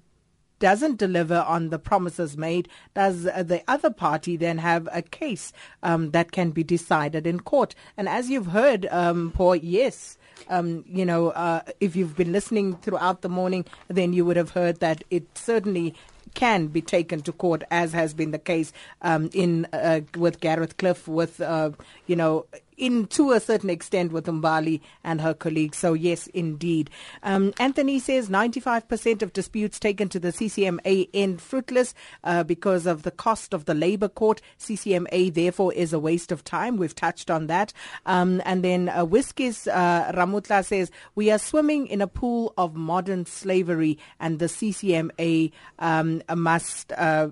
doesn't 0.60 0.98
deliver 0.98 1.38
on 1.38 1.70
the 1.70 1.78
promises 1.78 2.36
made, 2.36 2.68
does 2.94 3.24
the 3.24 3.62
other 3.66 3.90
party 3.90 4.36
then 4.36 4.58
have 4.58 4.88
a 4.92 5.02
case 5.02 5.52
um, 5.82 6.12
that 6.12 6.30
can 6.30 6.50
be 6.50 6.62
decided 6.62 7.26
in 7.26 7.40
court? 7.40 7.74
And 7.96 8.08
as 8.08 8.30
you've 8.30 8.48
heard, 8.48 8.86
um, 8.92 9.32
Paul, 9.34 9.56
yes, 9.56 10.16
um, 10.48 10.84
you 10.86 11.04
know, 11.04 11.30
uh, 11.30 11.62
if 11.80 11.96
you've 11.96 12.16
been 12.16 12.32
listening 12.32 12.76
throughout 12.76 13.22
the 13.22 13.28
morning, 13.28 13.64
then 13.88 14.12
you 14.12 14.24
would 14.24 14.36
have 14.36 14.50
heard 14.50 14.80
that 14.80 15.02
it 15.10 15.36
certainly 15.36 15.94
can 16.34 16.68
be 16.68 16.80
taken 16.80 17.20
to 17.22 17.32
court, 17.32 17.64
as 17.70 17.92
has 17.92 18.14
been 18.14 18.30
the 18.30 18.38
case 18.38 18.72
um, 19.02 19.30
in 19.32 19.66
uh, 19.72 20.00
with 20.16 20.40
Gareth 20.40 20.76
Cliff, 20.76 21.08
with 21.08 21.40
uh, 21.40 21.70
you 22.06 22.14
know 22.14 22.46
in 22.80 23.06
to 23.08 23.32
a 23.32 23.40
certain 23.40 23.70
extent 23.70 24.10
with 24.10 24.24
Mbali 24.26 24.80
and 25.04 25.20
her 25.20 25.34
colleagues. 25.34 25.78
So 25.78 25.92
yes, 25.92 26.26
indeed. 26.28 26.90
Um, 27.22 27.52
Anthony 27.60 27.98
says 27.98 28.28
95% 28.28 29.22
of 29.22 29.32
disputes 29.32 29.78
taken 29.78 30.08
to 30.08 30.18
the 30.18 30.32
CCMA 30.32 31.10
end 31.12 31.42
fruitless 31.42 31.94
uh, 32.24 32.42
because 32.42 32.86
of 32.86 33.02
the 33.02 33.10
cost 33.10 33.52
of 33.52 33.66
the 33.66 33.74
labour 33.74 34.08
court. 34.08 34.40
CCMA 34.58 35.32
therefore 35.32 35.72
is 35.74 35.92
a 35.92 35.98
waste 35.98 36.32
of 36.32 36.42
time. 36.42 36.78
We've 36.78 36.94
touched 36.94 37.30
on 37.30 37.46
that. 37.48 37.72
Um, 38.06 38.40
and 38.46 38.64
then 38.64 38.88
uh, 38.88 39.02
uh, 39.02 40.12
Ramutla 40.12 40.64
says 40.64 40.90
we 41.14 41.30
are 41.30 41.38
swimming 41.38 41.86
in 41.86 42.00
a 42.00 42.06
pool 42.06 42.54
of 42.56 42.74
modern 42.74 43.26
slavery, 43.26 43.98
and 44.18 44.38
the 44.38 44.46
CCMA 44.46 45.52
um, 45.78 46.22
must. 46.34 46.92
Uh, 46.92 47.28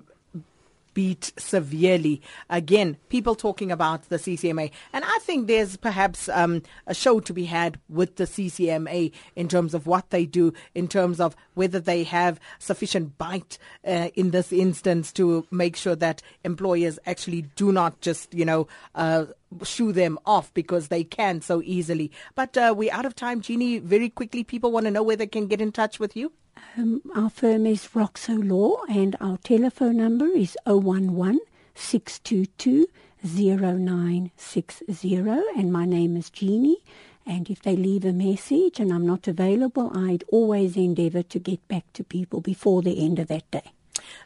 beat 0.93 1.31
severely. 1.37 2.21
Again, 2.49 2.97
people 3.09 3.35
talking 3.35 3.71
about 3.71 4.09
the 4.09 4.17
CCMA. 4.17 4.71
And 4.93 5.03
I 5.05 5.19
think 5.21 5.47
there's 5.47 5.77
perhaps 5.77 6.29
um, 6.29 6.63
a 6.87 6.93
show 6.93 7.19
to 7.19 7.33
be 7.33 7.45
had 7.45 7.79
with 7.89 8.15
the 8.17 8.25
CCMA 8.25 9.11
in 9.35 9.47
terms 9.47 9.73
of 9.73 9.87
what 9.87 10.09
they 10.09 10.25
do, 10.25 10.53
in 10.75 10.87
terms 10.87 11.19
of 11.19 11.35
whether 11.53 11.79
they 11.79 12.03
have 12.03 12.39
sufficient 12.57 13.17
bite 13.17 13.57
uh, 13.87 14.09
in 14.15 14.31
this 14.31 14.51
instance 14.51 15.11
to 15.13 15.45
make 15.51 15.75
sure 15.75 15.95
that 15.95 16.21
employers 16.43 16.99
actually 17.05 17.43
do 17.55 17.71
not 17.71 18.01
just, 18.01 18.33
you 18.33 18.45
know, 18.45 18.67
uh, 18.95 19.25
shoo 19.63 19.91
them 19.91 20.19
off 20.25 20.53
because 20.53 20.87
they 20.87 21.03
can 21.03 21.41
so 21.41 21.61
easily. 21.63 22.11
But 22.35 22.57
uh, 22.57 22.73
we're 22.75 22.93
out 22.93 23.05
of 23.05 23.15
time, 23.15 23.41
Jeannie. 23.41 23.79
Very 23.79 24.09
quickly, 24.09 24.43
people 24.43 24.71
want 24.71 24.85
to 24.85 24.91
know 24.91 25.03
where 25.03 25.15
they 25.15 25.27
can 25.27 25.47
get 25.47 25.61
in 25.61 25.71
touch 25.71 25.99
with 25.99 26.15
you. 26.15 26.31
Um, 26.77 27.01
our 27.15 27.29
firm 27.29 27.65
is 27.65 27.87
Roxo 27.93 28.37
Law 28.37 28.83
and 28.89 29.15
our 29.19 29.37
telephone 29.37 29.97
number 29.97 30.27
is 30.27 30.57
011 30.65 31.39
622 31.75 32.87
0960 33.23 35.15
and 35.57 35.71
my 35.73 35.85
name 35.85 36.15
is 36.15 36.29
Jeannie 36.29 36.83
and 37.25 37.49
if 37.49 37.61
they 37.61 37.75
leave 37.75 38.05
a 38.05 38.13
message 38.13 38.79
and 38.79 38.93
I'm 38.93 39.05
not 39.05 39.27
available 39.27 39.91
I'd 39.95 40.23
always 40.29 40.77
endeavour 40.77 41.23
to 41.23 41.39
get 41.39 41.67
back 41.67 41.91
to 41.93 42.03
people 42.03 42.41
before 42.41 42.81
the 42.81 43.03
end 43.03 43.19
of 43.19 43.27
that 43.27 43.49
day. 43.51 43.71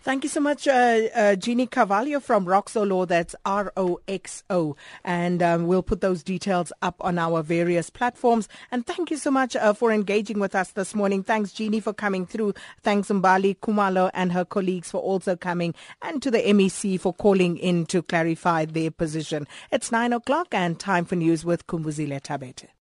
Thank 0.02 0.24
you 0.24 0.30
so 0.30 0.40
much, 0.40 0.68
uh, 0.68 1.08
uh, 1.16 1.36
Jeannie 1.36 1.68
Carvalho 1.68 2.20
from 2.20 2.46
Roxo 2.46 2.88
Law. 2.88 3.06
That's 3.06 3.36
R 3.46 3.72
O 3.78 4.00
X 4.08 4.44
O. 4.50 4.76
And 5.04 5.42
um, 5.42 5.68
we'll 5.68 5.84
put 5.84 6.02
those 6.02 6.24
details 6.24 6.72
up 6.82 6.96
on 7.00 7.18
our 7.18 7.42
various 7.42 7.90
platforms. 7.90 8.48
And 8.72 8.86
thank 8.86 9.12
you 9.12 9.18
so 9.18 9.32
much 9.32 9.56
uh, 9.56 9.74
for 9.74 9.92
engaging 9.92 10.40
with 10.40 10.56
us 10.56 10.72
this 10.72 10.94
morning. 10.94 11.24
Thanks, 11.24 11.52
Jeannie, 11.52 11.80
for 11.80 11.94
coming 11.94 12.26
through. 12.26 12.54
Thanks, 12.82 13.10
Mbali 13.10 13.58
Kumalo 13.60 14.10
and 14.14 14.32
her 14.32 14.46
colleagues 14.46 14.92
for 14.92 15.00
also 15.00 15.36
coming, 15.36 15.74
and 16.02 16.22
to 16.22 16.30
the 16.30 16.40
MEC 16.40 17.00
for 17.00 17.14
calling 17.14 17.58
in 17.58 17.86
to 17.88 18.02
clarify 18.02 18.66
their 18.66 18.92
position. 18.92 19.48
It's 19.72 19.92
nine 19.92 20.14
o'clock 20.14 20.48
and 20.52 20.80
time 20.80 21.06
for 21.06 21.16
news 21.16 21.46
with 21.46 21.68
Kumbuzile 21.68 22.22
Tabete. 22.22 22.74